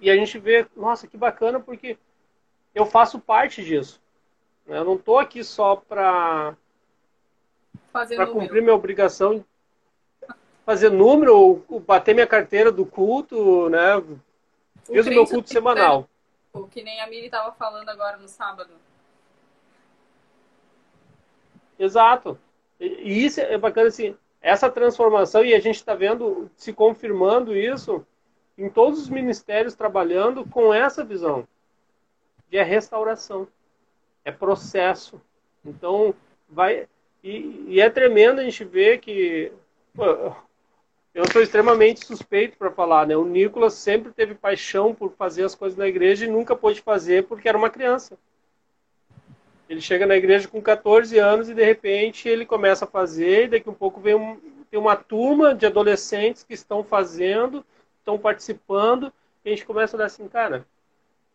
e 0.00 0.10
a 0.10 0.14
gente 0.14 0.38
vê, 0.38 0.66
nossa, 0.76 1.08
que 1.08 1.16
bacana, 1.16 1.58
porque 1.58 1.98
eu 2.74 2.86
faço 2.86 3.18
parte 3.18 3.64
disso. 3.64 4.00
Eu 4.66 4.84
não 4.84 4.94
estou 4.96 5.18
aqui 5.18 5.42
só 5.42 5.76
para 5.76 6.54
cumprir 8.32 8.62
minha 8.62 8.74
obrigação, 8.74 9.44
fazer 10.64 10.90
número, 10.90 11.64
ou 11.68 11.80
bater 11.80 12.14
minha 12.14 12.26
carteira 12.26 12.70
do 12.70 12.84
culto, 12.84 13.70
né? 13.70 14.02
Fiz 14.84 15.06
o, 15.06 15.10
o 15.10 15.12
meu 15.12 15.26
culto 15.26 15.48
semanal. 15.48 16.08
O 16.52 16.66
que 16.66 16.82
nem 16.82 17.00
a 17.00 17.06
Miri 17.06 17.26
estava 17.26 17.52
falando 17.52 17.88
agora 17.88 18.18
no 18.18 18.28
sábado. 18.28 18.70
Exato. 21.78 22.38
E 22.78 23.24
isso 23.24 23.40
é 23.40 23.56
bacana, 23.56 23.88
assim, 23.88 24.16
essa 24.42 24.70
transformação, 24.70 25.44
e 25.44 25.54
a 25.54 25.60
gente 25.60 25.76
está 25.76 25.94
vendo, 25.94 26.50
se 26.56 26.72
confirmando 26.72 27.56
isso, 27.56 28.06
em 28.56 28.68
todos 28.68 29.00
os 29.00 29.08
ministérios 29.08 29.74
trabalhando 29.74 30.44
com 30.46 30.74
essa 30.74 31.02
visão 31.02 31.46
é 32.56 32.62
restauração, 32.62 33.46
é 34.24 34.32
processo. 34.32 35.20
Então, 35.64 36.14
vai. 36.48 36.88
E, 37.22 37.64
e 37.68 37.80
é 37.80 37.90
tremendo 37.90 38.40
a 38.40 38.44
gente 38.44 38.64
ver 38.64 38.98
que. 38.98 39.52
Pô, 39.94 40.32
eu 41.14 41.30
sou 41.32 41.42
extremamente 41.42 42.06
suspeito 42.06 42.56
para 42.56 42.70
falar, 42.70 43.06
né? 43.06 43.16
O 43.16 43.24
Nicolas 43.24 43.74
sempre 43.74 44.12
teve 44.12 44.34
paixão 44.34 44.94
por 44.94 45.12
fazer 45.12 45.44
as 45.44 45.54
coisas 45.54 45.76
na 45.76 45.88
igreja 45.88 46.24
e 46.24 46.30
nunca 46.30 46.54
pôde 46.54 46.80
fazer 46.80 47.24
porque 47.24 47.48
era 47.48 47.58
uma 47.58 47.70
criança. 47.70 48.16
Ele 49.68 49.80
chega 49.80 50.06
na 50.06 50.16
igreja 50.16 50.48
com 50.48 50.62
14 50.62 51.18
anos 51.18 51.50
e 51.50 51.54
de 51.54 51.62
repente 51.62 52.28
ele 52.28 52.46
começa 52.46 52.84
a 52.86 52.88
fazer, 52.88 53.44
e 53.44 53.48
daqui 53.48 53.68
um 53.68 53.74
pouco 53.74 54.00
vem 54.00 54.14
um, 54.14 54.40
tem 54.70 54.80
uma 54.80 54.96
turma 54.96 55.54
de 55.54 55.66
adolescentes 55.66 56.42
que 56.42 56.54
estão 56.54 56.82
fazendo, 56.82 57.64
estão 57.98 58.18
participando, 58.18 59.12
e 59.44 59.48
a 59.48 59.52
gente 59.52 59.66
começa 59.66 59.94
a 59.94 59.98
olhar 59.98 60.06
assim, 60.06 60.26
cara, 60.26 60.66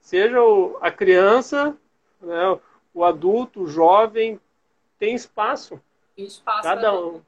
seja 0.04 0.38
a 0.82 0.92
criança, 0.92 1.76
né, 2.22 2.60
o 2.94 3.04
adulto, 3.04 3.64
o 3.64 3.68
jovem, 3.68 4.40
tem 5.00 5.16
espaço. 5.16 5.82
Espaço. 6.16 6.62
Cada 6.62 6.94
um. 6.94 7.22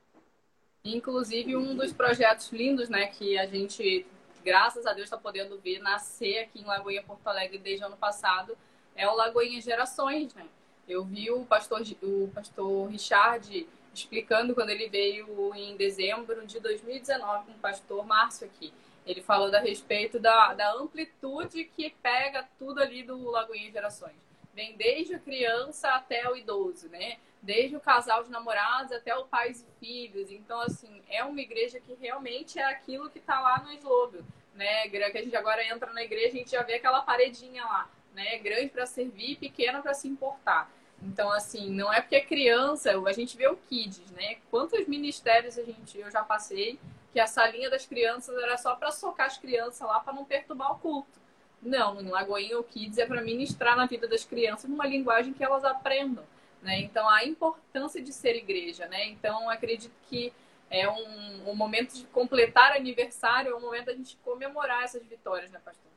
Inclusive, 0.83 1.55
um 1.55 1.75
dos 1.75 1.91
projetos 1.91 2.51
lindos, 2.51 2.89
né, 2.89 3.07
que 3.07 3.39
a 3.39 3.47
gente, 3.47 4.05
graças 4.43 4.85
a 4.85 4.93
Deus, 4.93 5.05
está 5.05 5.17
podendo 5.17 5.57
ver 5.57 5.79
nascer 5.79 6.39
aqui 6.39 6.59
em 6.59 6.65
Lagoinha, 6.65 7.01
Porto 7.01 7.25
Alegre, 7.25 7.57
desde 7.57 7.83
o 7.83 7.87
ano 7.87 7.97
passado, 7.97 8.55
é 8.95 9.07
o 9.07 9.15
Lagoinha 9.15 9.59
Gerações, 9.61 10.33
né? 10.35 10.45
Eu 10.87 11.03
vi 11.03 11.31
o 11.31 11.43
pastor, 11.45 11.81
o 12.03 12.29
pastor 12.35 12.87
Richard 12.89 13.67
explicando 13.91 14.53
quando 14.53 14.69
ele 14.69 14.87
veio 14.87 15.53
em 15.55 15.75
dezembro 15.75 16.45
de 16.45 16.59
2019 16.59 17.45
com 17.45 17.51
o 17.53 17.55
pastor 17.55 18.05
Márcio 18.05 18.45
aqui. 18.45 18.71
Ele 19.05 19.21
falou 19.21 19.53
a 19.55 19.59
respeito 19.59 20.19
da, 20.19 20.53
da 20.53 20.73
amplitude 20.73 21.65
que 21.65 21.91
pega 22.01 22.47
tudo 22.57 22.81
ali 22.81 23.03
do 23.03 23.29
Lagoinha 23.29 23.71
Gerações. 23.71 24.15
Vem 24.53 24.75
desde 24.75 25.15
a 25.15 25.19
criança 25.19 25.89
até 25.89 26.29
o 26.29 26.35
idoso, 26.35 26.89
né? 26.89 27.17
Desde 27.41 27.75
o 27.75 27.79
casal 27.79 28.23
de 28.23 28.31
namorados 28.31 28.91
até 28.91 29.15
o 29.15 29.25
pais 29.25 29.61
e 29.61 29.79
filhos. 29.79 30.31
Então, 30.31 30.59
assim, 30.61 31.03
é 31.07 31.23
uma 31.23 31.39
igreja 31.39 31.79
que 31.79 31.93
realmente 32.01 32.57
é 32.57 32.63
aquilo 32.63 33.09
que 33.09 33.19
está 33.19 33.39
lá 33.39 33.59
no 33.59 33.71
slogan, 33.73 34.23
né? 34.55 34.87
Que 34.89 34.97
a 34.97 35.21
gente 35.21 35.35
agora 35.35 35.63
entra 35.63 35.93
na 35.93 36.03
igreja, 36.03 36.29
a 36.29 36.37
gente 36.37 36.51
já 36.51 36.63
vê 36.63 36.75
aquela 36.75 37.01
paredinha 37.01 37.63
lá, 37.63 37.89
né? 38.13 38.39
Grande 38.39 38.69
para 38.69 38.85
servir, 38.87 39.37
pequena 39.37 39.81
para 39.81 39.93
se 39.93 40.07
importar. 40.07 40.71
Então, 41.03 41.29
assim, 41.31 41.69
não 41.69 41.93
é 41.93 42.01
porque 42.01 42.15
é 42.15 42.21
criança, 42.21 42.97
a 42.97 43.13
gente 43.13 43.37
vê 43.37 43.47
o 43.47 43.57
Kids, 43.57 44.09
né? 44.11 44.37
Quantos 44.49 44.87
ministérios 44.87 45.59
a 45.59 45.63
gente, 45.63 45.99
eu 45.99 46.09
já 46.09 46.23
passei 46.23 46.79
que 47.15 47.19
a 47.21 47.27
salinha 47.27 47.69
das 47.69 47.85
crianças 47.85 48.37
era 48.37 48.57
só 48.57 48.75
para 48.75 48.91
socar 48.91 49.27
as 49.27 49.37
crianças 49.37 49.87
lá 49.87 50.01
para 50.01 50.11
não 50.11 50.25
perturbar 50.25 50.73
o 50.73 50.79
culto. 50.79 51.17
Não, 51.61 52.01
em 52.01 52.09
Lagoinha 52.09 52.59
o 52.59 52.63
Kids 52.65 52.97
é 52.97 53.05
para 53.05 53.21
ministrar 53.21 53.77
na 53.77 53.85
vida 53.85 54.05
das 54.05 54.25
crianças 54.25 54.69
numa 54.69 54.85
linguagem 54.85 55.31
que 55.31 55.41
elas 55.41 55.63
aprendam. 55.63 56.25
Né? 56.61 56.81
Então, 56.81 57.07
a 57.07 57.23
importância 57.23 58.01
de 58.01 58.11
ser 58.11 58.35
igreja. 58.35 58.85
Né? 58.87 59.05
Então, 59.05 59.49
acredito 59.49 59.93
que 60.09 60.33
é 60.69 60.89
um, 60.89 61.51
um 61.51 61.55
momento 61.55 61.93
de 61.93 62.03
completar 62.07 62.73
aniversário, 62.73 63.53
é 63.53 63.55
um 63.55 63.61
momento 63.61 63.85
da 63.85 63.93
gente 63.93 64.17
comemorar 64.17 64.83
essas 64.83 65.01
vitórias, 65.05 65.49
né, 65.51 65.61
pastor? 65.63 65.89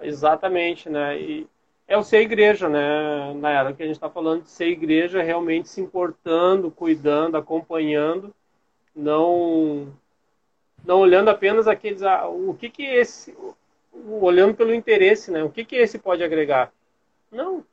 Exatamente, 0.00 0.88
né? 0.88 1.20
E 1.20 1.46
é 1.86 1.96
o 1.96 2.02
ser 2.02 2.20
igreja, 2.20 2.68
né? 2.68 3.34
Na 3.34 3.50
era 3.50 3.72
que 3.72 3.82
a 3.82 3.86
gente 3.86 3.96
está 3.96 4.08
falando 4.08 4.42
de 4.42 4.50
ser 4.50 4.68
igreja, 4.68 5.22
realmente 5.22 5.68
se 5.68 5.80
importando, 5.80 6.70
cuidando, 6.70 7.36
acompanhando, 7.36 8.34
não 8.94 9.92
não 10.84 11.00
olhando 11.00 11.30
apenas 11.30 11.66
aqueles 11.66 12.02
ah, 12.02 12.28
o 12.28 12.54
que 12.54 12.68
que 12.70 12.82
esse 12.84 13.36
olhando 14.20 14.54
pelo 14.54 14.74
interesse, 14.74 15.30
né? 15.30 15.42
O 15.44 15.50
que 15.50 15.64
que 15.64 15.76
esse 15.76 15.98
pode 15.98 16.22
agregar? 16.22 16.72
Não. 17.30 17.64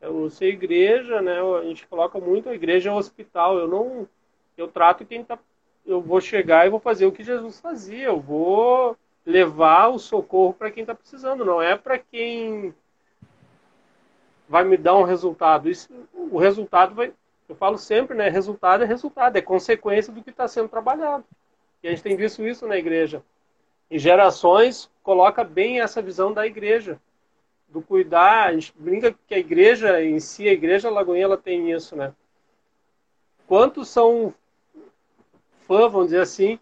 É 0.00 0.08
o 0.08 0.28
ser 0.30 0.48
igreja, 0.48 1.20
né? 1.22 1.38
A 1.40 1.64
gente 1.64 1.86
coloca 1.86 2.18
muito 2.18 2.48
a 2.48 2.54
igreja 2.54 2.90
é 2.90 2.92
um 2.92 2.96
hospital. 2.96 3.58
Eu 3.58 3.68
não 3.68 4.08
eu 4.56 4.68
trato 4.68 5.04
quem 5.04 5.24
tá 5.24 5.38
eu 5.84 6.00
vou 6.00 6.20
chegar 6.20 6.66
e 6.66 6.70
vou 6.70 6.80
fazer 6.80 7.06
o 7.06 7.12
que 7.12 7.24
Jesus 7.24 7.60
fazia. 7.60 8.06
Eu 8.06 8.20
vou 8.20 8.96
levar 9.26 9.88
o 9.88 9.98
socorro 9.98 10.54
para 10.54 10.70
quem 10.70 10.82
está 10.82 10.94
precisando, 10.94 11.44
não 11.44 11.62
é 11.62 11.76
para 11.76 11.98
quem 11.98 12.74
vai 14.52 14.64
me 14.64 14.76
dar 14.76 14.94
um 14.98 15.02
resultado. 15.02 15.70
Isso, 15.70 15.88
o 16.12 16.36
resultado 16.36 16.94
vai. 16.94 17.10
Eu 17.48 17.54
falo 17.54 17.78
sempre, 17.78 18.14
né? 18.14 18.28
Resultado 18.28 18.84
é 18.84 18.86
resultado, 18.86 19.34
é 19.34 19.40
consequência 19.40 20.12
do 20.12 20.22
que 20.22 20.28
está 20.28 20.46
sendo 20.46 20.68
trabalhado. 20.68 21.24
E 21.82 21.88
a 21.88 21.90
gente 21.90 22.02
tem 22.02 22.14
visto 22.14 22.46
isso 22.46 22.66
na 22.66 22.76
igreja. 22.76 23.22
E 23.90 23.98
gerações 23.98 24.90
coloca 25.02 25.42
bem 25.42 25.80
essa 25.80 26.02
visão 26.02 26.34
da 26.34 26.46
igreja, 26.46 27.00
do 27.66 27.80
cuidar. 27.80 28.48
A 28.48 28.52
gente 28.52 28.74
brinca 28.76 29.14
que 29.26 29.34
a 29.34 29.38
igreja 29.38 30.04
em 30.04 30.20
si, 30.20 30.46
a 30.46 30.52
igreja 30.52 30.90
Lagoinha, 30.90 31.24
ela 31.24 31.38
tem 31.38 31.72
isso, 31.72 31.96
né? 31.96 32.12
Quantos 33.46 33.88
são 33.88 34.34
fã, 35.66 35.88
vamos 35.88 36.08
dizer 36.08 36.20
assim, 36.20 36.58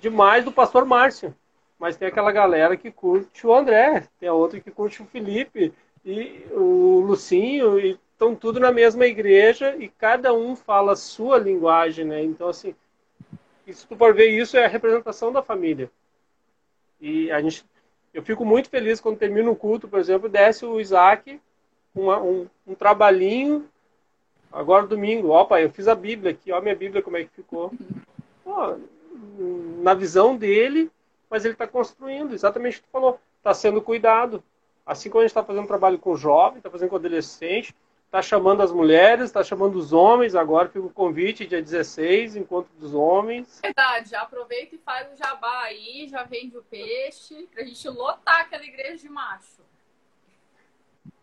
demais 0.00 0.44
do 0.44 0.50
pastor 0.50 0.84
Márcio? 0.84 1.32
Mas 1.78 1.96
tem 1.96 2.08
aquela 2.08 2.32
galera 2.32 2.76
que 2.76 2.90
curte 2.90 3.46
o 3.46 3.54
André, 3.54 4.08
tem 4.18 4.28
a 4.28 4.34
outra 4.34 4.58
que 4.58 4.72
curte 4.72 5.02
o 5.02 5.06
Felipe, 5.06 5.72
e 6.04 6.46
o 6.50 7.00
Lucinho 7.00 7.78
e 7.78 7.98
estão 8.12 8.34
tudo 8.34 8.60
na 8.60 8.70
mesma 8.70 9.06
igreja 9.06 9.74
e 9.76 9.88
cada 9.88 10.32
um 10.32 10.54
fala 10.54 10.92
a 10.92 10.96
sua 10.96 11.38
linguagem, 11.38 12.04
né? 12.04 12.22
Então 12.22 12.48
assim, 12.48 12.74
se 13.66 13.86
tu 13.86 13.96
for 13.96 14.14
ver 14.14 14.28
isso 14.28 14.56
é 14.56 14.64
a 14.64 14.68
representação 14.68 15.32
da 15.32 15.42
família. 15.42 15.90
E 17.00 17.30
a 17.30 17.40
gente, 17.40 17.64
eu 18.12 18.22
fico 18.22 18.44
muito 18.44 18.68
feliz 18.68 19.00
quando 19.00 19.18
termina 19.18 19.50
um 19.50 19.54
culto, 19.54 19.88
por 19.88 19.98
exemplo, 19.98 20.28
desce 20.28 20.64
o 20.64 20.80
Isaac 20.80 21.40
um, 21.94 22.46
um 22.66 22.74
trabalhinho 22.74 23.68
agora 24.52 24.86
domingo, 24.86 25.30
ó 25.30 25.44
pai, 25.44 25.64
eu 25.64 25.70
fiz 25.70 25.88
a 25.88 25.94
Bíblia 25.94 26.30
aqui, 26.30 26.52
ó 26.52 26.60
minha 26.60 26.76
Bíblia 26.76 27.02
como 27.02 27.16
é 27.16 27.24
que 27.24 27.30
ficou. 27.30 27.72
Na 29.82 29.94
visão 29.94 30.36
dele, 30.36 30.90
mas 31.28 31.44
ele 31.44 31.54
está 31.54 31.66
construindo, 31.66 32.32
exatamente 32.32 32.78
o 32.78 32.80
que 32.82 32.86
tu 32.86 32.92
falou, 32.92 33.18
está 33.38 33.52
sendo 33.52 33.82
cuidado. 33.82 34.42
Assim 34.86 35.08
como 35.08 35.20
a 35.20 35.24
gente 35.24 35.30
está 35.30 35.42
fazendo 35.42 35.66
trabalho 35.66 35.98
com 35.98 36.16
jovem, 36.16 36.58
está 36.58 36.70
fazendo 36.70 36.90
com 36.90 36.96
adolescente, 36.96 37.74
está 38.04 38.22
chamando 38.22 38.62
as 38.62 38.70
mulheres, 38.70 39.24
está 39.24 39.42
chamando 39.42 39.76
os 39.76 39.92
homens, 39.92 40.34
agora 40.34 40.68
fica 40.68 40.86
o 40.86 40.90
convite 40.90 41.46
dia 41.46 41.60
16, 41.60 42.36
encontro 42.36 42.70
dos 42.78 42.94
homens. 42.94 43.60
Verdade, 43.62 44.10
já 44.10 44.20
aproveita 44.20 44.74
e 44.74 44.78
faz 44.78 45.12
o 45.12 45.16
jabá 45.16 45.62
aí, 45.62 46.06
já 46.08 46.22
vende 46.22 46.56
o 46.56 46.62
peixe, 46.62 47.48
para 47.52 47.62
a 47.62 47.66
gente 47.66 47.88
lotar 47.88 48.42
aquela 48.42 48.64
igreja 48.64 48.98
de 48.98 49.08
macho. 49.08 49.62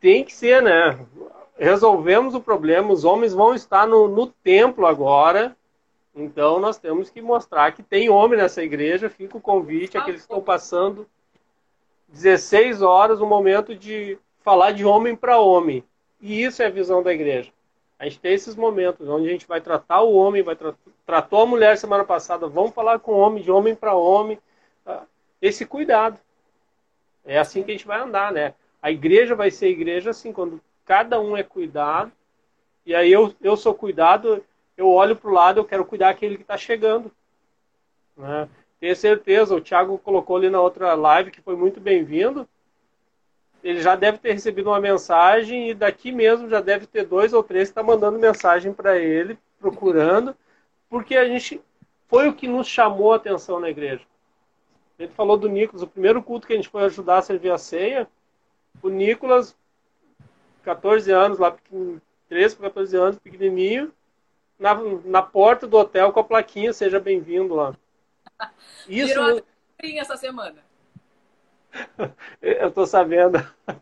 Tem 0.02 0.26
que 0.26 0.34
ser, 0.34 0.62
né? 0.62 1.00
Resolvemos 1.58 2.34
o 2.34 2.42
problema, 2.42 2.92
os 2.92 3.06
homens 3.06 3.34
vão 3.34 3.54
estar 3.54 3.88
no, 3.88 4.08
no 4.08 4.28
templo 4.28 4.86
agora, 4.88 5.56
então 6.14 6.60
nós 6.60 6.78
temos 6.78 7.10
que 7.10 7.22
mostrar 7.22 7.72
que 7.72 7.84
tem 7.84 8.10
homem 8.10 8.38
nessa 8.38 8.64
igreja, 8.64 9.10
fica 9.10 9.38
o 9.38 9.42
convite, 9.42 9.98
ah, 9.98 10.02
aqueles 10.02 10.22
que 10.22 10.26
estão 10.26 10.44
passando 10.44 11.08
16 12.12 12.82
horas, 12.82 13.22
um 13.22 13.28
momento 13.28 13.76
de 13.76 14.18
falar 14.44 14.72
de 14.72 14.86
homem 14.86 15.16
para 15.16 15.40
homem. 15.40 15.84
E 16.20 16.44
isso 16.44 16.62
é 16.62 16.68
a 16.68 16.72
visão 16.72 17.02
da 17.02 17.14
igreja. 17.14 17.52
A 17.98 18.06
gente 18.06 18.20
tem 18.20 18.34
esses 18.34 18.56
momentos 18.56 19.08
onde 19.08 19.28
a 19.28 19.32
gente 19.32 19.48
vai 19.48 19.62
tratar 19.62 20.02
o 20.02 20.14
homem, 20.14 20.42
vai 20.42 20.56
tra 20.56 20.74
tratou 21.06 21.42
a 21.42 21.46
mulher 21.46 21.78
semana 21.78 22.04
passada, 22.04 22.48
vamos 22.48 22.74
falar 22.74 23.00
com 23.00 23.12
o 23.12 23.20
homem, 23.20 23.44
de 23.44 23.52
homem 23.52 23.76
para 23.76 23.94
homem. 23.94 24.40
Tá? 24.86 25.04
Esse 25.42 25.66
cuidado. 25.66 26.18
É 27.26 27.38
assim 27.38 27.64
que 27.64 27.72
a 27.72 27.74
gente 27.74 27.86
vai 27.86 28.00
andar, 28.00 28.32
né? 28.32 28.54
A 28.82 28.90
igreja 28.90 29.36
vai 29.36 29.52
ser 29.52 29.68
igreja 29.70 30.10
assim, 30.10 30.34
quando 30.34 30.60
cada 30.86 31.20
um 31.20 31.38
é 31.38 31.44
cuidado 31.44 32.12
E 32.86 32.96
aí 32.96 33.12
eu, 33.12 33.34
eu 33.40 33.56
sou 33.56 33.74
cuidado, 33.76 34.44
eu 34.76 34.90
olho 34.90 35.16
para 35.16 35.30
o 35.30 35.34
lado, 35.34 35.60
eu 35.60 35.66
quero 35.66 35.86
cuidar 35.86 36.10
aquele 36.10 36.38
que 36.38 36.42
está 36.42 36.58
chegando. 36.58 37.12
Né? 38.18 38.50
Tenho 38.82 38.96
certeza, 38.96 39.56
o 39.56 39.62
Thiago 39.62 39.96
colocou 40.00 40.38
ali 40.38 40.50
na 40.50 40.60
outra 40.60 40.96
live 40.96 41.30
que 41.30 41.40
foi 41.40 41.56
muito 41.56 41.80
bem-vindo. 41.80 42.50
Ele 43.64 43.80
já 43.80 43.96
deve 43.96 44.18
ter 44.18 44.34
recebido 44.34 44.72
uma 44.72 44.80
mensagem 44.80 45.70
e 45.70 45.76
daqui 45.76 46.12
mesmo 46.12 46.50
já 46.50 46.60
deve 46.60 46.88
ter 46.88 47.06
dois 47.06 47.32
ou 47.32 47.44
três 47.44 47.70
que 47.70 47.74
estão 47.74 47.86
tá 47.86 47.88
mandando 47.88 48.18
mensagem 48.18 48.74
para 48.74 48.98
ele, 48.98 49.38
procurando, 49.60 50.36
porque 50.90 51.16
a 51.16 51.28
gente 51.28 51.62
foi 52.08 52.28
o 52.28 52.34
que 52.34 52.48
nos 52.48 52.68
chamou 52.68 53.14
a 53.14 53.18
atenção 53.18 53.60
na 53.60 53.70
igreja. 53.70 54.02
Ele 54.98 55.12
falou 55.12 55.38
do 55.38 55.48
Nicolas, 55.48 55.84
o 55.84 55.88
primeiro 55.88 56.24
culto 56.24 56.48
que 56.48 56.54
a 56.54 56.56
gente 56.56 56.70
foi 56.70 56.84
ajudar 56.86 57.20
a 57.20 57.22
servir 57.22 57.52
a 57.52 57.60
ceia, 57.60 58.08
o 58.82 58.90
Nicolas, 58.90 59.56
14 60.64 61.12
anos, 61.12 61.38
lá 61.38 61.56
13 62.30 62.56
para 62.56 62.70
14 62.70 62.98
anos, 62.98 63.20
pequenininho, 63.20 63.92
na, 64.58 64.74
na 65.06 65.22
porta 65.22 65.68
do 65.68 65.78
hotel 65.78 66.12
com 66.12 66.20
a 66.20 66.24
plaquinha, 66.24 66.74
seja 66.74 67.00
bem-vindo 67.00 67.54
lá. 67.54 67.76
Isso 68.88 69.08
Virou 69.08 69.44
essa 70.00 70.18
semana. 70.18 70.64
Eu 72.42 72.72
tô 72.72 72.86
sabendo. 72.86 73.40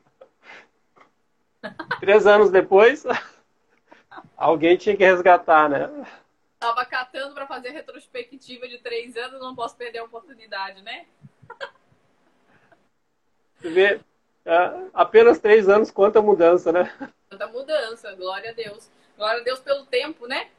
Três 2.00 2.26
anos 2.26 2.50
depois, 2.50 3.04
alguém 4.38 4.78
tinha 4.78 4.96
que 4.96 5.04
resgatar, 5.04 5.70
né? 5.70 5.90
Tava 6.58 6.86
catando 6.86 7.34
para 7.34 7.46
fazer 7.46 7.72
retrospectiva 7.72 8.68
de 8.68 8.78
três 8.80 9.18
anos, 9.18 9.42
não 9.42 9.56
posso 9.56 9.76
perder 9.76 10.00
a 10.00 10.04
oportunidade, 10.04 10.82
né? 10.82 11.06
Você 13.58 13.70
vê, 13.70 14.00
é, 14.46 14.88
apenas 14.94 15.40
três 15.40 15.68
anos, 15.68 15.92
quanta 15.92 16.22
mudança, 16.22 16.72
né? 16.72 16.94
Quanta 17.30 17.48
mudança, 17.48 18.16
glória 18.16 18.52
a 18.52 18.54
Deus. 18.54 18.90
Glória 19.18 19.42
a 19.42 19.44
Deus 19.44 19.60
pelo 19.60 19.86
tempo, 19.86 20.28
né? 20.28 20.50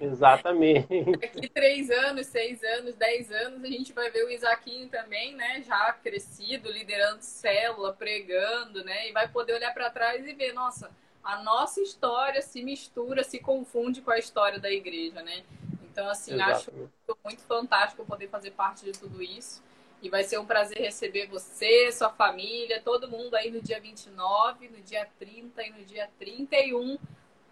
Exatamente. 0.00 0.86
Daqui 1.18 1.48
três 1.48 1.90
anos, 1.90 2.26
seis 2.26 2.62
anos, 2.62 2.94
dez 2.94 3.30
anos, 3.30 3.64
a 3.64 3.66
gente 3.66 3.92
vai 3.92 4.10
ver 4.10 4.24
o 4.24 4.30
Isaquinho 4.30 4.88
também, 4.88 5.34
né? 5.34 5.62
Já 5.62 5.92
crescido, 5.92 6.70
liderando 6.70 7.22
célula, 7.22 7.92
pregando, 7.92 8.84
né? 8.84 9.08
E 9.08 9.12
vai 9.12 9.28
poder 9.28 9.54
olhar 9.54 9.72
para 9.72 9.90
trás 9.90 10.26
e 10.26 10.32
ver, 10.32 10.52
nossa, 10.52 10.90
a 11.22 11.42
nossa 11.42 11.80
história 11.80 12.40
se 12.42 12.62
mistura, 12.62 13.24
se 13.24 13.38
confunde 13.38 14.00
com 14.00 14.10
a 14.10 14.18
história 14.18 14.58
da 14.58 14.70
igreja, 14.70 15.22
né? 15.22 15.42
Então, 15.90 16.08
assim, 16.08 16.34
Exatamente. 16.34 16.70
acho 17.08 17.18
muito 17.24 17.42
fantástico 17.42 18.04
poder 18.04 18.28
fazer 18.28 18.50
parte 18.52 18.84
de 18.84 18.92
tudo 18.92 19.22
isso. 19.22 19.62
E 20.02 20.10
vai 20.10 20.22
ser 20.22 20.38
um 20.38 20.44
prazer 20.44 20.78
receber 20.78 21.26
você, 21.26 21.90
sua 21.90 22.10
família, 22.10 22.82
todo 22.82 23.08
mundo 23.08 23.34
aí 23.34 23.50
no 23.50 23.62
dia 23.62 23.80
29, 23.80 24.68
no 24.68 24.80
dia 24.82 25.08
30 25.18 25.62
e 25.62 25.70
no 25.70 25.84
dia 25.84 26.08
31 26.18 26.98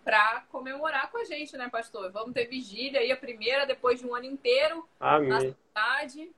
para 0.05 0.45
comemorar 0.53 1.11
com 1.11 1.19
a 1.19 1.25
gente, 1.25 1.57
né, 1.57 1.69
pastor? 1.71 2.13
Vamos 2.13 2.35
ter 2.35 2.47
vigília 2.47 3.01
aí, 3.01 3.11
a 3.11 3.17
primeira, 3.17 3.67
depois 3.67 3.99
de 3.99 4.07
um 4.07 4.15
ano 4.15 4.27
inteiro 4.27 4.87
Amém. 5.01 5.29
na 5.29 5.41
cidade. 5.41 6.31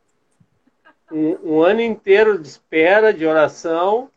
Um, 1.11 1.57
um, 1.57 1.63
ano 1.63 1.81
inteiro 1.81 2.39
de 2.39 2.47
espera, 2.47 3.13
de 3.13 3.27
oração. 3.27 4.11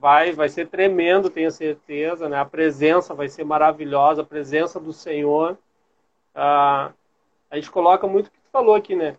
Vai, 0.00 0.32
vai 0.32 0.48
ser 0.48 0.68
tremendo, 0.68 1.28
tenho 1.28 1.50
certeza. 1.50 2.28
Né? 2.28 2.38
A 2.38 2.44
presença 2.44 3.12
vai 3.12 3.28
ser 3.28 3.44
maravilhosa, 3.44 4.22
a 4.22 4.26
presença 4.26 4.78
do 4.78 4.92
Senhor. 4.92 5.58
Ah, 6.34 6.92
a 7.50 7.56
gente 7.56 7.70
coloca 7.70 8.06
muito 8.06 8.28
o 8.28 8.30
que 8.30 8.38
tu 8.38 8.50
falou 8.52 8.74
aqui, 8.74 8.94
né? 8.94 9.16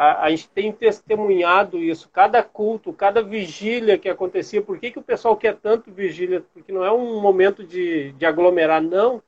A, 0.00 0.22
a, 0.22 0.30
gente 0.30 0.48
tem 0.48 0.72
testemunhado 0.72 1.78
isso, 1.78 2.08
cada 2.08 2.42
culto, 2.42 2.90
cada 2.90 3.22
vigília 3.22 3.98
que 3.98 4.08
acontecia. 4.08 4.62
Por 4.62 4.78
que, 4.78 4.90
que 4.90 4.98
o 4.98 5.02
pessoal 5.02 5.36
quer 5.36 5.58
tanto 5.58 5.92
vigília? 5.92 6.42
Porque 6.54 6.72
não 6.72 6.82
é 6.82 6.90
um 6.90 7.20
momento 7.20 7.62
de, 7.62 8.12
de 8.12 8.24
aglomerar, 8.24 8.80
não. 8.80 9.22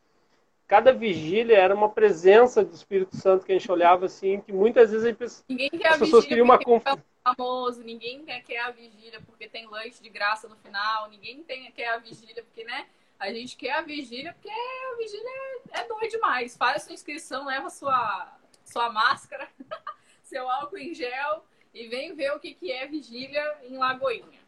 Cada 0.67 0.91
vigília 0.91 1.59
era 1.59 1.75
uma 1.75 1.91
presença 1.91 2.65
do 2.65 2.75
Espírito 2.75 3.15
Santo 3.15 3.45
que 3.45 3.53
a 3.53 3.59
gente 3.59 3.71
olhava 3.71 4.07
assim, 4.07 4.41
que 4.41 4.51
muitas 4.51 4.91
vezes 4.91 5.07
gente, 5.07 5.45
ninguém 5.47 5.69
quer 5.69 5.89
as 5.89 5.99
pessoas 5.99 6.25
queriam 6.25 6.45
uma 6.45 6.59
conf... 6.59 6.83
famoso, 7.23 7.83
ninguém 7.83 8.25
quer, 8.25 8.61
a 8.61 8.71
vigília 8.71 9.21
porque 9.27 9.47
tem 9.47 9.67
lanche 9.67 10.03
de 10.03 10.09
graça 10.09 10.49
no 10.49 10.57
final, 10.57 11.11
ninguém 11.11 11.43
tem, 11.43 11.71
quer 11.73 11.89
a 11.89 11.99
vigília 11.99 12.43
porque, 12.43 12.65
né? 12.65 12.87
A 13.19 13.31
gente 13.31 13.59
quer 13.59 13.73
a 13.73 13.83
vigília 13.83 14.33
porque 14.33 14.49
a 14.49 14.97
vigília 14.97 15.29
é, 15.75 15.81
é 15.81 15.87
doido 15.87 16.09
demais. 16.09 16.57
Faz 16.57 16.77
a 16.77 16.81
sua 16.81 16.95
inscrição, 16.95 17.45
leva 17.45 17.69
sua, 17.69 18.39
sua 18.65 18.91
máscara. 18.91 19.47
seu 20.33 20.49
álcool 20.49 20.79
em 20.79 20.95
gel 20.95 21.45
e 21.75 21.89
vem 21.89 22.15
ver 22.15 22.33
o 22.33 22.41
que, 22.41 22.55
que 22.55 22.73
é 22.73 22.87
vigília 22.87 23.59
em 23.65 23.77
Lagoinha. 23.77 24.41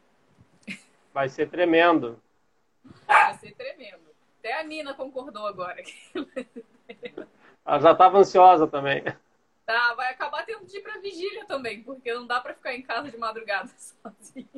Vai 1.12 1.28
ser 1.28 1.50
tremendo. 1.50 2.18
Vai 3.06 3.34
ser 3.34 3.54
tremendo. 3.54 4.02
Até 4.38 4.58
a 4.58 4.64
Nina 4.64 4.94
concordou 4.94 5.46
agora. 5.46 5.82
Ela 7.66 7.80
já 7.80 7.92
estava 7.92 8.18
ansiosa 8.18 8.66
também. 8.66 9.04
Tá, 9.66 9.94
vai 9.94 10.10
acabar 10.10 10.44
tendo 10.44 10.66
de 10.66 10.78
ir 10.78 10.80
para 10.80 11.00
vigília 11.00 11.44
também, 11.44 11.82
porque 11.82 12.12
não 12.12 12.26
dá 12.26 12.40
para 12.40 12.54
ficar 12.54 12.74
em 12.74 12.82
casa 12.82 13.10
de 13.10 13.16
madrugada 13.18 13.70
sozinha. 13.76 14.48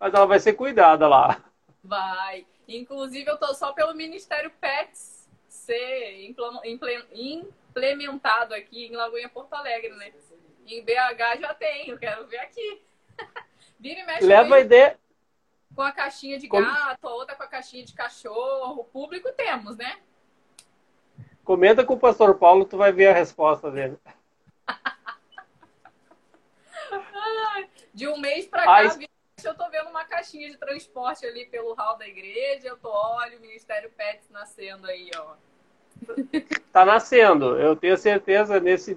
Mas 0.00 0.14
ela 0.14 0.26
vai 0.26 0.40
ser 0.40 0.54
cuidada 0.54 1.06
lá. 1.06 1.42
Vai. 1.84 2.46
Inclusive, 2.66 3.30
eu 3.30 3.38
tô 3.38 3.54
só 3.54 3.72
pelo 3.72 3.94
Ministério 3.94 4.50
Pets 4.60 5.28
ser 5.48 6.26
implementado 7.76 8.54
aqui 8.54 8.86
em 8.86 8.96
Lagoinha 8.96 9.28
Porto 9.28 9.52
Alegre, 9.54 9.90
né? 9.90 10.12
Em 10.66 10.82
BH 10.82 11.40
já 11.40 11.54
tem, 11.54 11.90
eu 11.90 11.98
quero 11.98 12.26
ver 12.26 12.38
aqui. 12.38 12.82
Vira 13.78 14.00
e 14.00 14.06
mexe 14.06 14.24
Leva 14.26 14.56
a 14.56 14.60
ideia. 14.60 14.98
Com 15.74 15.82
a 15.82 15.92
caixinha 15.92 16.38
de 16.38 16.48
gato, 16.48 17.06
a 17.06 17.14
outra 17.14 17.36
com 17.36 17.42
a 17.42 17.46
caixinha 17.46 17.84
de 17.84 17.92
cachorro. 17.92 18.84
Público 18.84 19.30
temos, 19.32 19.76
né? 19.76 19.98
Comenta 21.44 21.84
com 21.84 21.94
o 21.94 21.98
pastor 21.98 22.38
Paulo, 22.38 22.64
tu 22.64 22.78
vai 22.78 22.90
ver 22.90 23.08
a 23.08 23.12
resposta 23.12 23.70
dele. 23.70 23.98
de 27.92 28.08
um 28.08 28.18
mês 28.18 28.46
para 28.46 28.64
cá, 28.64 28.72
Ai. 28.72 29.08
eu 29.44 29.54
tô 29.54 29.68
vendo 29.68 29.90
uma 29.90 30.04
caixinha 30.04 30.50
de 30.50 30.56
transporte 30.56 31.26
ali 31.26 31.46
pelo 31.46 31.74
hall 31.74 31.98
da 31.98 32.08
igreja. 32.08 32.68
Eu 32.68 32.78
tô, 32.78 32.90
olha, 32.90 33.36
o 33.36 33.40
Ministério 33.40 33.90
Pets 33.92 34.30
nascendo 34.30 34.86
aí, 34.86 35.10
ó. 35.14 35.36
Está 36.32 36.84
nascendo, 36.84 37.56
eu 37.58 37.74
tenho 37.74 37.96
certeza 37.96 38.60
nesse. 38.60 38.96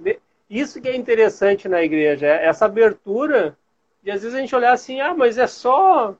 Isso 0.50 0.82
que 0.82 0.90
é 0.90 0.96
interessante 0.96 1.68
na 1.68 1.82
igreja, 1.82 2.26
é 2.26 2.46
essa 2.46 2.66
abertura 2.66 3.58
e 4.04 4.12
às 4.12 4.22
vezes 4.22 4.36
a 4.36 4.42
gente 4.42 4.56
olhar 4.56 4.72
assim, 4.72 5.00
ah, 5.02 5.14
mas 5.14 5.38
é 5.38 5.48
só. 5.48 6.16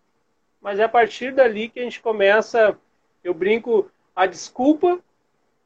Mas 0.62 0.80
é 0.80 0.84
a 0.84 0.90
partir 0.90 1.34
dali 1.34 1.70
que 1.70 1.80
a 1.80 1.84
gente 1.84 2.02
começa, 2.02 2.78
eu 3.24 3.34
brinco, 3.34 3.90
a 4.16 4.26
desculpa, 4.26 5.00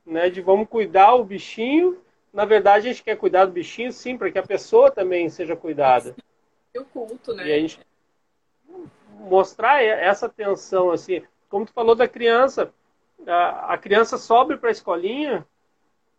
né, 0.05 0.29
de 0.29 0.39
vamos 0.41 0.69
cuidar 0.69 1.15
o 1.15 1.23
bichinho. 1.23 1.99
Na 2.31 2.45
verdade, 2.45 2.87
a 2.87 2.91
gente 2.91 3.03
quer 3.03 3.17
cuidar 3.17 3.45
do 3.45 3.51
bichinho, 3.51 3.91
sim, 3.91 4.17
para 4.17 4.31
que 4.31 4.37
a 4.37 4.45
pessoa 4.45 4.91
também 4.91 5.29
seja 5.29 5.55
cuidada. 5.55 6.15
E 6.73 6.79
o 6.79 6.85
culto, 6.85 7.33
né? 7.33 7.47
E 7.47 7.53
a 7.53 7.59
gente 7.59 7.79
mostrar 9.19 9.83
essa 9.83 10.27
atenção, 10.27 10.91
assim, 10.91 11.23
como 11.49 11.65
tu 11.65 11.73
falou 11.73 11.95
da 11.95 12.07
criança, 12.07 12.73
a, 13.27 13.77
criança 13.77 14.17
sobe 14.17 14.57
para 14.57 14.69
a 14.69 14.71
escolinha 14.71 15.45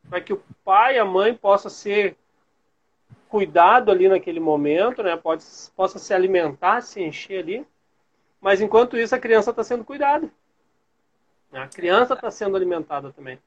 para 0.09 0.20
que 0.20 0.32
o 0.32 0.42
pai 0.64 0.96
e 0.96 0.98
a 0.98 1.05
mãe 1.05 1.34
possa 1.34 1.70
ser 1.70 2.16
cuidado 3.28 3.90
ali 3.90 4.09
naquele 4.09 4.38
momento, 4.38 5.02
né? 5.02 5.16
Pode, 5.16 5.44
possa 5.74 5.98
se 5.98 6.12
alimentar, 6.12 6.82
se 6.82 7.02
encher 7.02 7.42
ali. 7.42 7.66
Mas 8.40 8.61
enquanto 8.61 8.96
isso, 8.96 9.14
a 9.14 9.18
criança 9.18 9.50
está 9.50 9.64
sendo 9.64 9.84
cuidada. 9.84 10.30
A 11.52 11.66
criança 11.66 12.14
está 12.14 12.30
sendo 12.30 12.57
alimentada 12.57 13.12
também. 13.12 13.38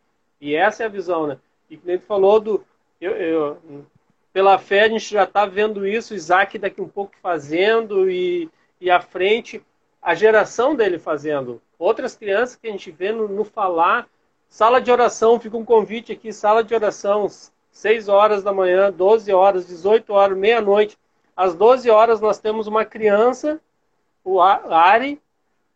E 0.42 0.56
essa 0.56 0.84
é 0.84 0.86
a 0.86 0.90
visão, 0.90 1.28
né? 1.28 1.38
E 1.70 1.78
que 1.78 1.86
nem 1.86 2.00
falou 2.00 2.40
do. 2.40 2.66
Eu, 3.00 3.12
eu, 3.12 3.86
pela 4.34 4.58
fé, 4.58 4.84
a 4.84 4.90
gente 4.90 5.10
já 5.10 5.24
está 5.24 5.46
vendo 5.46 5.86
isso, 5.86 6.14
Isaac 6.14 6.58
daqui 6.58 6.82
um 6.82 6.88
pouco 6.88 7.14
fazendo, 7.22 8.10
e, 8.10 8.50
e 8.80 8.90
à 8.90 9.00
frente, 9.00 9.64
a 10.02 10.16
geração 10.16 10.76
dele 10.76 10.98
fazendo 10.98 11.62
outras 11.78 12.16
crianças 12.16 12.56
que 12.56 12.68
a 12.68 12.72
gente 12.72 12.92
vê 12.92 13.12
no, 13.12 13.28
no 13.28 13.44
falar. 13.44 14.08
Sala 14.50 14.80
de 14.80 14.92
oração, 14.92 15.40
fica 15.40 15.58
um 15.58 15.66
convite 15.66 16.12
aqui, 16.12 16.32
sala 16.32 16.64
de 16.64 16.74
oração, 16.74 17.28
6 17.72 18.08
horas 18.08 18.44
da 18.44 18.54
manhã, 18.54 18.92
12 18.92 19.32
horas, 19.34 19.68
18 19.68 20.12
horas, 20.14 20.38
meia-noite. 20.38 20.98
Às 21.36 21.54
12 21.54 21.90
horas 21.90 22.22
nós 22.22 22.40
temos 22.40 22.66
uma 22.66 22.86
criança, 22.86 23.60
o 24.24 24.42
Ari, 24.42 25.22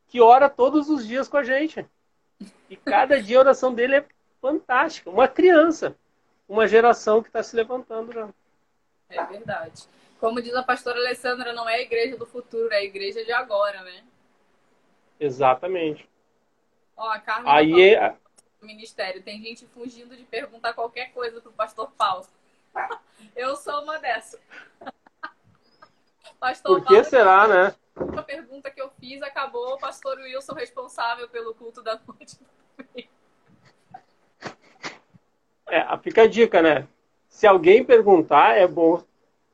que 0.08 0.20
ora 0.22 0.50
todos 0.50 0.90
os 0.90 1.06
dias 1.06 1.28
com 1.28 1.38
a 1.38 1.44
gente. 1.44 1.86
E 2.70 2.76
cada 2.76 3.22
dia 3.22 3.38
a 3.38 3.42
oração 3.42 3.74
dele 3.74 3.98
é 3.98 4.06
fantástica. 4.42 5.10
Uma 5.10 5.28
criança, 5.28 5.96
uma 6.48 6.68
geração 6.68 7.22
que 7.22 7.30
está 7.30 7.44
se 7.44 7.56
levantando 7.56 8.12
já. 8.12 8.30
É 9.10 9.24
verdade. 9.26 9.84
Como 10.20 10.42
diz 10.42 10.54
a 10.56 10.64
pastora 10.64 11.00
Alessandra, 11.00 11.54
não 11.54 11.68
é 11.68 11.76
a 11.76 11.82
igreja 11.82 12.18
do 12.18 12.26
futuro, 12.26 12.74
é 12.74 12.78
a 12.78 12.84
igreja 12.84 13.24
de 13.24 13.32
agora, 13.32 13.82
né? 13.84 14.04
Exatamente. 15.22 16.10
Ó, 16.98 17.08
a 17.08 17.20
Carmen 17.20 17.54
Aí 17.54 17.94
é... 17.94 18.16
ministério. 18.60 19.22
Tem 19.22 19.40
gente 19.40 19.68
fugindo 19.68 20.18
de 20.18 20.24
perguntar 20.24 20.74
qualquer 20.74 21.14
coisa 21.14 21.40
pro 21.40 21.52
pastor 21.52 21.92
Paulo. 21.92 22.26
Eu 23.36 23.56
sou 23.56 23.84
uma 23.84 24.00
dessas. 24.00 24.42
pastor 26.40 26.80
Por 26.80 26.88
que 26.88 26.96
Paulo, 26.96 27.10
será, 27.10 27.48
né? 27.48 27.76
Uma 27.96 28.24
pergunta 28.24 28.72
que 28.72 28.82
eu 28.82 28.90
fiz, 29.00 29.22
acabou 29.22 29.74
o 29.74 29.78
pastor 29.78 30.18
Wilson 30.18 30.54
responsável 30.54 31.30
pelo 31.30 31.54
culto 31.54 31.84
da 31.84 32.00
noite. 32.08 32.40
É, 35.68 35.98
fica 36.00 36.24
a 36.24 36.28
dica, 36.28 36.64
né? 36.64 36.88
Se 37.28 37.46
alguém 37.46 37.86
perguntar, 37.86 38.58
é 38.58 38.66
bom, 38.66 39.04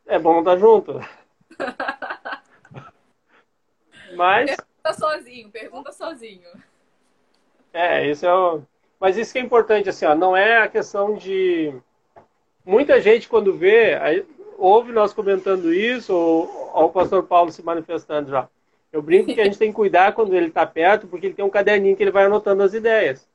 é 0.05 0.17
bom 0.17 0.39
estar 0.39 0.57
junto. 0.57 1.01
Mas. 4.15 4.55
Pergunta 4.87 4.93
sozinho, 4.93 5.49
pergunta 5.49 5.91
sozinho. 5.91 6.49
É, 7.73 8.09
isso 8.09 8.25
é 8.25 8.33
o. 8.33 8.61
Mas 8.99 9.17
isso 9.17 9.33
que 9.33 9.39
é 9.39 9.41
importante, 9.41 9.89
assim, 9.89 10.05
ó, 10.05 10.15
não 10.15 10.35
é 10.35 10.59
a 10.59 10.67
questão 10.67 11.15
de. 11.15 11.73
Muita 12.65 13.01
gente, 13.01 13.27
quando 13.27 13.53
vê, 13.53 13.95
aí, 13.95 14.25
ouve 14.57 14.91
nós 14.91 15.13
comentando 15.13 15.73
isso, 15.73 16.13
ou, 16.13 16.71
ou 16.73 16.85
o 16.85 16.91
pastor 16.91 17.23
Paulo 17.23 17.51
se 17.51 17.61
manifestando 17.61 18.29
já. 18.29 18.49
Eu 18.91 19.01
brinco 19.01 19.33
que 19.33 19.41
a 19.41 19.43
gente 19.43 19.57
tem 19.57 19.69
que 19.69 19.75
cuidar 19.75 20.13
quando 20.13 20.33
ele 20.33 20.47
está 20.47 20.65
perto, 20.65 21.07
porque 21.07 21.27
ele 21.27 21.35
tem 21.35 21.45
um 21.45 21.49
caderninho 21.49 21.95
que 21.95 22.03
ele 22.03 22.11
vai 22.11 22.25
anotando 22.25 22.63
as 22.63 22.73
ideias. 22.73 23.27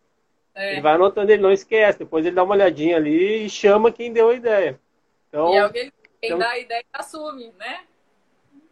É. 0.55 0.73
Ele 0.73 0.81
vai 0.81 0.95
anotando, 0.95 1.31
ele 1.31 1.43
não 1.43 1.53
esquece. 1.53 1.99
Depois 1.99 2.25
ele 2.25 2.35
dá 2.35 2.43
uma 2.43 2.55
olhadinha 2.55 2.97
ali 2.97 3.45
e 3.45 3.51
chama 3.51 3.93
quem 3.93 4.13
deu 4.13 4.31
a 4.31 4.35
ideia. 4.35 4.81
Então, 5.29 5.55
e 5.55 5.59
alguém 5.59 5.93
quem 6.21 6.31
então... 6.31 6.39
dá 6.39 6.51
a 6.51 6.59
ideia 6.59 6.85
assume, 6.93 7.53
né? 7.59 7.85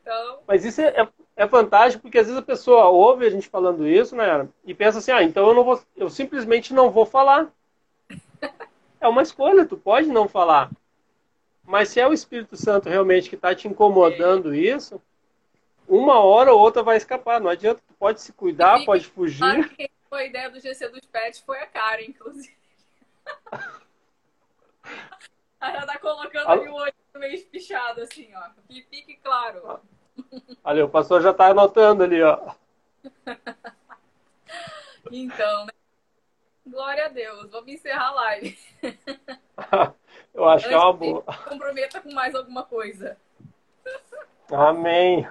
Então... 0.00 0.40
Mas 0.46 0.64
isso 0.64 0.80
é, 0.80 1.08
é, 1.44 1.48
fantástico 1.48 2.02
porque 2.02 2.18
às 2.18 2.26
vezes 2.26 2.38
a 2.38 2.44
pessoa 2.44 2.88
ouve 2.88 3.24
a 3.24 3.30
gente 3.30 3.48
falando 3.48 3.88
isso, 3.88 4.14
né? 4.14 4.46
E 4.64 4.74
pensa 4.74 4.98
assim, 4.98 5.10
ah, 5.10 5.22
então 5.22 5.48
eu 5.48 5.54
não 5.54 5.64
vou, 5.64 5.82
eu 5.96 6.10
simplesmente 6.10 6.74
não 6.74 6.90
vou 6.90 7.06
falar. 7.06 7.50
é 9.00 9.08
uma 9.08 9.22
escolha, 9.22 9.64
tu 9.64 9.76
pode 9.76 10.08
não 10.08 10.28
falar. 10.28 10.70
Mas 11.64 11.88
se 11.88 12.00
é 12.00 12.06
o 12.06 12.12
Espírito 12.12 12.56
Santo 12.56 12.88
realmente 12.88 13.30
que 13.30 13.36
está 13.36 13.54
te 13.54 13.66
incomodando 13.66 14.54
isso, 14.54 15.00
uma 15.88 16.20
hora 16.20 16.52
ou 16.52 16.60
outra 16.60 16.82
vai 16.82 16.98
escapar. 16.98 17.40
Não 17.40 17.48
adianta, 17.48 17.80
tu 17.88 17.94
pode 17.94 18.20
se 18.20 18.32
cuidar, 18.32 18.84
pode 18.84 19.06
fugir. 19.06 19.38
Claro 19.38 19.68
que 19.70 19.90
a 20.10 20.24
ideia 20.24 20.50
do 20.50 20.60
GC 20.60 20.88
dos 20.88 21.06
Pets 21.06 21.40
foi 21.40 21.58
a 21.60 21.66
Karen, 21.66 22.04
inclusive. 22.04 22.54
Ela 25.60 25.86
tá 25.86 25.98
colocando 25.98 26.48
ali 26.48 26.68
o 26.68 26.74
olho 26.74 26.92
meio 27.14 27.34
espichado, 27.34 28.02
assim, 28.02 28.30
ó. 28.34 28.50
Que 28.68 28.82
fique 28.82 29.16
claro. 29.22 29.80
Ali, 30.62 30.82
o 30.82 30.88
pastor 30.88 31.22
já 31.22 31.32
tá 31.32 31.48
anotando 31.48 32.02
ali, 32.04 32.22
ó. 32.22 32.54
Então, 35.10 35.64
né? 35.64 35.72
Glória 36.66 37.06
a 37.06 37.08
Deus. 37.08 37.50
Vamos 37.50 37.72
encerrar 37.72 38.08
a 38.08 38.12
live. 38.12 38.58
Eu 40.32 40.48
acho 40.48 40.66
Antes 40.66 40.68
que 40.68 40.74
é 40.74 40.78
uma 40.78 40.92
boa. 40.92 41.22
Comprometa 41.48 42.00
com 42.00 42.12
mais 42.12 42.34
alguma 42.34 42.62
coisa. 42.62 43.16
Amém. 44.50 45.28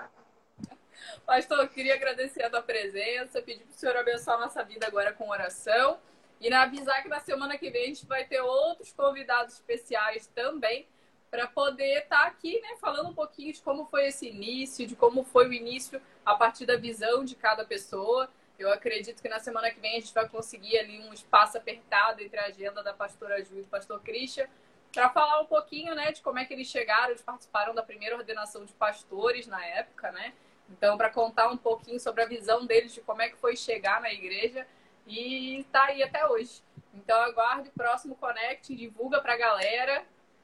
Pastor, 1.25 1.59
eu 1.59 1.69
queria 1.69 1.93
agradecer 1.93 2.43
a 2.43 2.49
tua 2.49 2.61
presença, 2.61 3.41
pedir 3.41 3.63
para 3.63 3.71
o 3.71 3.77
Senhor 3.77 3.95
abençoar 3.95 4.37
a 4.37 4.41
nossa 4.41 4.63
vida 4.63 4.87
agora 4.87 5.13
com 5.13 5.29
oração 5.29 5.99
e 6.41 6.51
avisar 6.51 7.03
que 7.03 7.09
na 7.09 7.19
semana 7.19 7.57
que 7.57 7.69
vem 7.69 7.83
a 7.83 7.87
gente 7.87 8.05
vai 8.05 8.25
ter 8.25 8.41
outros 8.41 8.91
convidados 8.93 9.53
especiais 9.53 10.27
também 10.27 10.87
para 11.29 11.47
poder 11.47 12.03
estar 12.03 12.23
tá 12.23 12.27
aqui, 12.27 12.59
né, 12.61 12.75
falando 12.79 13.09
um 13.09 13.13
pouquinho 13.13 13.53
de 13.53 13.61
como 13.61 13.85
foi 13.85 14.07
esse 14.07 14.27
início, 14.27 14.87
de 14.87 14.95
como 14.95 15.23
foi 15.23 15.47
o 15.47 15.53
início 15.53 16.01
a 16.25 16.35
partir 16.35 16.65
da 16.65 16.75
visão 16.75 17.23
de 17.23 17.35
cada 17.35 17.63
pessoa. 17.63 18.29
Eu 18.57 18.71
acredito 18.71 19.21
que 19.21 19.29
na 19.29 19.39
semana 19.39 19.71
que 19.71 19.79
vem 19.79 19.97
a 19.97 19.99
gente 19.99 20.13
vai 20.13 20.27
conseguir 20.27 20.77
ali 20.77 20.99
um 20.99 21.13
espaço 21.13 21.57
apertado 21.57 22.21
entre 22.21 22.39
a 22.39 22.45
agenda 22.45 22.83
da 22.83 22.93
pastora 22.93 23.43
Ju 23.43 23.59
e 23.59 23.61
do 23.61 23.67
pastor 23.67 24.01
Christian 24.01 24.47
para 24.91 25.09
falar 25.09 25.39
um 25.39 25.45
pouquinho, 25.45 25.93
né, 25.93 26.11
de 26.11 26.21
como 26.21 26.39
é 26.39 26.45
que 26.45 26.53
eles 26.53 26.67
chegaram, 26.67 27.09
eles 27.09 27.21
participaram 27.21 27.75
da 27.75 27.83
primeira 27.83 28.17
ordenação 28.17 28.65
de 28.65 28.73
pastores 28.73 29.45
na 29.45 29.63
época, 29.63 30.11
né? 30.11 30.33
Então, 30.69 30.97
para 30.97 31.09
contar 31.09 31.47
um 31.49 31.57
pouquinho 31.57 31.99
sobre 31.99 32.23
a 32.23 32.25
visão 32.25 32.65
deles 32.65 32.93
de 32.93 33.01
como 33.01 33.21
é 33.21 33.29
que 33.29 33.37
foi 33.37 33.55
chegar 33.55 34.01
na 34.01 34.11
igreja 34.11 34.67
e 35.07 35.65
tá 35.71 35.85
aí 35.85 36.03
até 36.03 36.27
hoje. 36.27 36.61
Então, 36.93 37.19
aguarde 37.21 37.69
o 37.69 37.71
próximo 37.71 38.15
Connect, 38.15 38.75
divulga 38.75 39.21
para 39.21 39.33
a 39.33 39.37
galera. 39.37 40.03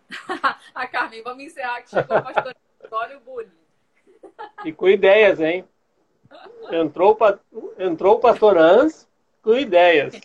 a 0.74 0.88
Carmen, 0.88 1.24
vamos 1.24 1.43
encerrar 1.43 1.82
que 1.82 1.89
chegou 1.89 2.18
o 2.18 2.24
pastor 2.24 2.56
Antônio 2.84 3.20
Bulli. 3.22 3.51
E 4.64 4.72
com 4.72 4.88
ideias, 4.88 5.39
hein? 5.39 5.68
Entrou, 6.72 7.18
entrou 7.78 8.16
o 8.16 8.20
pastor 8.20 8.58
Ans 8.58 9.08
com 9.41 9.56
ideias. 9.56 10.16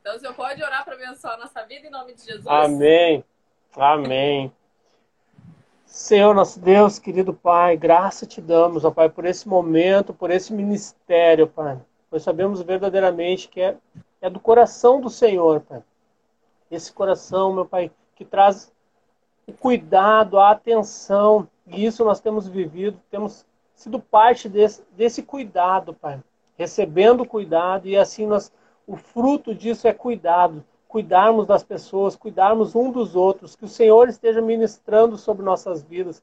Então, 0.00 0.16
o 0.16 0.18
senhor 0.20 0.34
pode 0.34 0.62
orar 0.62 0.84
para 0.84 0.94
abençoar 0.94 1.34
a 1.34 1.38
nossa 1.38 1.64
vida 1.64 1.86
em 1.86 1.90
nome 1.90 2.14
de 2.14 2.24
Jesus? 2.24 2.46
Amém. 2.46 3.24
Amém. 3.74 4.52
Senhor, 5.84 6.34
nosso 6.34 6.60
Deus, 6.60 6.98
querido 6.98 7.32
Pai, 7.32 7.76
graça 7.76 8.26
te 8.26 8.40
damos, 8.40 8.84
ó 8.84 8.90
Pai, 8.90 9.08
por 9.08 9.24
esse 9.24 9.48
momento, 9.48 10.12
por 10.12 10.30
esse 10.30 10.52
ministério, 10.52 11.46
Pai. 11.46 11.80
Nós 12.10 12.22
sabemos 12.22 12.60
verdadeiramente 12.60 13.48
que 13.48 13.60
é, 13.60 13.76
é 14.20 14.28
do 14.28 14.38
coração 14.38 15.00
do 15.00 15.08
Senhor, 15.08 15.60
Pai. 15.60 15.82
Esse 16.70 16.92
coração, 16.92 17.52
meu 17.52 17.64
Pai, 17.64 17.90
que 18.16 18.24
traz 18.24 18.72
o 19.46 19.52
cuidado, 19.52 20.38
a 20.38 20.50
atenção, 20.50 21.48
e 21.66 21.84
isso 21.84 22.04
nós 22.04 22.18
temos 22.18 22.48
vivido, 22.48 23.00
temos 23.10 23.46
sido 23.74 24.00
parte 24.00 24.48
desse, 24.48 24.82
desse 24.96 25.22
cuidado, 25.22 25.94
Pai. 25.94 26.20
Recebendo 26.56 27.24
cuidado, 27.24 27.86
e 27.86 27.96
assim 27.96 28.26
nós, 28.26 28.50
o 28.86 28.96
fruto 28.96 29.54
disso 29.54 29.86
é 29.86 29.92
cuidado. 29.92 30.64
Cuidarmos 30.88 31.46
das 31.46 31.62
pessoas, 31.62 32.16
cuidarmos 32.16 32.74
um 32.74 32.90
dos 32.90 33.14
outros, 33.14 33.54
que 33.54 33.66
o 33.66 33.68
Senhor 33.68 34.08
esteja 34.08 34.40
ministrando 34.40 35.18
sobre 35.18 35.44
nossas 35.44 35.82
vidas. 35.82 36.22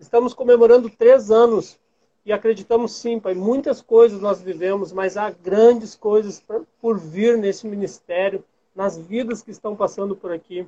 Estamos 0.00 0.32
comemorando 0.32 0.88
três 0.88 1.30
anos. 1.30 1.78
E 2.24 2.32
acreditamos 2.32 2.92
sim, 2.92 3.20
Pai, 3.20 3.34
muitas 3.34 3.82
coisas 3.82 4.18
nós 4.18 4.40
vivemos, 4.40 4.92
mas 4.92 5.18
há 5.18 5.28
grandes 5.28 5.94
coisas 5.94 6.42
por 6.80 6.98
vir 6.98 7.36
nesse 7.36 7.66
ministério, 7.66 8.42
nas 8.74 8.96
vidas 8.96 9.42
que 9.42 9.50
estão 9.50 9.76
passando 9.76 10.16
por 10.16 10.32
aqui, 10.32 10.66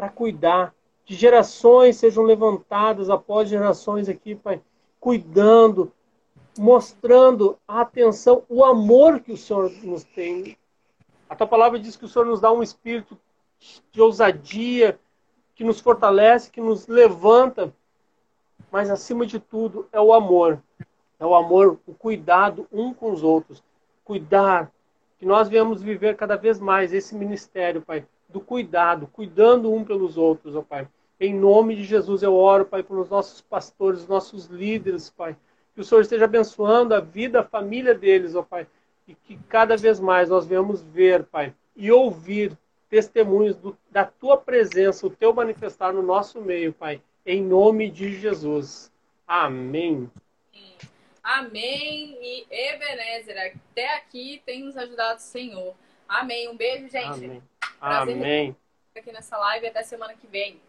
para 0.00 0.08
cuidar. 0.08 0.74
De 1.04 1.14
gerações 1.14 1.98
sejam 1.98 2.24
levantadas 2.24 3.10
após 3.10 3.50
gerações 3.50 4.08
aqui, 4.08 4.34
Pai, 4.34 4.62
cuidando, 4.98 5.92
mostrando 6.58 7.58
a 7.68 7.82
atenção, 7.82 8.42
o 8.48 8.64
amor 8.64 9.20
que 9.20 9.32
o 9.32 9.36
Senhor 9.36 9.70
nos 9.82 10.04
tem, 10.04 10.56
a 11.28 11.36
tua 11.36 11.46
palavra 11.46 11.78
diz 11.78 11.96
que 11.96 12.06
o 12.06 12.08
Senhor 12.08 12.24
nos 12.24 12.40
dá 12.40 12.50
um 12.50 12.62
espírito 12.62 13.18
de 13.92 14.00
ousadia, 14.00 14.98
que 15.54 15.64
nos 15.64 15.80
fortalece, 15.80 16.50
que 16.50 16.62
nos 16.62 16.86
levanta, 16.86 17.70
mas 18.70 18.88
acima 18.88 19.26
de 19.26 19.38
tudo 19.38 19.86
é 19.92 20.00
o 20.00 20.14
amor. 20.14 20.62
É 21.18 21.26
o 21.26 21.34
amor, 21.34 21.78
o 21.86 21.92
cuidado 21.92 22.66
um 22.72 22.94
com 22.94 23.12
os 23.12 23.22
outros. 23.22 23.62
Cuidar, 24.02 24.72
que 25.18 25.26
nós 25.26 25.48
venhamos 25.48 25.82
viver 25.82 26.16
cada 26.16 26.36
vez 26.36 26.58
mais 26.58 26.94
esse 26.94 27.14
ministério, 27.14 27.82
Pai, 27.82 28.06
do 28.32 28.40
cuidado, 28.40 29.06
cuidando 29.12 29.72
um 29.72 29.84
pelos 29.84 30.16
outros, 30.16 30.56
ó 30.56 30.62
Pai. 30.62 30.88
Em 31.18 31.34
nome 31.34 31.76
de 31.76 31.84
Jesus 31.84 32.22
eu 32.22 32.34
oro, 32.34 32.64
Pai, 32.64 32.82
pelos 32.82 33.08
nossos 33.08 33.40
pastores, 33.40 34.06
nossos 34.06 34.46
líderes, 34.46 35.10
Pai. 35.10 35.36
Que 35.74 35.80
o 35.80 35.84
Senhor 35.84 36.00
esteja 36.00 36.24
abençoando 36.24 36.94
a 36.94 37.00
vida, 37.00 37.40
a 37.40 37.44
família 37.44 37.94
deles, 37.94 38.34
ó 38.34 38.42
Pai 38.42 38.66
e 39.10 39.14
que 39.14 39.36
cada 39.48 39.76
vez 39.76 39.98
mais 39.98 40.28
nós 40.28 40.46
venhamos 40.46 40.82
ver, 40.82 41.24
Pai, 41.24 41.52
e 41.74 41.90
ouvir 41.90 42.56
testemunhos 42.88 43.56
do, 43.56 43.76
da 43.90 44.04
tua 44.04 44.36
presença, 44.36 45.04
o 45.04 45.10
teu 45.10 45.34
manifestar 45.34 45.92
no 45.92 46.00
nosso 46.00 46.40
meio, 46.40 46.72
Pai, 46.72 47.02
em 47.26 47.42
nome 47.42 47.90
de 47.90 48.16
Jesus. 48.20 48.92
Amém. 49.26 50.08
Amém 51.22 52.16
e 52.20 52.46
Ebenezer, 52.48 53.52
até 53.52 53.96
aqui 53.96 54.40
tem 54.46 54.62
nos 54.62 54.76
ajudado 54.76 55.18
o 55.18 55.22
Senhor. 55.22 55.74
Amém. 56.10 56.48
Um 56.48 56.56
beijo, 56.56 56.88
gente. 56.88 57.24
Amém. 57.24 57.42
Prazer 57.78 58.16
Amém. 58.16 58.56
aqui 58.96 59.12
nessa 59.12 59.38
live 59.38 59.68
até 59.68 59.82
semana 59.84 60.12
que 60.14 60.26
vem. 60.26 60.60